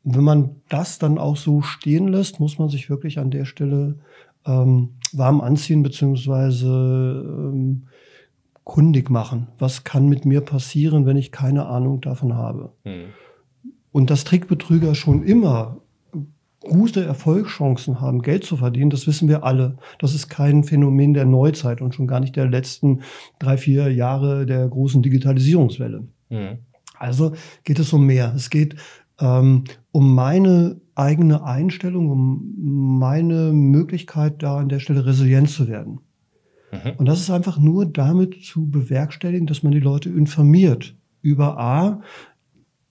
Und 0.04 0.16
wenn 0.16 0.24
man 0.24 0.56
das 0.70 1.00
dann 1.00 1.18
auch 1.18 1.36
so 1.36 1.62
stehen 1.62 2.08
lässt, 2.08 2.40
muss 2.40 2.60
man 2.60 2.70
sich 2.70 2.90
wirklich 2.90 3.18
an 3.18 3.32
der 3.32 3.46
Stelle 3.46 3.96
ähm, 4.46 4.90
warm 5.14 5.42
anziehen, 5.42 5.84
beziehungsweise 5.84 6.68
ähm, 6.68 7.88
kundig 8.66 9.10
machen. 9.10 9.48
Was 9.58 9.86
kann 9.86 10.10
mit 10.10 10.26
mir 10.26 10.42
passieren, 10.42 11.06
wenn 11.06 11.16
ich 11.16 11.32
keine 11.32 11.68
Ahnung 11.68 12.02
davon 12.02 12.34
habe? 12.34 12.74
Mhm. 12.84 13.06
Und 13.94 14.10
dass 14.10 14.26
Trickbetrüger 14.26 14.94
schon 14.94 15.24
immer 15.24 15.78
gute 16.60 17.06
Erfolgschancen 17.06 18.02
haben, 18.02 18.22
Geld 18.22 18.44
zu 18.44 18.58
verdienen, 18.58 18.90
das 18.90 19.08
wissen 19.08 19.30
wir 19.30 19.44
alle. 19.44 19.78
Das 20.00 20.14
ist 20.14 20.28
kein 20.28 20.64
Phänomen 20.64 21.14
der 21.14 21.26
Neuzeit 21.26 21.80
und 21.80 21.96
schon 21.96 22.08
gar 22.08 22.20
nicht 22.20 22.36
der 22.36 22.48
letzten 22.48 23.02
drei, 23.40 23.56
vier 23.58 23.94
Jahre 23.94 24.46
der 24.46 24.68
großen 24.68 25.02
Digitalisierungswelle. 25.02 26.08
Mhm. 26.30 26.58
Also 26.98 27.34
geht 27.64 27.80
es 27.80 27.94
um 27.94 28.06
mehr. 28.06 28.34
Es 28.36 28.50
geht 28.50 28.76
ähm, 29.20 29.66
um 29.92 30.16
meine 30.16 30.82
eigene 30.96 31.44
Einstellung, 31.44 32.10
um 32.10 32.98
meine 33.00 33.54
Möglichkeit, 33.54 34.42
da 34.42 34.58
an 34.58 34.70
der 34.70 34.80
Stelle 34.80 35.06
resilient 35.06 35.50
zu 35.50 35.68
werden. 35.68 36.00
Mhm. 36.72 36.94
Und 36.98 37.06
das 37.06 37.20
ist 37.20 37.30
einfach 37.30 37.58
nur 37.58 37.86
damit 37.86 38.44
zu 38.44 38.70
bewerkstelligen, 38.70 39.48
dass 39.48 39.64
man 39.64 39.72
die 39.72 39.80
Leute 39.80 40.10
informiert 40.10 40.96
über 41.22 41.60
A, 41.60 42.02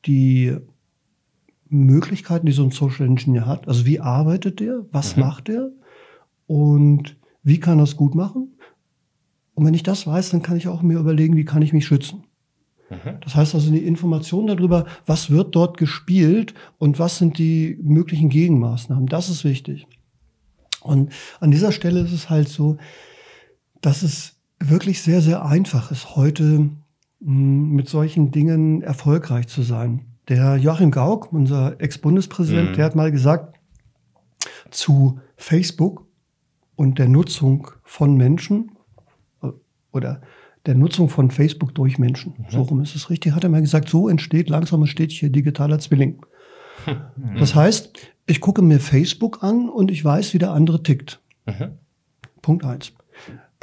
die 0.06 0.56
Möglichkeiten, 1.68 2.46
die 2.46 2.52
so 2.52 2.62
ein 2.64 2.70
Social 2.70 3.06
Engineer 3.06 3.46
hat. 3.46 3.68
Also 3.68 3.87
wie 3.87 4.00
arbeitet 4.00 4.60
der? 4.60 4.84
Was 4.92 5.16
mhm. 5.16 5.22
macht 5.22 5.48
er? 5.48 5.70
Und 6.46 7.16
wie 7.42 7.60
kann 7.60 7.78
er 7.78 7.84
es 7.84 7.96
gut 7.96 8.14
machen? 8.14 8.58
Und 9.54 9.64
wenn 9.64 9.74
ich 9.74 9.82
das 9.82 10.06
weiß, 10.06 10.30
dann 10.30 10.42
kann 10.42 10.56
ich 10.56 10.68
auch 10.68 10.82
mir 10.82 10.98
überlegen, 10.98 11.37
wie 11.37 11.44
kann 11.44 11.62
ich 11.62 11.72
mich 11.72 11.87
schützen. 11.87 12.24
Mhm. 12.90 13.20
Das 13.22 13.34
heißt 13.34 13.54
also 13.54 13.70
die 13.70 13.87
Information 13.87 14.46
darüber, 14.46 14.87
was 15.06 15.30
wird 15.30 15.54
dort 15.54 15.76
gespielt 15.76 16.54
und 16.78 16.98
was 16.98 17.18
sind 17.18 17.38
die 17.38 17.78
möglichen 17.82 18.28
Gegenmaßnahmen, 18.28 19.06
das 19.06 19.28
ist 19.28 19.44
wichtig. 19.44 19.87
Und 20.80 21.12
an 21.40 21.50
dieser 21.50 21.72
Stelle 21.72 22.00
ist 22.00 22.12
es 22.12 22.28
halt 22.28 22.48
so, 22.48 22.76
dass 23.84 24.02
es 24.02 24.36
wirklich 24.58 25.02
sehr, 25.02 25.20
sehr 25.20 25.44
einfach 25.44 25.90
ist, 25.90 26.16
heute 26.16 26.70
hm, 27.20 27.70
mit 27.70 27.88
solchen 27.88 28.30
Dingen 28.30 28.82
erfolgreich 28.82 29.48
zu 29.48 29.62
sein. 29.62 30.06
Der 30.28 30.56
Joachim 30.56 30.90
Gauck, 30.90 31.32
unser 31.32 31.80
Ex-Bundespräsident, 31.80 32.70
mhm. 32.70 32.74
der 32.74 32.84
hat 32.86 32.94
mal 32.94 33.12
gesagt, 33.12 33.58
zu 34.70 35.20
Facebook 35.36 36.06
und 36.76 36.98
der 36.98 37.08
Nutzung 37.08 37.70
von 37.82 38.16
Menschen 38.16 38.72
äh, 39.42 39.48
oder 39.92 40.22
der 40.64 40.74
Nutzung 40.74 41.10
von 41.10 41.30
Facebook 41.30 41.74
durch 41.74 41.98
Menschen. 41.98 42.34
Mhm. 42.38 42.44
So 42.48 42.62
rum 42.62 42.80
ist 42.80 42.94
es 42.94 43.10
richtig. 43.10 43.34
Hat 43.34 43.44
er 43.44 43.50
mal 43.50 43.60
gesagt, 43.60 43.90
so 43.90 44.08
entsteht 44.08 44.48
langsam 44.48 44.86
stetig 44.86 45.20
hier 45.20 45.30
digitaler 45.30 45.78
Zwilling. 45.78 46.24
Mhm. 46.86 47.36
Das 47.38 47.54
heißt, 47.54 47.98
ich 48.26 48.40
gucke 48.40 48.62
mir 48.62 48.80
Facebook 48.80 49.42
an 49.42 49.68
und 49.68 49.90
ich 49.90 50.02
weiß, 50.02 50.32
wie 50.32 50.38
der 50.38 50.52
andere 50.52 50.82
tickt. 50.82 51.20
Mhm. 51.44 51.78
Punkt 52.40 52.64
eins. 52.64 52.94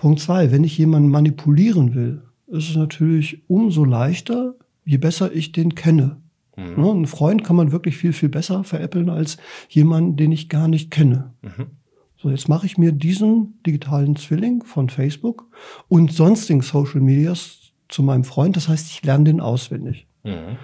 Punkt 0.01 0.19
zwei, 0.19 0.51
wenn 0.51 0.63
ich 0.63 0.79
jemanden 0.79 1.09
manipulieren 1.09 1.93
will, 1.93 2.23
ist 2.47 2.71
es 2.71 2.75
natürlich 2.75 3.43
umso 3.47 3.85
leichter, 3.85 4.55
je 4.83 4.97
besser 4.97 5.31
ich 5.31 5.51
den 5.51 5.75
kenne. 5.75 6.17
Mhm. 6.57 6.81
Ne, 6.81 6.89
einen 6.89 7.05
Freund 7.05 7.43
kann 7.43 7.55
man 7.55 7.71
wirklich 7.71 7.97
viel, 7.97 8.11
viel 8.11 8.29
besser 8.29 8.63
veräppeln 8.63 9.11
als 9.11 9.37
jemanden, 9.69 10.17
den 10.17 10.31
ich 10.31 10.49
gar 10.49 10.67
nicht 10.67 10.89
kenne. 10.89 11.35
Mhm. 11.43 11.67
So, 12.17 12.31
jetzt 12.31 12.49
mache 12.49 12.65
ich 12.65 12.79
mir 12.79 12.93
diesen 12.93 13.61
digitalen 13.63 14.15
Zwilling 14.15 14.63
von 14.63 14.89
Facebook 14.89 15.45
und 15.87 16.11
sonstigen 16.11 16.61
Social 16.61 17.01
Medias 17.01 17.71
zu 17.87 18.01
meinem 18.01 18.23
Freund. 18.23 18.55
Das 18.55 18.69
heißt, 18.69 18.89
ich 18.89 19.05
lerne 19.05 19.25
den 19.25 19.39
auswendig. 19.39 20.07
Mhm. 20.23 20.57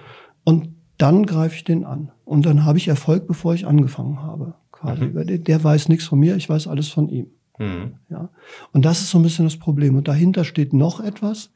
Und 0.45 0.69
dann 0.97 1.27
greife 1.27 1.53
ich 1.53 1.63
den 1.63 1.83
an. 1.85 2.11
Und 2.25 2.47
dann 2.47 2.65
habe 2.65 2.79
ich 2.79 2.87
Erfolg, 2.87 3.27
bevor 3.27 3.53
ich 3.53 3.67
angefangen 3.67 4.23
habe. 4.23 4.55
Quasi. 4.71 5.05
Mhm. 5.05 5.27
Der, 5.27 5.37
der, 5.37 5.63
weiß 5.63 5.89
nichts 5.89 6.05
von 6.05 6.17
mir, 6.17 6.35
ich 6.37 6.49
weiß 6.49 6.65
alles 6.65 6.87
von 6.87 7.07
ihm. 7.07 7.27
Mhm. 7.57 7.95
Ja. 8.09 8.29
Und 8.71 8.85
das 8.85 9.01
ist 9.01 9.09
so 9.09 9.19
ein 9.19 9.23
bisschen 9.23 9.45
das 9.45 9.57
Problem. 9.57 9.95
Und 9.95 10.07
dahinter 10.07 10.43
steht 10.43 10.73
noch 10.73 10.99
etwas, 10.99 11.51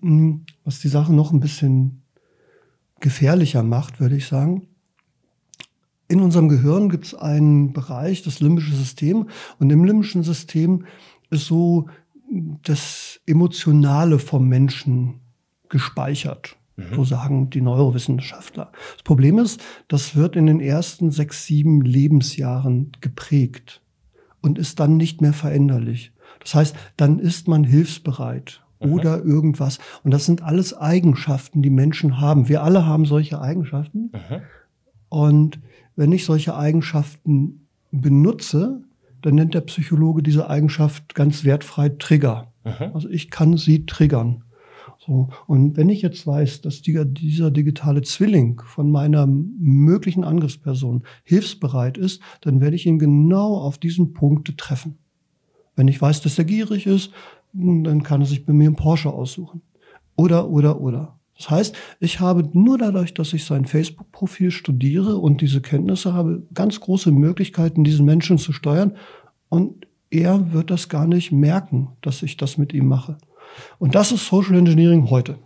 hm, 0.00 0.44
was 0.64 0.80
die 0.80 0.88
Sache 0.88 1.12
noch 1.12 1.32
ein 1.32 1.40
bisschen 1.40 2.02
gefährlicher 3.00 3.62
macht, 3.62 4.00
würde 4.00 4.16
ich 4.16 4.26
sagen. 4.26 4.68
In 6.08 6.20
unserem 6.20 6.48
Gehirn 6.48 6.88
gibt 6.88 7.06
es 7.06 7.14
einen 7.14 7.72
Bereich, 7.72 8.22
das 8.22 8.40
limbische 8.40 8.74
System. 8.74 9.28
Und 9.58 9.70
im 9.70 9.84
limbischen 9.84 10.22
System 10.22 10.86
ist 11.30 11.46
so 11.46 11.88
das 12.62 13.20
Emotionale 13.26 14.18
vom 14.18 14.48
Menschen 14.48 15.20
gespeichert. 15.68 16.56
Mhm. 16.76 16.94
So 16.94 17.04
sagen 17.04 17.50
die 17.50 17.60
Neurowissenschaftler. 17.60 18.70
Das 18.94 19.02
Problem 19.02 19.38
ist, 19.38 19.60
das 19.88 20.14
wird 20.14 20.36
in 20.36 20.46
den 20.46 20.60
ersten 20.60 21.10
sechs, 21.10 21.46
sieben 21.46 21.82
Lebensjahren 21.82 22.92
geprägt 23.00 23.82
und 24.46 24.58
ist 24.58 24.78
dann 24.78 24.96
nicht 24.96 25.20
mehr 25.20 25.32
veränderlich. 25.32 26.12
Das 26.40 26.54
heißt, 26.54 26.76
dann 26.96 27.18
ist 27.18 27.48
man 27.48 27.64
hilfsbereit 27.64 28.62
mhm. 28.80 28.92
oder 28.92 29.24
irgendwas. 29.24 29.78
Und 30.04 30.12
das 30.12 30.24
sind 30.24 30.42
alles 30.42 30.72
Eigenschaften, 30.72 31.62
die 31.62 31.70
Menschen 31.70 32.20
haben. 32.20 32.48
Wir 32.48 32.62
alle 32.62 32.86
haben 32.86 33.04
solche 33.04 33.40
Eigenschaften. 33.40 34.12
Mhm. 34.12 34.42
Und 35.08 35.60
wenn 35.96 36.12
ich 36.12 36.24
solche 36.24 36.56
Eigenschaften 36.56 37.66
benutze, 37.90 38.82
dann 39.22 39.34
nennt 39.34 39.54
der 39.54 39.62
Psychologe 39.62 40.22
diese 40.22 40.48
Eigenschaft 40.48 41.16
ganz 41.16 41.42
wertfrei 41.42 41.88
Trigger. 41.88 42.52
Mhm. 42.64 42.94
Also 42.94 43.08
ich 43.08 43.30
kann 43.30 43.56
sie 43.56 43.84
triggern. 43.86 44.44
So. 45.06 45.28
Und 45.46 45.76
wenn 45.76 45.88
ich 45.88 46.02
jetzt 46.02 46.26
weiß, 46.26 46.62
dass 46.62 46.82
die, 46.82 47.00
dieser 47.06 47.50
digitale 47.50 48.02
Zwilling 48.02 48.60
von 48.64 48.90
meiner 48.90 49.26
möglichen 49.26 50.24
Angriffsperson 50.24 51.04
hilfsbereit 51.22 51.96
ist, 51.96 52.20
dann 52.40 52.60
werde 52.60 52.76
ich 52.76 52.86
ihn 52.86 52.98
genau 52.98 53.56
auf 53.56 53.78
diesen 53.78 54.12
Punkte 54.12 54.56
treffen. 54.56 54.98
Wenn 55.76 55.88
ich 55.88 56.00
weiß, 56.00 56.22
dass 56.22 56.38
er 56.38 56.44
gierig 56.44 56.86
ist, 56.86 57.12
dann 57.52 58.02
kann 58.02 58.20
er 58.20 58.26
sich 58.26 58.44
bei 58.44 58.52
mir 58.52 58.66
einen 58.66 58.76
Porsche 58.76 59.10
aussuchen. 59.10 59.62
Oder, 60.16 60.48
oder, 60.48 60.80
oder. 60.80 61.18
Das 61.36 61.50
heißt, 61.50 61.76
ich 62.00 62.20
habe 62.20 62.48
nur 62.54 62.78
dadurch, 62.78 63.12
dass 63.12 63.34
ich 63.34 63.44
sein 63.44 63.66
Facebook-Profil 63.66 64.50
studiere 64.50 65.18
und 65.18 65.42
diese 65.42 65.60
Kenntnisse 65.60 66.14
habe, 66.14 66.42
ganz 66.54 66.80
große 66.80 67.12
Möglichkeiten, 67.12 67.84
diesen 67.84 68.06
Menschen 68.06 68.38
zu 68.38 68.52
steuern. 68.52 68.96
Und 69.50 69.86
er 70.10 70.52
wird 70.52 70.70
das 70.70 70.88
gar 70.88 71.06
nicht 71.06 71.32
merken, 71.32 71.88
dass 72.00 72.22
ich 72.22 72.38
das 72.38 72.56
mit 72.56 72.72
ihm 72.72 72.88
mache. 72.88 73.18
Und 73.78 73.94
das 73.94 74.12
ist 74.12 74.26
Social 74.26 74.56
Engineering 74.56 75.10
heute. 75.10 75.38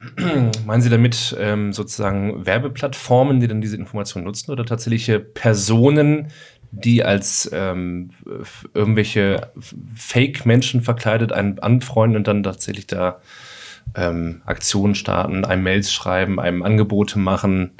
Meinen 0.66 0.82
Sie 0.82 0.90
damit 0.90 1.36
ähm, 1.40 1.72
sozusagen 1.72 2.46
Werbeplattformen, 2.46 3.40
die 3.40 3.48
dann 3.48 3.60
diese 3.60 3.76
Informationen 3.76 4.26
nutzen 4.26 4.52
oder 4.52 4.64
tatsächliche 4.64 5.18
Personen, 5.18 6.28
die 6.70 7.02
als 7.02 7.50
ähm, 7.52 8.10
irgendwelche 8.74 9.50
Fake-Menschen 9.94 10.82
verkleidet 10.82 11.32
einen 11.32 11.58
anfreunden 11.58 12.18
und 12.18 12.28
dann 12.28 12.42
tatsächlich 12.42 12.86
da 12.86 13.20
ähm, 13.94 14.42
Aktionen 14.44 14.94
starten, 14.94 15.44
einem 15.44 15.62
Mails 15.62 15.92
schreiben, 15.92 16.38
einem 16.38 16.62
Angebote 16.62 17.18
machen 17.18 17.72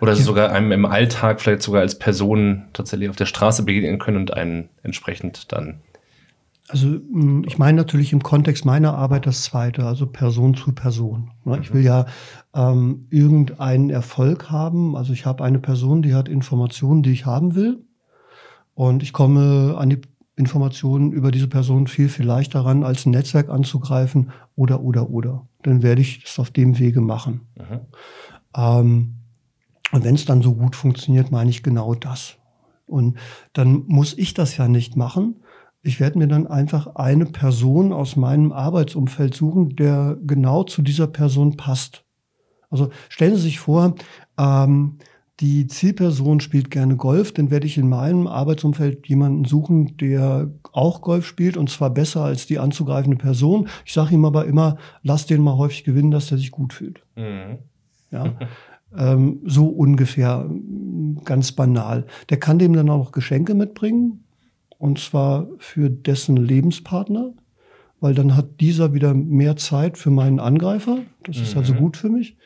oder 0.00 0.12
ja. 0.12 0.18
sogar 0.18 0.50
einem 0.50 0.72
im 0.72 0.84
Alltag 0.84 1.40
vielleicht 1.40 1.62
sogar 1.62 1.82
als 1.82 1.98
Person 1.98 2.64
tatsächlich 2.72 3.08
auf 3.08 3.16
der 3.16 3.26
Straße 3.26 3.62
begegnen 3.62 3.98
können 3.98 4.16
und 4.16 4.34
einen 4.34 4.68
entsprechend 4.82 5.52
dann 5.52 5.80
also 6.68 6.88
hm, 6.88 7.44
ich 7.46 7.58
meine 7.58 7.76
natürlich 7.76 8.12
im 8.12 8.22
Kontext 8.22 8.64
meiner 8.64 8.94
Arbeit 8.94 9.26
das 9.26 9.42
Zweite, 9.42 9.84
also 9.84 10.06
Person 10.06 10.54
zu 10.54 10.72
Person. 10.72 11.30
Ne? 11.44 11.58
Ich 11.60 11.70
mhm. 11.70 11.74
will 11.74 11.84
ja 11.84 12.06
ähm, 12.54 13.06
irgendeinen 13.10 13.90
Erfolg 13.90 14.50
haben. 14.50 14.96
Also 14.96 15.12
ich 15.12 15.26
habe 15.26 15.44
eine 15.44 15.58
Person, 15.58 16.02
die 16.02 16.14
hat 16.14 16.28
Informationen, 16.28 17.02
die 17.02 17.12
ich 17.12 17.26
haben 17.26 17.54
will. 17.54 17.84
Und 18.74 19.02
ich 19.02 19.12
komme 19.12 19.76
an 19.78 19.90
die 19.90 20.00
Informationen 20.36 21.12
über 21.12 21.30
diese 21.30 21.46
Person 21.46 21.86
viel, 21.86 22.08
viel 22.08 22.26
leichter 22.26 22.60
ran, 22.60 22.82
als 22.82 23.06
ein 23.06 23.10
Netzwerk 23.10 23.50
anzugreifen 23.50 24.32
oder, 24.56 24.80
oder, 24.80 25.10
oder. 25.10 25.46
Dann 25.62 25.82
werde 25.82 26.00
ich 26.00 26.24
das 26.24 26.38
auf 26.38 26.50
dem 26.50 26.78
Wege 26.78 27.00
machen. 27.00 27.42
Mhm. 27.56 27.80
Ähm, 28.56 29.14
und 29.92 30.04
wenn 30.04 30.16
es 30.16 30.24
dann 30.24 30.42
so 30.42 30.54
gut 30.54 30.74
funktioniert, 30.74 31.30
meine 31.30 31.50
ich 31.50 31.62
genau 31.62 31.94
das. 31.94 32.36
Und 32.86 33.16
dann 33.52 33.84
muss 33.86 34.16
ich 34.18 34.34
das 34.34 34.56
ja 34.56 34.66
nicht 34.66 34.96
machen, 34.96 35.36
ich 35.84 36.00
werde 36.00 36.18
mir 36.18 36.26
dann 36.26 36.46
einfach 36.46 36.96
eine 36.96 37.26
Person 37.26 37.92
aus 37.92 38.16
meinem 38.16 38.52
Arbeitsumfeld 38.52 39.34
suchen, 39.34 39.76
der 39.76 40.16
genau 40.26 40.64
zu 40.64 40.80
dieser 40.80 41.06
Person 41.06 41.56
passt. 41.56 42.04
Also 42.70 42.90
stellen 43.10 43.36
Sie 43.36 43.42
sich 43.42 43.60
vor, 43.60 43.94
ähm, 44.38 44.98
die 45.40 45.66
Zielperson 45.66 46.40
spielt 46.40 46.70
gerne 46.70 46.96
Golf, 46.96 47.32
dann 47.32 47.50
werde 47.50 47.66
ich 47.66 47.76
in 47.76 47.88
meinem 47.88 48.26
Arbeitsumfeld 48.26 49.06
jemanden 49.08 49.44
suchen, 49.44 49.96
der 49.98 50.50
auch 50.72 51.02
Golf 51.02 51.26
spielt 51.26 51.56
und 51.56 51.68
zwar 51.68 51.90
besser 51.90 52.22
als 52.22 52.46
die 52.46 52.58
anzugreifende 52.58 53.18
Person. 53.18 53.68
Ich 53.84 53.92
sage 53.92 54.14
ihm 54.14 54.24
aber 54.24 54.46
immer, 54.46 54.78
lass 55.02 55.26
den 55.26 55.42
mal 55.42 55.58
häufig 55.58 55.84
gewinnen, 55.84 56.10
dass 56.10 56.28
der 56.28 56.38
sich 56.38 56.50
gut 56.50 56.72
fühlt. 56.72 57.02
Mhm. 57.16 57.58
Ja. 58.10 58.32
ähm, 58.96 59.40
so 59.44 59.66
ungefähr, 59.66 60.48
ganz 61.24 61.52
banal. 61.52 62.06
Der 62.30 62.38
kann 62.38 62.58
dem 62.58 62.72
dann 62.72 62.88
auch 62.88 62.98
noch 62.98 63.12
Geschenke 63.12 63.54
mitbringen 63.54 64.23
und 64.84 64.98
zwar 64.98 65.48
für 65.60 65.88
dessen 65.88 66.36
Lebenspartner, 66.36 67.32
weil 68.00 68.12
dann 68.12 68.36
hat 68.36 68.60
dieser 68.60 68.92
wieder 68.92 69.14
mehr 69.14 69.56
Zeit 69.56 69.96
für 69.96 70.10
meinen 70.10 70.40
Angreifer. 70.40 70.98
Das 71.22 71.38
ist 71.38 71.56
also 71.56 71.72
mhm. 71.72 71.78
gut 71.78 71.96
für 71.96 72.10
mich. 72.10 72.36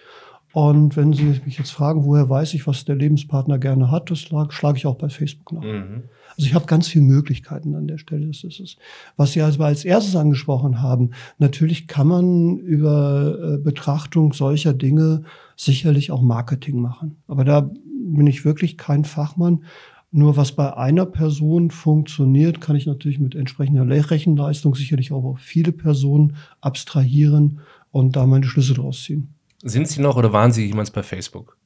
Und 0.53 0.96
wenn 0.96 1.12
Sie 1.12 1.24
mich 1.44 1.59
jetzt 1.59 1.72
fragen, 1.72 2.05
woher 2.05 2.31
weiß 2.31 2.55
ich, 2.55 2.64
was 2.68 2.85
der 2.85 2.94
Lebenspartner 2.94 3.59
gerne 3.59 3.90
hat, 3.90 4.12
das 4.12 4.20
schlage 4.20 4.77
ich 4.77 4.87
auch 4.87 4.94
bei 4.94 5.09
Facebook 5.09 5.53
nach. 5.53 5.64
Mhm. 5.64 6.05
Also 6.37 6.46
ich 6.46 6.55
habe 6.55 6.66
ganz 6.66 6.87
viele 6.87 7.07
Möglichkeiten 7.07 7.74
an 7.74 7.88
der 7.88 7.98
Stelle. 7.98 8.29
Das 8.29 8.44
ist 8.44 8.61
es. 8.61 8.77
Was 9.16 9.33
Sie 9.33 9.42
also 9.42 9.61
als 9.64 9.85
erstes 9.85 10.14
angesprochen 10.14 10.81
haben, 10.81 11.11
natürlich 11.38 11.88
kann 11.88 12.07
man 12.07 12.59
über 12.59 13.37
äh, 13.57 13.59
Betrachtung 13.59 14.33
solcher 14.33 14.74
Dinge 14.74 15.24
sicherlich 15.57 16.12
auch 16.12 16.22
Marketing 16.22 16.81
machen. 16.81 17.16
Aber 17.27 17.44
da 17.44 17.68
bin 18.01 18.29
ich 18.29 18.44
wirklich 18.44 18.79
kein 18.79 19.05
Fachmann. 19.05 19.64
Nur 20.11 20.37
was 20.38 20.53
bei 20.53 20.75
einer 20.75 21.05
Person 21.05 21.71
funktioniert, 21.71 22.61
kann 22.61 22.77
ich 22.77 22.87
natürlich 22.87 23.18
mit 23.18 23.35
entsprechender 23.35 23.87
Rechenleistung 24.11 24.75
sicherlich 24.75 25.12
auch 25.12 25.25
auf 25.25 25.38
viele 25.40 25.73
Personen 25.73 26.37
abstrahieren 26.61 27.61
und 27.90 28.16
da 28.16 28.27
meine 28.27 28.47
Schlüsse 28.47 28.75
draus 28.75 29.05
ziehen. 29.05 29.35
Sind 29.62 29.87
Sie 29.88 30.01
noch 30.01 30.16
oder 30.16 30.33
waren 30.33 30.53
Sie 30.53 30.66
jemals 30.66 30.90
bei 30.90 31.03
Facebook? 31.03 31.59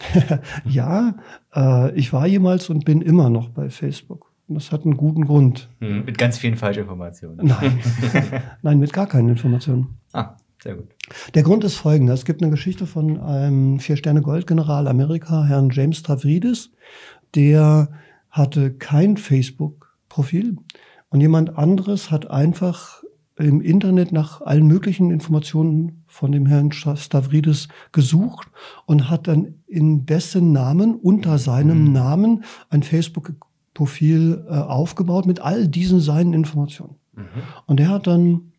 ja, 0.64 1.16
äh, 1.54 1.92
ich 1.96 2.12
war 2.12 2.26
jemals 2.26 2.70
und 2.70 2.84
bin 2.84 3.00
immer 3.00 3.30
noch 3.30 3.48
bei 3.48 3.68
Facebook. 3.68 4.32
Und 4.48 4.56
das 4.56 4.70
hat 4.70 4.84
einen 4.84 4.96
guten 4.96 5.24
Grund. 5.24 5.68
Hm, 5.80 6.04
mit 6.04 6.18
ganz 6.18 6.38
vielen 6.38 6.56
Falschinformationen. 6.56 7.46
Nein. 7.46 7.80
Nein, 8.62 8.78
mit 8.78 8.92
gar 8.92 9.06
keinen 9.06 9.30
Informationen. 9.30 9.98
Ah, 10.12 10.36
sehr 10.62 10.76
gut. 10.76 10.88
Der 11.34 11.42
Grund 11.42 11.64
ist 11.64 11.76
folgender. 11.76 12.14
Es 12.14 12.24
gibt 12.24 12.42
eine 12.42 12.50
Geschichte 12.50 12.86
von 12.86 13.18
einem 13.20 13.78
Vier-Sterne-Gold-General 13.80 14.88
Amerika, 14.88 15.44
Herrn 15.44 15.70
James 15.70 16.02
Tavridis 16.02 16.70
der 17.34 17.88
hatte 18.30 18.72
kein 18.72 19.16
Facebook-Profil 19.16 20.56
und 21.10 21.20
jemand 21.20 21.58
anderes 21.58 22.10
hat 22.10 22.30
einfach 22.30 23.02
im 23.36 23.60
Internet 23.60 24.12
nach 24.12 24.40
allen 24.42 24.66
möglichen 24.66 25.10
Informationen 25.10 26.04
von 26.06 26.32
dem 26.32 26.46
Herrn 26.46 26.72
Stavridis 26.72 27.68
gesucht 27.90 28.48
und 28.86 29.08
hat 29.08 29.26
dann 29.26 29.54
in 29.66 30.06
dessen 30.06 30.52
Namen, 30.52 30.94
unter 30.94 31.38
seinem 31.38 31.86
mhm. 31.86 31.92
Namen, 31.92 32.44
ein 32.68 32.82
Facebook-Profil 32.82 34.46
äh, 34.48 34.52
aufgebaut 34.52 35.26
mit 35.26 35.40
all 35.40 35.66
diesen 35.66 36.00
seinen 36.00 36.34
Informationen. 36.34 36.96
Mhm. 37.14 37.24
Und 37.66 37.80
er 37.80 37.88
hat 37.88 38.06
dann 38.06 38.52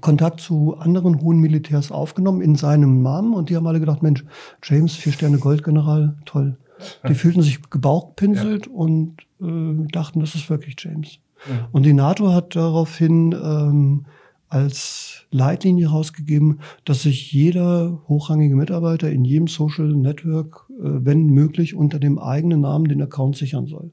Kontakt 0.00 0.40
zu 0.40 0.76
anderen 0.76 1.20
hohen 1.20 1.38
Militärs 1.38 1.92
aufgenommen 1.92 2.40
in 2.40 2.56
seinem 2.56 3.02
Namen 3.02 3.34
und 3.34 3.50
die 3.50 3.56
haben 3.56 3.66
alle 3.66 3.80
gedacht, 3.80 4.02
Mensch, 4.02 4.24
James, 4.62 4.94
vier 4.94 5.12
Sterne 5.12 5.38
Goldgeneral, 5.38 6.16
toll. 6.24 6.58
Die 7.08 7.14
fühlten 7.14 7.42
sich 7.42 7.60
gebauchpinselt 7.70 8.66
ja. 8.66 8.72
und 8.72 9.16
äh, 9.40 9.86
dachten, 9.90 10.20
das 10.20 10.34
ist 10.34 10.50
wirklich 10.50 10.76
James. 10.78 11.18
Ja. 11.48 11.68
Und 11.72 11.84
die 11.84 11.92
NATO 11.92 12.32
hat 12.32 12.56
daraufhin 12.56 13.32
ähm, 13.32 14.06
als 14.48 15.26
Leitlinie 15.30 15.88
rausgegeben, 15.88 16.60
dass 16.84 17.02
sich 17.02 17.32
jeder 17.32 18.02
hochrangige 18.08 18.56
Mitarbeiter 18.56 19.10
in 19.10 19.24
jedem 19.24 19.48
Social 19.48 19.88
Network, 19.88 20.66
äh, 20.70 20.82
wenn 20.82 21.26
möglich, 21.26 21.74
unter 21.74 21.98
dem 21.98 22.18
eigenen 22.18 22.60
Namen 22.60 22.86
den 22.86 23.02
Account 23.02 23.36
sichern 23.36 23.66
soll. 23.66 23.90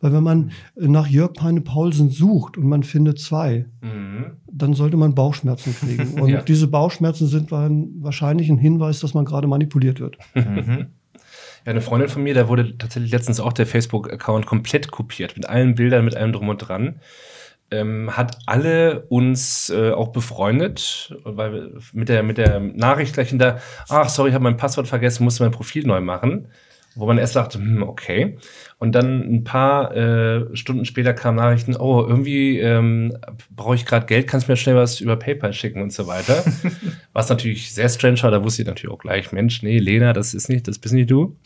Weil 0.00 0.12
wenn 0.12 0.22
man 0.22 0.50
nach 0.76 1.06
Jörg 1.06 1.32
Peine 1.32 1.60
Paulsen 1.60 2.10
sucht 2.10 2.58
und 2.58 2.66
man 2.66 2.82
findet 2.82 3.18
zwei, 3.18 3.66
mhm. 3.80 4.32
dann 4.50 4.74
sollte 4.74 4.96
man 4.96 5.14
Bauchschmerzen 5.14 5.74
kriegen. 5.74 6.14
Und 6.20 6.28
ja. 6.28 6.42
diese 6.42 6.68
Bauchschmerzen 6.68 7.26
sind 7.26 7.50
wahrscheinlich 7.50 8.50
ein 8.50 8.58
Hinweis, 8.58 9.00
dass 9.00 9.14
man 9.14 9.24
gerade 9.24 9.46
manipuliert 9.46 10.00
wird. 10.00 10.18
Mhm. 10.34 10.88
Ja, 11.64 11.70
eine 11.70 11.80
Freundin 11.80 12.08
von 12.08 12.22
mir, 12.22 12.34
da 12.34 12.48
wurde 12.48 12.76
tatsächlich 12.76 13.12
letztens 13.12 13.40
auch 13.40 13.52
der 13.52 13.66
Facebook-Account 13.66 14.46
komplett 14.46 14.90
kopiert, 14.90 15.36
mit 15.36 15.48
allen 15.48 15.74
Bildern, 15.74 16.04
mit 16.04 16.16
allem 16.16 16.32
drum 16.32 16.48
und 16.48 16.58
dran 16.58 17.00
ähm, 17.72 18.16
hat 18.16 18.38
alle 18.46 19.06
uns 19.08 19.70
äh, 19.70 19.90
auch 19.90 20.08
befreundet, 20.08 21.14
weil 21.24 21.72
mit 21.92 22.08
der, 22.08 22.22
mit 22.22 22.38
der 22.38 22.60
Nachricht 22.60 23.14
gleich 23.14 23.30
hinter, 23.30 23.60
ach, 23.88 24.08
sorry, 24.08 24.28
ich 24.28 24.34
habe 24.34 24.44
mein 24.44 24.56
Passwort 24.56 24.86
vergessen, 24.86 25.24
musste 25.24 25.42
mein 25.42 25.52
Profil 25.52 25.86
neu 25.86 26.00
machen. 26.00 26.48
Wo 26.94 27.06
man 27.06 27.18
erst 27.18 27.36
dachte, 27.36 27.58
hm, 27.58 27.82
okay. 27.82 28.36
Und 28.78 28.94
dann 28.94 29.22
ein 29.22 29.44
paar 29.44 29.96
äh, 29.96 30.56
Stunden 30.56 30.84
später 30.84 31.14
kamen 31.14 31.36
Nachrichten, 31.36 31.76
oh, 31.76 32.04
irgendwie 32.06 32.58
ähm, 32.58 33.16
brauche 33.50 33.74
ich 33.74 33.86
gerade 33.86 34.06
Geld, 34.06 34.26
kannst 34.26 34.48
du 34.48 34.52
mir 34.52 34.56
schnell 34.56 34.76
was 34.76 35.00
über 35.00 35.16
PayPal 35.16 35.52
schicken 35.52 35.80
und 35.80 35.92
so 35.92 36.06
weiter. 36.06 36.44
was 37.12 37.28
natürlich 37.28 37.72
sehr 37.72 37.88
strange 37.88 38.22
war, 38.22 38.30
da 38.30 38.44
wusste 38.44 38.62
ich 38.62 38.68
natürlich 38.68 38.94
auch 38.94 39.00
gleich, 39.00 39.32
Mensch, 39.32 39.62
nee, 39.62 39.78
Lena, 39.78 40.12
das 40.12 40.34
ist 40.34 40.48
nicht, 40.48 40.68
das 40.68 40.78
bist 40.78 40.94
nicht 40.94 41.10
du. 41.10 41.36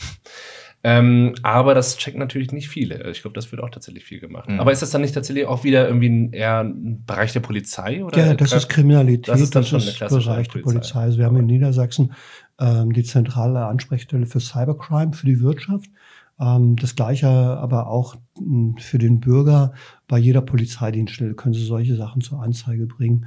Ähm, 0.88 1.34
aber 1.42 1.74
das 1.74 1.96
checken 1.96 2.20
natürlich 2.20 2.52
nicht 2.52 2.68
viele. 2.68 3.10
Ich 3.10 3.22
glaube, 3.22 3.34
das 3.34 3.50
wird 3.50 3.60
auch 3.60 3.70
tatsächlich 3.70 4.04
viel 4.04 4.20
gemacht. 4.20 4.48
Mhm. 4.48 4.60
Aber 4.60 4.70
ist 4.70 4.82
das 4.82 4.90
dann 4.90 5.00
nicht 5.00 5.14
tatsächlich 5.14 5.44
auch 5.46 5.64
wieder 5.64 5.88
irgendwie 5.88 6.08
ein, 6.08 6.32
eher 6.32 6.60
ein 6.60 7.04
Bereich 7.04 7.32
der 7.32 7.40
Polizei? 7.40 8.04
Oder 8.04 8.18
ja, 8.18 8.34
das 8.34 8.52
ist 8.52 8.68
Kriminalität. 8.68 9.26
Das 9.26 9.40
ist 9.40 9.56
dann 9.56 9.64
schon 9.64 9.80
das 9.80 10.00
eine 10.00 10.22
Bereich 10.22 10.48
der 10.48 10.60
Polizei. 10.60 11.00
Also 11.00 11.18
wir 11.18 11.24
haben 11.24 11.36
in 11.38 11.46
Niedersachsen 11.46 12.12
ähm, 12.60 12.92
die 12.92 13.04
zentrale 13.04 13.66
Ansprechstelle 13.66 14.26
für 14.26 14.40
Cybercrime 14.40 15.12
für 15.12 15.26
die 15.26 15.40
Wirtschaft. 15.40 15.90
Ähm, 16.38 16.76
das 16.76 16.94
gleiche 16.94 17.28
aber 17.28 17.88
auch 17.88 18.16
hm, 18.36 18.76
für 18.78 18.98
den 18.98 19.20
Bürger. 19.20 19.72
Bei 20.08 20.18
jeder 20.18 20.40
Polizeidienststelle 20.42 21.34
können 21.34 21.54
Sie 21.54 21.64
solche 21.64 21.96
Sachen 21.96 22.20
zur 22.20 22.42
Anzeige 22.42 22.86
bringen 22.86 23.26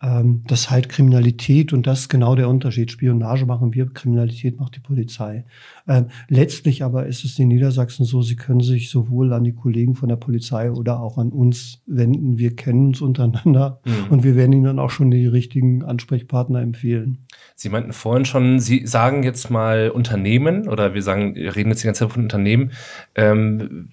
ähm, 0.00 0.44
das 0.46 0.60
ist 0.60 0.70
halt 0.70 0.88
Kriminalität 0.88 1.72
und 1.72 1.86
das 1.86 2.00
ist 2.00 2.08
genau 2.08 2.36
der 2.36 2.48
Unterschied. 2.48 2.92
Spionage 2.92 3.46
machen 3.46 3.74
wir, 3.74 3.86
Kriminalität 3.86 4.58
macht 4.60 4.76
die 4.76 4.80
Polizei. 4.80 5.44
Ähm, 5.88 6.06
letztlich 6.28 6.84
aber 6.84 7.06
ist 7.06 7.24
es 7.24 7.38
in 7.38 7.48
Niedersachsen 7.48 8.04
so, 8.04 8.22
Sie 8.22 8.36
können 8.36 8.60
sich 8.60 8.90
sowohl 8.90 9.32
an 9.32 9.42
die 9.42 9.54
Kollegen 9.54 9.96
von 9.96 10.08
der 10.08 10.16
Polizei 10.16 10.70
oder 10.70 11.00
auch 11.00 11.18
an 11.18 11.30
uns 11.30 11.82
wenden. 11.86 12.38
Wir 12.38 12.54
kennen 12.54 12.88
uns 12.88 13.00
untereinander 13.00 13.80
mhm. 13.84 14.10
und 14.10 14.22
wir 14.22 14.36
werden 14.36 14.52
Ihnen 14.52 14.64
dann 14.64 14.78
auch 14.78 14.90
schon 14.90 15.10
die 15.10 15.26
richtigen 15.26 15.82
Ansprechpartner 15.82 16.60
empfehlen. 16.60 17.26
Sie 17.56 17.68
meinten 17.68 17.92
vorhin 17.92 18.24
schon, 18.24 18.60
Sie 18.60 18.86
sagen 18.86 19.24
jetzt 19.24 19.50
mal 19.50 19.90
Unternehmen 19.90 20.68
oder 20.68 20.94
wir 20.94 21.02
sagen, 21.02 21.32
reden 21.36 21.70
jetzt 21.70 21.82
die 21.82 21.86
ganze 21.86 22.04
Zeit 22.04 22.12
von 22.12 22.22
Unternehmen. 22.22 22.70
Ähm, 23.16 23.88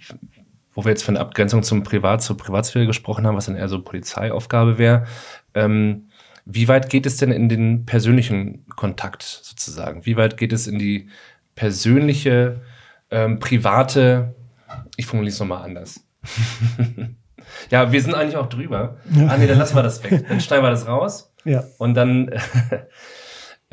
wo 0.75 0.83
wir 0.83 0.89
jetzt 0.89 1.03
von 1.03 1.15
der 1.15 1.23
Abgrenzung 1.23 1.63
zum 1.63 1.83
Privat, 1.83 2.21
zur 2.21 2.37
Privatsphäre 2.37 2.85
gesprochen 2.85 3.25
haben, 3.25 3.37
was 3.37 3.45
dann 3.45 3.55
eher 3.55 3.69
so 3.69 3.81
Polizeiaufgabe 3.81 4.77
wäre. 4.77 5.05
Ähm, 5.55 6.09
wie 6.45 6.67
weit 6.67 6.89
geht 6.89 7.05
es 7.07 7.17
denn 7.17 7.31
in 7.31 7.49
den 7.49 7.85
persönlichen 7.85 8.67
Kontakt 8.75 9.23
sozusagen? 9.23 10.05
Wie 10.05 10.15
weit 10.15 10.37
geht 10.37 10.53
es 10.53 10.67
in 10.67 10.77
die 10.77 11.09
persönliche, 11.55 12.61
ähm, 13.09 13.39
private, 13.39 14.35
ich 14.95 15.07
formuliere 15.07 15.33
es 15.33 15.39
nochmal 15.39 15.63
anders. 15.63 16.05
ja, 17.71 17.91
wir 17.91 18.01
sind 18.01 18.13
eigentlich 18.13 18.37
auch 18.37 18.49
drüber. 18.49 18.97
Ja. 19.15 19.27
Ah, 19.27 19.37
nee, 19.37 19.47
dann 19.47 19.57
lassen 19.57 19.75
wir 19.75 19.83
das 19.83 20.03
weg. 20.03 20.25
Dann 20.27 20.41
schneiden 20.41 20.63
wir 20.63 20.71
das 20.71 20.87
raus. 20.87 21.33
Ja. 21.45 21.63
Und 21.77 21.95
dann 21.95 22.29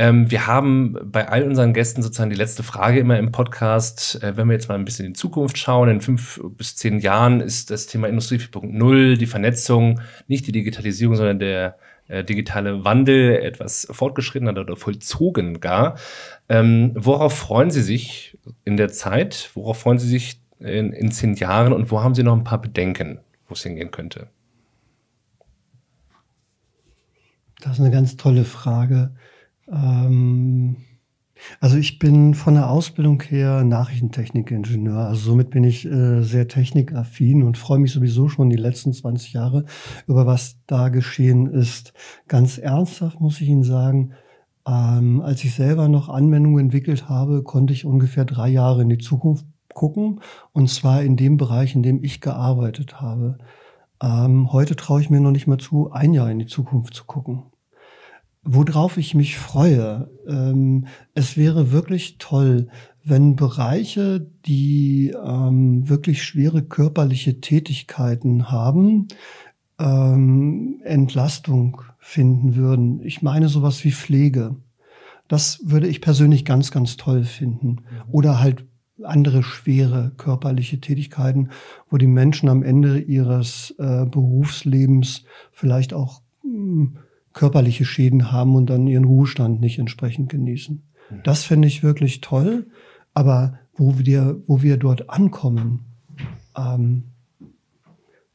ähm, 0.03 0.33
wir 0.33 0.49
haben 0.49 0.99
bei 1.05 1.29
all 1.29 1.45
unseren 1.45 1.73
Gästen 1.73 2.03
sozusagen 2.03 2.31
die 2.31 2.37
letzte 2.37 2.65
Frage 2.65 2.99
immer 2.99 3.21
im 3.21 3.31
Podcast. 3.31 4.21
Äh, 4.21 4.37
wenn 4.37 4.49
wir 4.49 4.55
jetzt 4.55 4.69
mal 4.69 4.75
ein 4.75 4.85
bisschen 4.85 5.07
in 5.07 5.13
die 5.13 5.19
Zukunft 5.19 5.57
schauen, 5.59 5.89
in 5.89 6.01
fünf 6.01 6.41
bis 6.57 6.75
zehn 6.75 6.99
Jahren 6.99 7.41
ist 7.41 7.71
das 7.71 7.87
Thema 7.87 8.09
Industrie 8.09 8.39
4.0, 8.39 9.17
die 9.17 9.27
Vernetzung, 9.27 10.01
nicht 10.27 10.45
die 10.49 10.51
Digitalisierung, 10.51 11.15
sondern 11.15 11.39
der 11.39 11.79
äh, 12.09 12.25
digitale 12.25 12.85
Wandel 12.85 13.37
etwas 13.37 13.87
fortgeschritten 13.93 14.49
oder 14.49 14.75
vollzogen 14.75 15.61
gar. 15.61 15.97
Ähm, 16.49 16.91
worauf 16.97 17.39
freuen 17.39 17.71
Sie 17.71 17.83
sich 17.83 18.37
in 18.65 18.77
der 18.77 18.89
Zeit? 18.89 19.51
Worauf 19.55 19.79
freuen 19.79 20.01
Sie 20.01 20.09
sich 20.09 20.41
in, 20.59 20.93
in 20.93 21.13
zehn 21.13 21.35
Jahren 21.35 21.73
und 21.73 21.93
wo 21.93 22.03
haben 22.03 22.17
Sie 22.17 22.25
noch 22.25 22.37
ein 22.37 22.43
paar 22.43 22.61
Bedenken, 22.61 23.21
wo 23.47 23.55
es 23.55 23.63
hingehen 23.63 23.93
könnte? 23.93 24.31
Das 27.61 27.75
ist 27.75 27.81
eine 27.81 27.93
ganz 27.93 28.17
tolle 28.17 28.43
Frage. 28.43 29.13
Ähm, 29.73 30.77
also 31.61 31.77
ich 31.77 31.99
bin 31.99 32.35
von 32.35 32.55
der 32.55 32.71
Ausbildung 32.71 33.23
her 33.23 33.65
Nachrichtentechnikingenieur. 33.65 34.99
Also 35.09 35.31
somit 35.31 35.51
bin 35.51 35.65
ich 35.65 35.85
äh, 35.87 36.23
sehr 36.23 36.49
technikaffin 36.49 37.43
und 37.43 37.59
freue 37.59 37.79
mich 37.79 37.93
sowieso 37.93 38.29
schon 38.29 38.51
die 38.51 38.57
letzten 38.57 38.93
20 38.93 39.33
Jahre 39.33 39.65
über 40.07 40.27
was 40.27 40.59
da 40.67 40.89
geschehen 40.89 41.47
ist. 41.47 41.93
Ganz 42.29 42.59
ernsthaft 42.59 43.21
muss 43.21 43.41
ich 43.41 43.49
Ihnen 43.49 43.65
sagen, 43.65 44.13
ähm, 44.67 45.21
als 45.21 45.43
ich 45.45 45.55
selber 45.55 45.89
noch 45.89 46.09
Anwendungen 46.09 46.67
entwickelt 46.67 47.09
habe, 47.09 47.43
konnte 47.43 47.73
ich 47.73 47.85
ungefähr 47.85 48.25
drei 48.25 48.49
Jahre 48.49 48.83
in 48.83 48.89
die 48.89 48.99
Zukunft 48.99 49.47
gucken. 49.75 50.21
Und 50.53 50.69
zwar 50.69 51.03
in 51.03 51.17
dem 51.17 51.37
Bereich, 51.37 51.75
in 51.75 51.83
dem 51.83 52.05
ich 52.05 52.21
gearbeitet 52.21 53.01
habe. 53.01 53.39
Ähm, 54.03 54.53
heute 54.53 54.77
traue 54.77 55.01
ich 55.01 55.11
mir 55.11 55.21
noch 55.21 55.31
nicht 55.33 55.47
mal 55.47 55.59
zu, 55.59 55.91
ein 55.93 56.13
Jahr 56.13 56.31
in 56.31 56.39
die 56.39 56.47
Zukunft 56.47 56.95
zu 56.95 57.05
gucken. 57.05 57.52
Worauf 58.45 58.97
ich 58.97 59.15
mich 59.15 59.39
freue, 59.39 60.11
ähm, 60.27 60.87
es 61.15 61.37
wäre 61.37 61.71
wirklich 61.71 62.19
toll, 62.19 62.69
wenn 63.05 63.37
Bereiche, 63.37 64.27
die 64.47 65.15
ähm, 65.25 65.89
wirklich 65.89 66.25
schwere 66.25 66.63
körperliche 66.63 67.41
Tätigkeiten 67.41 68.51
haben, 68.51 69.07
ähm, 69.79 70.81
Entlastung 70.85 71.83
finden 71.99 72.57
würden. 72.57 73.01
Ich 73.05 73.23
meine 73.23 73.49
sowas 73.49 73.85
wie 73.85 73.93
Pflege. 73.93 74.57
Das 75.29 75.61
würde 75.65 75.87
ich 75.87 76.01
persönlich 76.01 76.45
ganz, 76.45 76.73
ganz 76.73 76.97
toll 76.97 77.25
finden. 77.25 77.69
Mhm. 77.69 77.81
Oder 78.11 78.41
halt 78.41 78.67
andere 79.05 79.43
schwere 79.43 80.13
körperliche 80.17 80.81
Tätigkeiten, 80.81 81.51
wo 81.91 81.97
die 81.97 82.07
Menschen 82.07 82.49
am 82.49 82.63
Ende 82.63 82.99
ihres 83.01 83.75
äh, 83.79 84.05
Berufslebens 84.05 85.25
vielleicht 85.53 85.95
auch 85.95 86.23
mh, 86.43 86.53
hm, 86.53 86.97
körperliche 87.33 87.85
Schäden 87.85 88.33
haben 88.33 88.55
und 88.55 88.67
dann 88.67 88.87
ihren 88.87 89.05
Ruhestand 89.05 89.61
nicht 89.61 89.79
entsprechend 89.79 90.31
genießen. 90.31 90.83
Mhm. 91.11 91.21
Das 91.25 91.45
finde 91.45 91.69
ich 91.69 91.83
wirklich 91.83 92.21
toll. 92.21 92.67
Aber 93.15 93.59
wo 93.75 93.99
wir, 93.99 94.43
wo 94.47 94.63
wir 94.63 94.77
dort 94.77 95.11
ankommen, 95.11 95.85
ähm, 96.57 97.05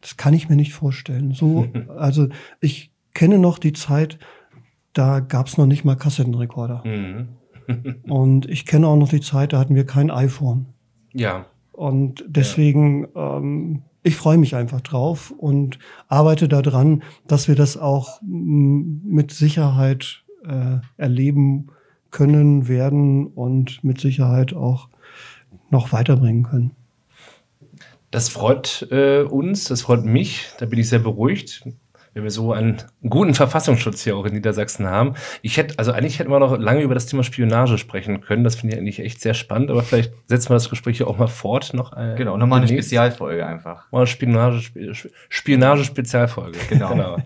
das 0.01 0.17
kann 0.17 0.33
ich 0.33 0.49
mir 0.49 0.55
nicht 0.55 0.73
vorstellen. 0.73 1.33
So, 1.33 1.67
also 1.97 2.29
ich 2.62 2.91
kenne 3.13 3.38
noch 3.38 3.60
die 3.60 3.73
Zeit, 3.73 4.19
da 4.93 5.19
gab 5.19 5.47
es 5.47 5.57
noch 5.57 5.65
nicht 5.65 5.86
mal 5.86 5.95
Kassettenrekorder. 5.95 6.83
Mhm. 6.86 7.27
und 8.10 8.49
ich 8.49 8.65
kenne 8.65 8.88
auch 8.88 8.95
noch 8.95 9.10
die 9.10 9.21
Zeit, 9.21 9.53
da 9.53 9.60
hatten 9.60 9.75
wir 9.75 9.86
kein 9.86 10.10
iPhone. 10.10 10.67
Ja. 11.13 11.47
Und 11.71 12.23
deswegen 12.27 13.07
ja. 13.13 13.38
ähm, 13.38 13.83
ich 14.08 14.15
freue 14.15 14.38
mich 14.38 14.56
einfach 14.56 14.82
drauf 14.82 15.34
und 15.38 15.80
arbeite 16.08 16.48
daran, 16.48 17.04
dass 17.28 17.48
wir 17.48 17.56
das 17.56 17.78
auch 17.78 18.22
mm, 18.22 19.02
mit 19.04 19.32
Sicherheit 19.32 20.24
äh, 20.46 20.78
erleben 20.96 21.67
können, 22.10 22.67
werden 22.67 23.28
und 23.28 23.84
mit 23.84 24.00
Sicherheit 24.00 24.54
auch 24.54 24.88
noch 25.70 25.91
weiterbringen 25.91 26.43
können. 26.43 26.72
Das 28.12 28.30
freut 28.30 28.88
äh, 28.89 29.24
uns, 29.24 29.65
das 29.65 29.82
freut 29.82 30.06
mich, 30.06 30.46
da 30.58 30.65
bin 30.65 30.80
ich 30.80 30.88
sehr 30.88 31.00
beruhigt 31.00 31.67
wenn 32.17 32.23
wir 32.23 32.32
so 32.32 32.51
einen 32.51 32.77
guten 33.08 33.36
Verfassungsschutz 33.36 34.03
hier 34.03 34.17
auch 34.17 34.25
in 34.25 34.34
Niedersachsen 34.34 34.88
haben. 34.88 35.13
Ich 35.43 35.58
hätte, 35.58 35.77
also 35.77 35.91
eigentlich 35.91 36.17
hätten 36.17 36.32
wir 36.32 36.39
noch 36.39 36.58
lange 36.58 36.82
über 36.82 36.95
das 36.95 37.06
Thema 37.06 37.23
Spionage 37.23 37.77
sprechen 37.77 38.21
können. 38.21 38.43
Das 38.43 38.56
finde 38.56 38.73
ich 38.75 38.82
eigentlich 38.82 38.99
echt 38.99 39.21
sehr 39.21 39.36
spannend, 39.36 39.69
aber 39.69 39.84
vielleicht 39.84 40.12
setzen 40.27 40.49
wir 40.49 40.56
das 40.56 40.69
Gespräch 40.69 40.97
hier 40.97 41.08
auch 41.08 41.17
mal 41.17 41.27
fort. 41.27 41.73
Noch, 41.73 41.95
äh, 41.95 42.15
genau, 42.17 42.36
nochmal 42.38 42.60
eine 42.60 42.67
Spezialfolge 42.67 43.45
einfach. 43.45 43.91
Mal 43.91 43.99
eine 43.99 44.08
Spionage, 44.08 44.71
Spionage-Spezialfolge. 45.30 46.58
Genau. 46.69 46.89
genau. 46.89 47.17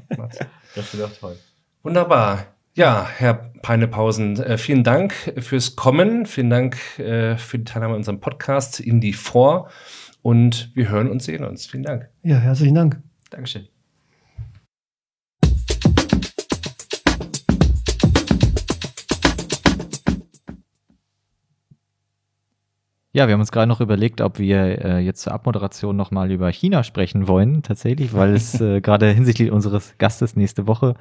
das 0.76 0.94
wird 0.94 1.10
auch 1.10 1.18
toll. 1.18 1.38
Wunderbar. 1.84 2.46
Ja, 2.74 3.08
Herr 3.18 3.34
Peinepausen, 3.62 4.42
äh, 4.42 4.58
vielen 4.58 4.84
Dank 4.84 5.14
fürs 5.40 5.76
Kommen. 5.76 6.26
Vielen 6.26 6.50
Dank 6.50 6.78
äh, 7.00 7.38
für 7.38 7.60
die 7.60 7.66
Teilnahme 7.66 7.94
an 7.94 8.00
unserem 8.00 8.20
Podcast 8.20 8.80
Indie 8.80 9.14
4. 9.14 9.66
Und 10.22 10.72
wir 10.76 10.90
hören 10.90 11.10
und 11.10 11.22
sehen 11.22 11.44
uns. 11.44 11.66
Vielen 11.66 11.84
Dank. 11.84 12.10
Ja, 12.24 12.38
herzlichen 12.38 12.76
Dank. 12.76 13.02
Dankeschön. 13.30 13.71
Ja, 23.14 23.28
wir 23.28 23.34
haben 23.34 23.42
uns 23.42 23.52
gerade 23.52 23.68
noch 23.68 23.82
überlegt, 23.82 24.22
ob 24.22 24.40
wir 24.40 24.84
äh, 24.86 25.00
jetzt 25.00 25.22
zur 25.22 25.34
Abmoderation 25.34 25.96
nochmal 25.98 26.32
über 26.32 26.50
China 26.50 26.84
sprechen 26.84 27.28
wollen, 27.28 27.62
tatsächlich, 27.62 28.14
weil 28.14 28.34
es 28.34 28.60
äh, 28.62 28.80
gerade 28.82 29.10
hinsichtlich 29.12 29.52
unseres 29.52 29.96
Gastes 29.98 30.36
nächste 30.38 30.66
Woche 30.68 30.96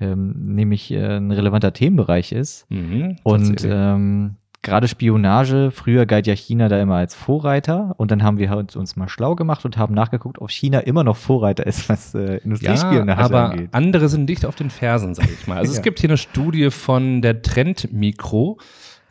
ähm, 0.00 0.34
nämlich 0.36 0.90
äh, 0.90 1.16
ein 1.16 1.30
relevanter 1.30 1.72
Themenbereich 1.72 2.32
ist. 2.32 2.66
Mhm, 2.70 3.16
Und 3.22 3.64
ähm, 3.64 4.34
gerade 4.62 4.88
Spionage, 4.88 5.70
früher 5.70 6.04
galt 6.04 6.26
ja 6.26 6.34
China 6.34 6.68
da 6.68 6.80
immer 6.82 6.96
als 6.96 7.14
Vorreiter 7.14 7.94
und 7.96 8.10
dann 8.10 8.22
haben 8.24 8.38
wir 8.38 8.50
halt 8.50 8.74
uns 8.76 8.96
mal 8.96 9.08
schlau 9.08 9.36
gemacht 9.36 9.64
und 9.64 9.78
haben 9.78 9.94
nachgeguckt, 9.94 10.40
ob 10.40 10.50
China 10.50 10.80
immer 10.80 11.04
noch 11.04 11.16
Vorreiter 11.16 11.64
ist, 11.66 11.88
was 11.88 12.14
äh, 12.14 12.38
Industriespionage 12.38 13.20
ja, 13.20 13.24
aber 13.24 13.50
angeht. 13.52 13.68
andere 13.72 14.08
sind 14.08 14.26
dicht 14.26 14.44
auf 14.44 14.56
den 14.56 14.68
Fersen, 14.70 15.14
sag 15.14 15.30
ich 15.30 15.46
mal. 15.46 15.58
Also 15.58 15.72
Ja. 15.72 15.78
es 15.78 15.82
gibt 15.84 16.00
hier 16.00 16.10
eine 16.10 16.18
Studie 16.18 16.70
von 16.70 17.22
der 17.22 17.40
Trend 17.42 17.92
Mikro, 17.92 18.58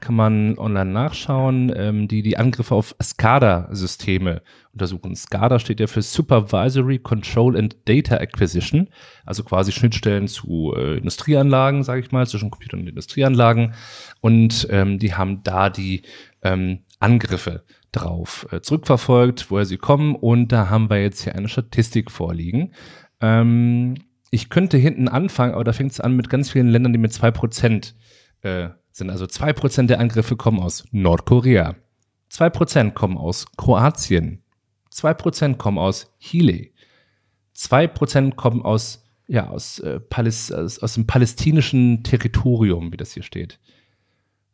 kann 0.05 0.15
man 0.15 0.55
online 0.59 0.91
nachschauen, 0.91 1.73
ähm, 1.75 2.07
die 2.07 2.21
die 2.21 2.37
Angriffe 2.37 2.75
auf 2.75 2.95
SCADA-Systeme 3.01 4.43
untersuchen. 4.71 5.15
SCADA 5.15 5.57
steht 5.57 5.79
ja 5.79 5.87
für 5.87 6.03
Supervisory 6.03 6.99
Control 6.99 7.57
and 7.57 7.75
Data 7.85 8.17
Acquisition, 8.17 8.89
also 9.25 9.43
quasi 9.43 9.71
Schnittstellen 9.71 10.27
zu 10.27 10.75
äh, 10.77 10.97
Industrieanlagen, 10.97 11.81
sage 11.81 12.01
ich 12.01 12.11
mal, 12.11 12.27
zwischen 12.27 12.51
Computern 12.51 12.81
und 12.81 12.87
Industrieanlagen. 12.87 13.73
Und 14.21 14.67
ähm, 14.69 14.99
die 14.99 15.15
haben 15.15 15.41
da 15.41 15.71
die 15.71 16.03
ähm, 16.43 16.83
Angriffe 16.99 17.63
drauf 17.91 18.45
äh, 18.51 18.61
zurückverfolgt, 18.61 19.49
woher 19.49 19.65
sie 19.65 19.77
kommen. 19.77 20.13
Und 20.13 20.51
da 20.51 20.69
haben 20.69 20.91
wir 20.91 21.01
jetzt 21.01 21.23
hier 21.23 21.33
eine 21.33 21.47
Statistik 21.47 22.11
vorliegen. 22.11 22.73
Ähm, 23.21 23.95
ich 24.29 24.49
könnte 24.49 24.77
hinten 24.77 25.07
anfangen, 25.07 25.55
aber 25.55 25.63
da 25.63 25.73
fängt 25.73 25.93
es 25.93 25.99
an 25.99 26.15
mit 26.15 26.29
ganz 26.29 26.51
vielen 26.51 26.67
Ländern, 26.67 26.93
die 26.93 26.99
mit 26.99 27.11
2% 27.11 27.93
äh, 28.43 28.69
sind. 28.95 29.09
Also 29.09 29.25
2% 29.25 29.87
der 29.87 29.99
Angriffe 29.99 30.35
kommen 30.35 30.59
aus 30.59 30.85
Nordkorea. 30.91 31.75
2% 32.31 32.91
kommen 32.91 33.17
aus 33.17 33.45
Kroatien. 33.57 34.41
2% 34.93 35.55
kommen 35.57 35.77
aus 35.77 36.13
Chile. 36.19 36.69
2% 37.55 38.35
kommen 38.35 38.61
aus, 38.63 39.03
ja, 39.27 39.47
aus, 39.49 39.79
äh, 39.79 39.99
aus, 40.53 40.79
aus 40.79 40.93
dem 40.93 41.07
palästinischen 41.07 42.03
Territorium, 42.03 42.91
wie 42.91 42.97
das 42.97 43.13
hier 43.13 43.23
steht. 43.23 43.59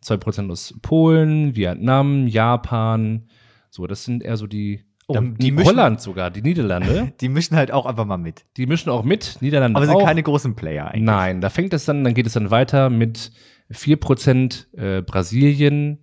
2% 0.03 0.49
aus 0.51 0.73
Polen, 0.81 1.55
Vietnam, 1.55 2.27
Japan. 2.27 3.27
So, 3.69 3.87
das 3.87 4.03
sind 4.03 4.23
eher 4.23 4.37
so 4.37 4.47
die. 4.47 4.83
Oh, 5.07 5.13
Dann- 5.13 5.35
die 5.35 5.45
die 5.45 5.51
mischen- 5.51 5.65
Holland 5.67 6.01
sogar, 6.01 6.31
die 6.31 6.41
Niederlande. 6.41 7.13
Die 7.21 7.27
mischen 7.29 7.57
halt 7.57 7.71
auch 7.71 7.85
einfach 7.85 8.05
mal 8.05 8.17
mit. 8.17 8.45
Die 8.57 8.65
mischen 8.65 8.89
auch 8.89 9.03
mit, 9.03 9.37
Niederlande 9.41 9.77
Aber 9.77 9.85
sind 9.85 9.95
auch. 9.95 10.05
keine 10.05 10.23
großen 10.23 10.55
Player 10.55 10.87
eigentlich. 10.87 11.03
Nein, 11.03 11.41
da 11.41 11.49
fängt 11.49 11.73
es 11.73 11.85
dann, 11.85 12.03
dann 12.03 12.13
geht 12.13 12.27
es 12.27 12.33
dann 12.33 12.49
weiter 12.49 12.89
mit 12.89 13.31
4% 13.71 14.77
äh, 14.77 15.01
Brasilien 15.01 15.99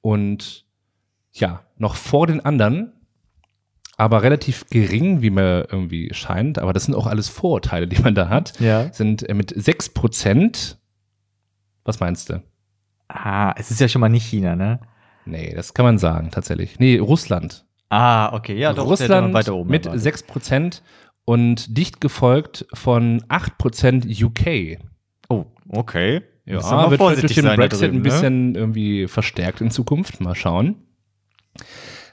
und 0.00 0.64
ja, 1.32 1.62
noch 1.76 1.94
vor 1.96 2.26
den 2.26 2.44
anderen, 2.44 2.92
aber 3.96 4.22
relativ 4.22 4.66
gering, 4.70 5.20
wie 5.22 5.30
mir 5.30 5.68
irgendwie 5.70 6.12
scheint, 6.14 6.58
aber 6.58 6.72
das 6.72 6.84
sind 6.86 6.94
auch 6.94 7.06
alles 7.06 7.28
Vorurteile, 7.28 7.86
die 7.86 8.00
man 8.02 8.14
da 8.14 8.28
hat, 8.28 8.58
Ja. 8.60 8.92
sind 8.92 9.28
äh, 9.28 9.34
mit 9.34 9.52
6%, 9.54 10.76
was 11.84 12.00
meinst 12.00 12.30
du? 12.30 12.42
Ah, 13.08 13.54
es 13.56 13.70
ist 13.70 13.80
ja 13.80 13.88
schon 13.88 14.00
mal 14.00 14.08
nicht 14.08 14.26
China, 14.26 14.56
ne? 14.56 14.80
Nee, 15.26 15.52
das 15.54 15.74
kann 15.74 15.84
man 15.84 15.98
sagen, 15.98 16.30
tatsächlich. 16.30 16.78
Nee, 16.78 16.98
Russland. 16.98 17.66
Ah, 17.90 18.32
okay, 18.34 18.56
ja, 18.56 18.72
doch. 18.72 18.86
Russland 18.86 19.34
weiter 19.34 19.54
oben 19.54 19.70
mit 19.70 19.86
erwartet. 19.86 20.24
6% 20.30 20.82
und 21.24 21.76
dicht 21.76 22.00
gefolgt 22.00 22.66
von 22.72 23.20
8% 23.24 24.24
UK. 24.24 24.80
Oh, 25.28 25.44
okay. 25.68 26.22
Ja, 26.50 26.60
mal 26.60 26.90
wird 26.90 26.98
vorsichtig 27.00 27.34
durch 27.36 27.46
den 27.46 27.56
Brexit 27.56 27.82
drüben, 27.82 27.96
ein 27.96 27.96
ne? 27.98 28.02
bisschen 28.02 28.54
irgendwie 28.54 29.08
verstärkt 29.08 29.60
in 29.60 29.70
Zukunft. 29.70 30.20
Mal 30.20 30.34
schauen. 30.34 30.76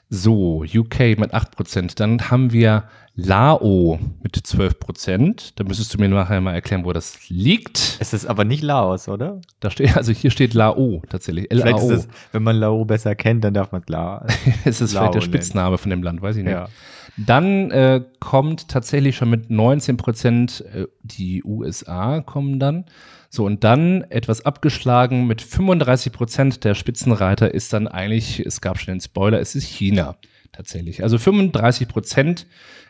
So, 0.09 0.63
UK 0.63 1.17
mit 1.17 1.33
8%. 1.33 1.97
Dann 1.97 2.29
haben 2.29 2.53
wir 2.53 2.85
Lao 3.15 3.99
mit 4.21 4.37
12%. 4.37 5.53
Da 5.55 5.63
müsstest 5.65 5.93
du 5.93 5.97
mir 5.97 6.07
nachher 6.07 6.39
mal 6.39 6.53
erklären, 6.53 6.85
wo 6.85 6.93
das 6.93 7.29
liegt. 7.29 7.97
Es 7.99 8.13
ist 8.13 8.25
aber 8.25 8.45
nicht 8.45 8.63
Laos, 8.63 9.09
oder? 9.09 9.41
Da 9.59 9.69
steht, 9.69 9.97
also 9.97 10.13
hier 10.13 10.31
steht 10.31 10.53
Lao 10.53 11.01
tatsächlich. 11.09 11.47
Vielleicht 11.49 11.79
ist 11.79 11.83
L-A-O. 11.83 11.91
es, 11.91 12.07
wenn 12.31 12.43
man 12.43 12.55
Lao 12.55 12.85
besser 12.85 13.15
kennt, 13.15 13.43
dann 13.43 13.53
darf 13.53 13.73
man 13.73 13.81
La. 13.87 14.25
Es 14.65 14.79
ist 14.79 14.93
Lao 14.93 15.01
vielleicht 15.01 15.13
der 15.15 15.21
nennen. 15.21 15.33
Spitzname 15.33 15.77
von 15.77 15.89
dem 15.89 16.03
Land, 16.03 16.21
weiß 16.21 16.37
ich 16.37 16.43
nicht. 16.43 16.53
ja. 16.53 16.69
Dann 17.17 17.71
äh, 17.71 18.01
kommt 18.19 18.67
tatsächlich 18.67 19.15
schon 19.17 19.29
mit 19.31 19.49
19 19.49 19.97
Prozent 19.97 20.63
äh, 20.73 20.85
die 21.01 21.43
USA 21.43 22.21
kommen 22.21 22.59
dann. 22.59 22.85
So, 23.29 23.45
und 23.45 23.63
dann 23.63 24.03
etwas 24.09 24.45
abgeschlagen 24.45 25.27
mit 25.27 25.41
35 25.41 26.13
Prozent 26.13 26.63
der 26.63 26.75
Spitzenreiter 26.75 27.53
ist 27.53 27.73
dann 27.73 27.87
eigentlich, 27.87 28.39
es 28.39 28.61
gab 28.61 28.79
schon 28.79 28.93
den 28.93 29.01
Spoiler, 29.01 29.39
es 29.39 29.55
ist 29.55 29.65
China 29.65 30.17
tatsächlich. 30.51 31.03
Also 31.03 31.17
35 31.17 31.87
Prozent, 31.87 32.47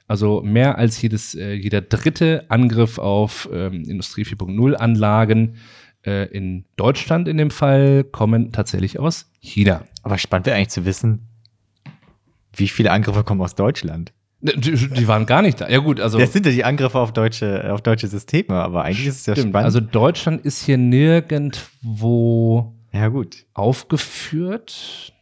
also 0.07 0.41
mehr 0.41 0.77
als 0.77 1.01
jedes, 1.01 1.35
äh, 1.35 1.53
jeder 1.53 1.81
dritte 1.81 2.45
Angriff 2.49 2.97
auf 2.97 3.49
ähm, 3.51 3.83
Industrie 3.83 4.23
4.0 4.23 4.75
Anlagen 4.75 5.57
äh, 6.05 6.25
in 6.29 6.65
Deutschland 6.75 7.27
in 7.27 7.37
dem 7.37 7.51
Fall 7.51 8.03
kommen 8.03 8.51
tatsächlich 8.51 8.99
aus 8.99 9.29
China. 9.39 9.83
Aber 10.03 10.17
spannend 10.17 10.45
wäre 10.45 10.55
eigentlich 10.55 10.69
zu 10.69 10.85
wissen, 10.85 11.27
wie 12.55 12.67
viele 12.67 12.91
Angriffe 12.91 13.23
kommen 13.23 13.41
aus 13.41 13.55
Deutschland. 13.55 14.13
Die, 14.39 14.55
die 14.55 15.07
waren 15.07 15.25
gar 15.25 15.41
nicht 15.41 15.61
da. 15.61 15.67
Ja 15.67 15.79
gut, 15.79 15.99
also 15.99 16.19
Das 16.19 16.31
sind 16.31 16.45
ja 16.45 16.51
die 16.51 16.63
Angriffe 16.63 16.99
auf 16.99 17.11
deutsche, 17.11 17.73
auf 17.73 17.81
deutsche 17.81 18.07
Systeme, 18.07 18.55
aber 18.55 18.83
eigentlich 18.83 19.07
ist 19.07 19.21
es 19.21 19.25
ja 19.25 19.35
spannend. 19.35 19.55
Also 19.55 19.79
Deutschland 19.79 20.45
ist 20.45 20.63
hier 20.63 20.77
nirgendwo 20.77 22.75
ja, 22.91 23.07
gut. 23.07 23.45
aufgeführt. 23.53 25.13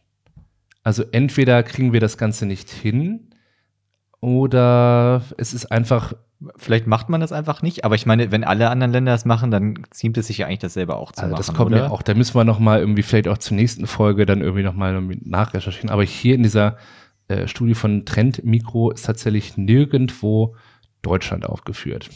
Also 0.82 1.02
entweder 1.12 1.62
kriegen 1.62 1.92
wir 1.92 2.00
das 2.00 2.18
Ganze 2.18 2.44
nicht 2.46 2.68
hin 2.70 3.30
oder 4.20 5.22
es 5.38 5.54
ist 5.54 5.72
einfach, 5.72 6.14
Vielleicht 6.56 6.86
macht 6.86 7.08
man 7.08 7.22
das 7.22 7.32
einfach 7.32 7.62
nicht, 7.62 7.86
aber 7.86 7.94
ich 7.94 8.04
meine, 8.04 8.30
wenn 8.30 8.44
alle 8.44 8.68
anderen 8.68 8.92
Länder 8.92 9.12
das 9.12 9.24
machen, 9.24 9.50
dann 9.50 9.84
ziemt 9.90 10.18
es 10.18 10.26
sich 10.26 10.36
ja 10.36 10.46
eigentlich 10.46 10.58
dasselbe 10.58 10.94
auch 10.94 11.12
zu 11.12 11.22
also 11.22 11.32
machen. 11.32 11.38
das 11.38 11.54
kommt 11.54 11.72
oder? 11.72 11.84
mir 11.84 11.90
auch, 11.90 12.02
da 12.02 12.12
müssen 12.12 12.34
wir 12.34 12.44
noch 12.44 12.58
mal 12.58 12.78
irgendwie 12.78 13.02
vielleicht 13.02 13.28
auch 13.28 13.38
zur 13.38 13.56
nächsten 13.56 13.86
Folge 13.86 14.26
dann 14.26 14.42
irgendwie 14.42 14.62
noch 14.62 14.74
mal 14.74 14.92
irgendwie 14.92 15.18
nachrecherchieren. 15.24 15.88
Aber 15.88 16.04
hier 16.04 16.34
in 16.34 16.42
dieser 16.42 16.76
äh, 17.28 17.46
Studie 17.48 17.74
von 17.74 18.04
Trend 18.04 18.44
Mikro 18.44 18.90
ist 18.90 19.02
tatsächlich 19.06 19.56
nirgendwo 19.56 20.56
Deutschland 21.02 21.44
aufgeführt. 21.46 22.10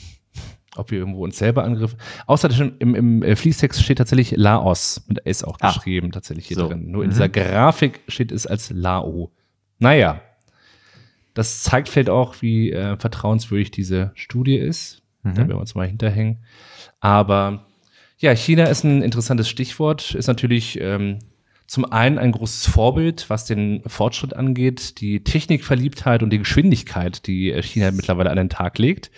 Ob 0.77 0.93
wir 0.93 0.99
irgendwo 1.01 1.25
uns 1.25 1.37
selber 1.37 1.65
angriffen. 1.65 1.99
Außerdem 2.27 2.75
im, 2.79 2.95
im 2.95 3.23
äh, 3.25 3.35
Fließtext 3.35 3.83
steht 3.83 3.99
tatsächlich 3.99 4.33
Laos 4.37 5.03
mit 5.09 5.27
S 5.27 5.43
auch 5.43 5.59
Ah. 5.61 5.73
geschrieben, 5.73 6.13
tatsächlich 6.13 6.47
hier 6.47 6.57
So. 6.59 6.69
drin. 6.69 6.91
Nur 6.93 7.03
in 7.03 7.09
Mhm. 7.09 7.13
dieser 7.15 7.29
Grafik 7.29 8.01
steht 8.07 8.31
es 8.31 8.47
als 8.47 8.71
Lao. 8.71 9.33
Naja, 9.81 10.21
das 11.35 11.63
zeigt 11.63 11.89
vielleicht 11.89 12.11
auch, 12.11 12.41
wie 12.41 12.71
äh, 12.73 12.97
vertrauenswürdig 12.99 13.71
diese 13.73 14.13
Studie 14.15 14.57
ist. 14.57 15.03
Mhm. 15.23 15.31
Da 15.31 15.37
werden 15.39 15.49
wir 15.49 15.59
uns 15.59 15.75
mal 15.75 15.87
hinterhängen. 15.89 16.39
Aber 17.01 17.67
ja, 18.19 18.33
China 18.35 18.65
ist 18.65 18.85
ein 18.85 19.03
interessantes 19.03 19.49
Stichwort, 19.49 20.15
ist 20.15 20.27
natürlich 20.29 20.79
ähm, 20.81 21.19
zum 21.71 21.85
einen 21.85 22.19
ein 22.19 22.33
großes 22.33 22.67
Vorbild, 22.67 23.31
was 23.31 23.45
den 23.45 23.85
Fortschritt 23.87 24.35
angeht, 24.35 25.01
die 25.01 25.23
Technikverliebtheit 25.23 26.25
und 26.25 26.31
die 26.31 26.41
Geschwindigkeit, 26.41 27.29
die 27.29 27.53
äh, 27.53 27.63
China 27.63 27.93
mittlerweile 27.93 28.29
an 28.29 28.39
den 28.39 28.49
Tag 28.49 28.77
legt. 28.79 29.13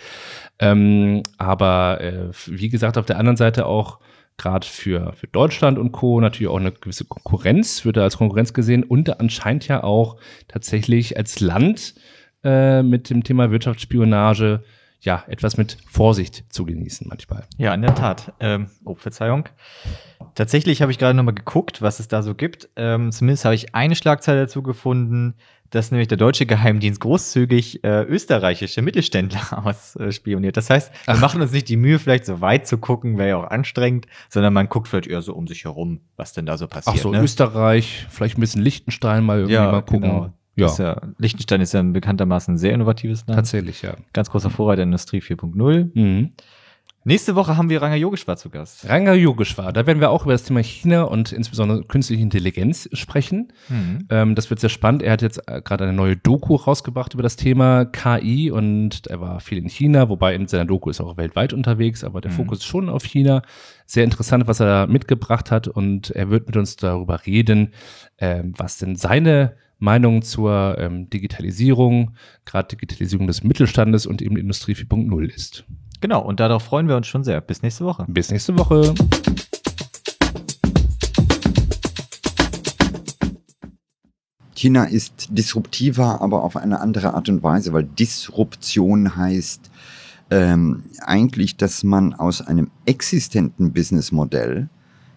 Ähm, 0.59 1.23
aber 1.39 1.99
äh, 2.01 2.29
wie 2.45 2.69
gesagt, 2.69 2.99
auf 2.99 3.07
der 3.07 3.17
anderen 3.17 3.37
Seite 3.37 3.65
auch 3.65 3.97
gerade 4.37 4.67
für, 4.67 5.13
für 5.13 5.25
Deutschland 5.25 5.79
und 5.79 5.93
Co. 5.93 6.21
natürlich 6.21 6.47
auch 6.47 6.59
eine 6.59 6.71
gewisse 6.73 7.05
Konkurrenz, 7.05 7.85
wird 7.85 7.97
da 7.97 8.03
als 8.03 8.17
Konkurrenz 8.17 8.53
gesehen 8.53 8.83
und 8.83 9.19
anscheinend 9.19 9.67
ja 9.67 9.83
auch 9.83 10.17
tatsächlich 10.47 11.17
als 11.17 11.39
Land 11.39 11.95
äh, 12.43 12.83
mit 12.83 13.09
dem 13.09 13.23
Thema 13.23 13.49
Wirtschaftsspionage 13.49 14.63
ja 15.01 15.23
etwas 15.27 15.57
mit 15.57 15.77
Vorsicht 15.89 16.45
zu 16.49 16.65
genießen 16.65 17.07
manchmal. 17.09 17.45
Ja, 17.57 17.73
in 17.73 17.81
der 17.81 17.95
Tat. 17.95 18.31
Ähm, 18.39 18.67
oh, 18.85 18.93
Verzeihung. 18.93 19.49
Tatsächlich 20.35 20.81
habe 20.81 20.91
ich 20.91 20.97
gerade 20.97 21.15
noch 21.15 21.23
mal 21.23 21.31
geguckt, 21.33 21.81
was 21.81 21.99
es 21.99 22.07
da 22.07 22.23
so 22.23 22.33
gibt. 22.35 22.69
Ähm, 22.75 23.11
zumindest 23.11 23.45
habe 23.45 23.55
ich 23.55 23.75
eine 23.75 23.95
Schlagzeile 23.95 24.41
dazu 24.41 24.63
gefunden, 24.63 25.35
dass 25.69 25.89
nämlich 25.91 26.07
der 26.07 26.17
deutsche 26.17 26.45
Geheimdienst 26.45 26.99
großzügig 27.01 27.83
äh, 27.83 28.03
österreichische 28.03 28.81
Mittelständler 28.81 29.41
ausspioniert. 29.65 30.55
Das 30.57 30.69
heißt, 30.69 30.91
wir 31.05 31.15
Ach. 31.15 31.19
machen 31.19 31.41
uns 31.41 31.51
nicht 31.51 31.67
die 31.69 31.77
Mühe, 31.77 31.97
vielleicht 31.99 32.25
so 32.25 32.41
weit 32.41 32.67
zu 32.67 32.77
gucken, 32.77 33.17
wäre 33.17 33.29
ja 33.29 33.37
auch 33.37 33.49
anstrengend, 33.49 34.05
sondern 34.29 34.53
man 34.53 34.69
guckt 34.69 34.87
vielleicht 34.87 35.07
eher 35.07 35.21
so 35.21 35.33
um 35.33 35.47
sich 35.47 35.63
herum, 35.65 36.01
was 36.15 36.33
denn 36.33 36.45
da 36.45 36.57
so 36.57 36.67
passiert. 36.67 36.95
Ach 36.97 37.01
so, 37.01 37.11
ne? 37.11 37.21
Österreich, 37.21 38.05
vielleicht 38.09 38.37
ein 38.37 38.41
bisschen 38.41 38.61
Liechtenstein 38.61 39.23
mal 39.23 39.37
irgendwie 39.37 39.53
Ja, 39.55 39.71
mal 39.71 39.81
gucken. 39.81 40.01
genau. 40.01 40.33
Ja, 40.55 40.67
Ist 40.67 40.77
ja, 40.77 41.01
Liechtenstein 41.17 41.61
ist 41.61 41.73
ja 41.73 41.81
bekanntermaßen 41.81 42.53
ein 42.53 42.57
sehr 42.59 42.73
innovatives 42.73 43.25
Land. 43.25 43.37
tatsächlich, 43.39 43.81
ja. 43.81 43.95
Ganz 44.13 44.29
großer 44.29 44.51
Vorreiter 44.51 44.77
der 44.77 44.83
Industrie 44.83 45.19
4.0. 45.19 45.89
Mhm. 45.95 46.33
Nächste 47.05 47.35
Woche 47.35 47.57
haben 47.57 47.69
wir 47.69 47.81
Ranga 47.81 47.97
Yogeshwar 47.97 48.37
zu 48.37 48.49
Gast. 48.49 48.87
Ranga 48.87 49.13
Yogeshwar, 49.13 49.73
da 49.73 49.85
werden 49.85 49.99
wir 49.99 50.09
auch 50.09 50.23
über 50.23 50.31
das 50.31 50.43
Thema 50.43 50.61
China 50.61 51.03
und 51.03 51.33
insbesondere 51.33 51.83
künstliche 51.83 52.21
Intelligenz 52.23 52.87
sprechen. 52.93 53.51
Mhm. 53.67 54.07
Ähm, 54.09 54.35
das 54.35 54.49
wird 54.49 54.61
sehr 54.61 54.69
spannend. 54.69 55.03
Er 55.03 55.11
hat 55.11 55.21
jetzt 55.21 55.41
äh, 55.47 55.61
gerade 55.61 55.83
eine 55.83 55.93
neue 55.93 56.15
Doku 56.15 56.55
rausgebracht 56.55 57.13
über 57.13 57.21
das 57.23 57.35
Thema 57.35 57.83
KI 57.85 58.51
und 58.51 59.07
er 59.07 59.19
war 59.19 59.41
viel 59.41 59.57
in 59.57 59.67
China, 59.67 60.07
wobei 60.07 60.33
in 60.33 60.47
seiner 60.47 60.65
Doku 60.65 60.89
ist 60.89 60.99
er 60.99 61.05
auch 61.07 61.17
weltweit 61.17 61.51
unterwegs, 61.51 62.03
aber 62.05 62.21
der 62.21 62.31
Mhm. 62.31 62.35
Fokus 62.35 62.59
ist 62.59 62.65
schon 62.65 62.87
auf 62.87 63.03
China. 63.03 63.41
Sehr 63.85 64.05
interessant, 64.05 64.47
was 64.47 64.61
er 64.61 64.65
da 64.65 64.87
mitgebracht 64.87 65.51
hat 65.51 65.67
und 65.67 66.11
er 66.11 66.29
wird 66.29 66.47
mit 66.47 66.55
uns 66.55 66.77
darüber 66.77 67.25
reden, 67.25 67.73
ähm, 68.17 68.53
was 68.55 68.77
denn 68.77 68.95
seine 68.95 69.55
Meinung 69.77 70.21
zur 70.21 70.77
ähm, 70.79 71.09
Digitalisierung, 71.09 72.15
gerade 72.45 72.69
Digitalisierung 72.69 73.27
des 73.27 73.43
Mittelstandes 73.43 74.05
und 74.05 74.21
eben 74.21 74.37
Industrie 74.37 74.73
4.0 74.75 75.25
ist. 75.25 75.65
Genau, 76.03 76.21
und 76.21 76.41
darauf 76.41 76.63
freuen 76.63 76.89
wir 76.89 76.97
uns 76.97 77.07
schon 77.07 77.23
sehr. 77.23 77.39
Bis 77.39 77.61
nächste 77.61 77.85
Woche. 77.85 78.03
Bis 78.09 78.29
nächste 78.29 78.59
Woche. 78.59 78.93
China 84.53 84.83
ist 84.83 85.29
disruptiver, 85.29 86.19
aber 86.19 86.43
auf 86.43 86.57
eine 86.57 86.81
andere 86.81 87.13
Art 87.13 87.29
und 87.29 87.41
Weise, 87.41 87.71
weil 87.71 87.85
Disruption 87.85 89.15
heißt 89.15 89.71
ähm, 90.29 90.83
eigentlich, 90.99 91.55
dass 91.55 91.85
man 91.85 92.13
aus 92.13 92.41
einem 92.41 92.69
existenten 92.83 93.71
Businessmodell 93.71 94.67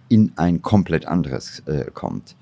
in 0.08 0.34
ein 0.36 0.62
komplett 0.62 1.06
anderes 1.06 1.64
äh, 1.66 1.90
kommt. 1.92 2.36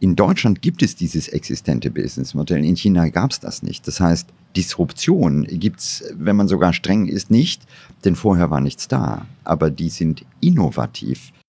In 0.00 0.16
Deutschland 0.16 0.62
gibt 0.62 0.82
es 0.82 0.96
dieses 0.96 1.28
existente 1.28 1.90
Businessmodell, 1.90 2.64
in 2.64 2.76
China 2.76 3.10
gab 3.10 3.32
es 3.32 3.40
das 3.40 3.62
nicht. 3.62 3.86
Das 3.86 4.00
heißt, 4.00 4.30
Disruption 4.56 5.44
gibt 5.44 5.80
es, 5.80 6.04
wenn 6.14 6.36
man 6.36 6.48
sogar 6.48 6.72
streng 6.72 7.06
ist, 7.06 7.30
nicht, 7.30 7.62
denn 8.04 8.16
vorher 8.16 8.50
war 8.50 8.60
nichts 8.60 8.88
da. 8.88 9.26
Aber 9.44 9.70
die 9.70 9.90
sind 9.90 10.24
innovativ. 10.40 11.32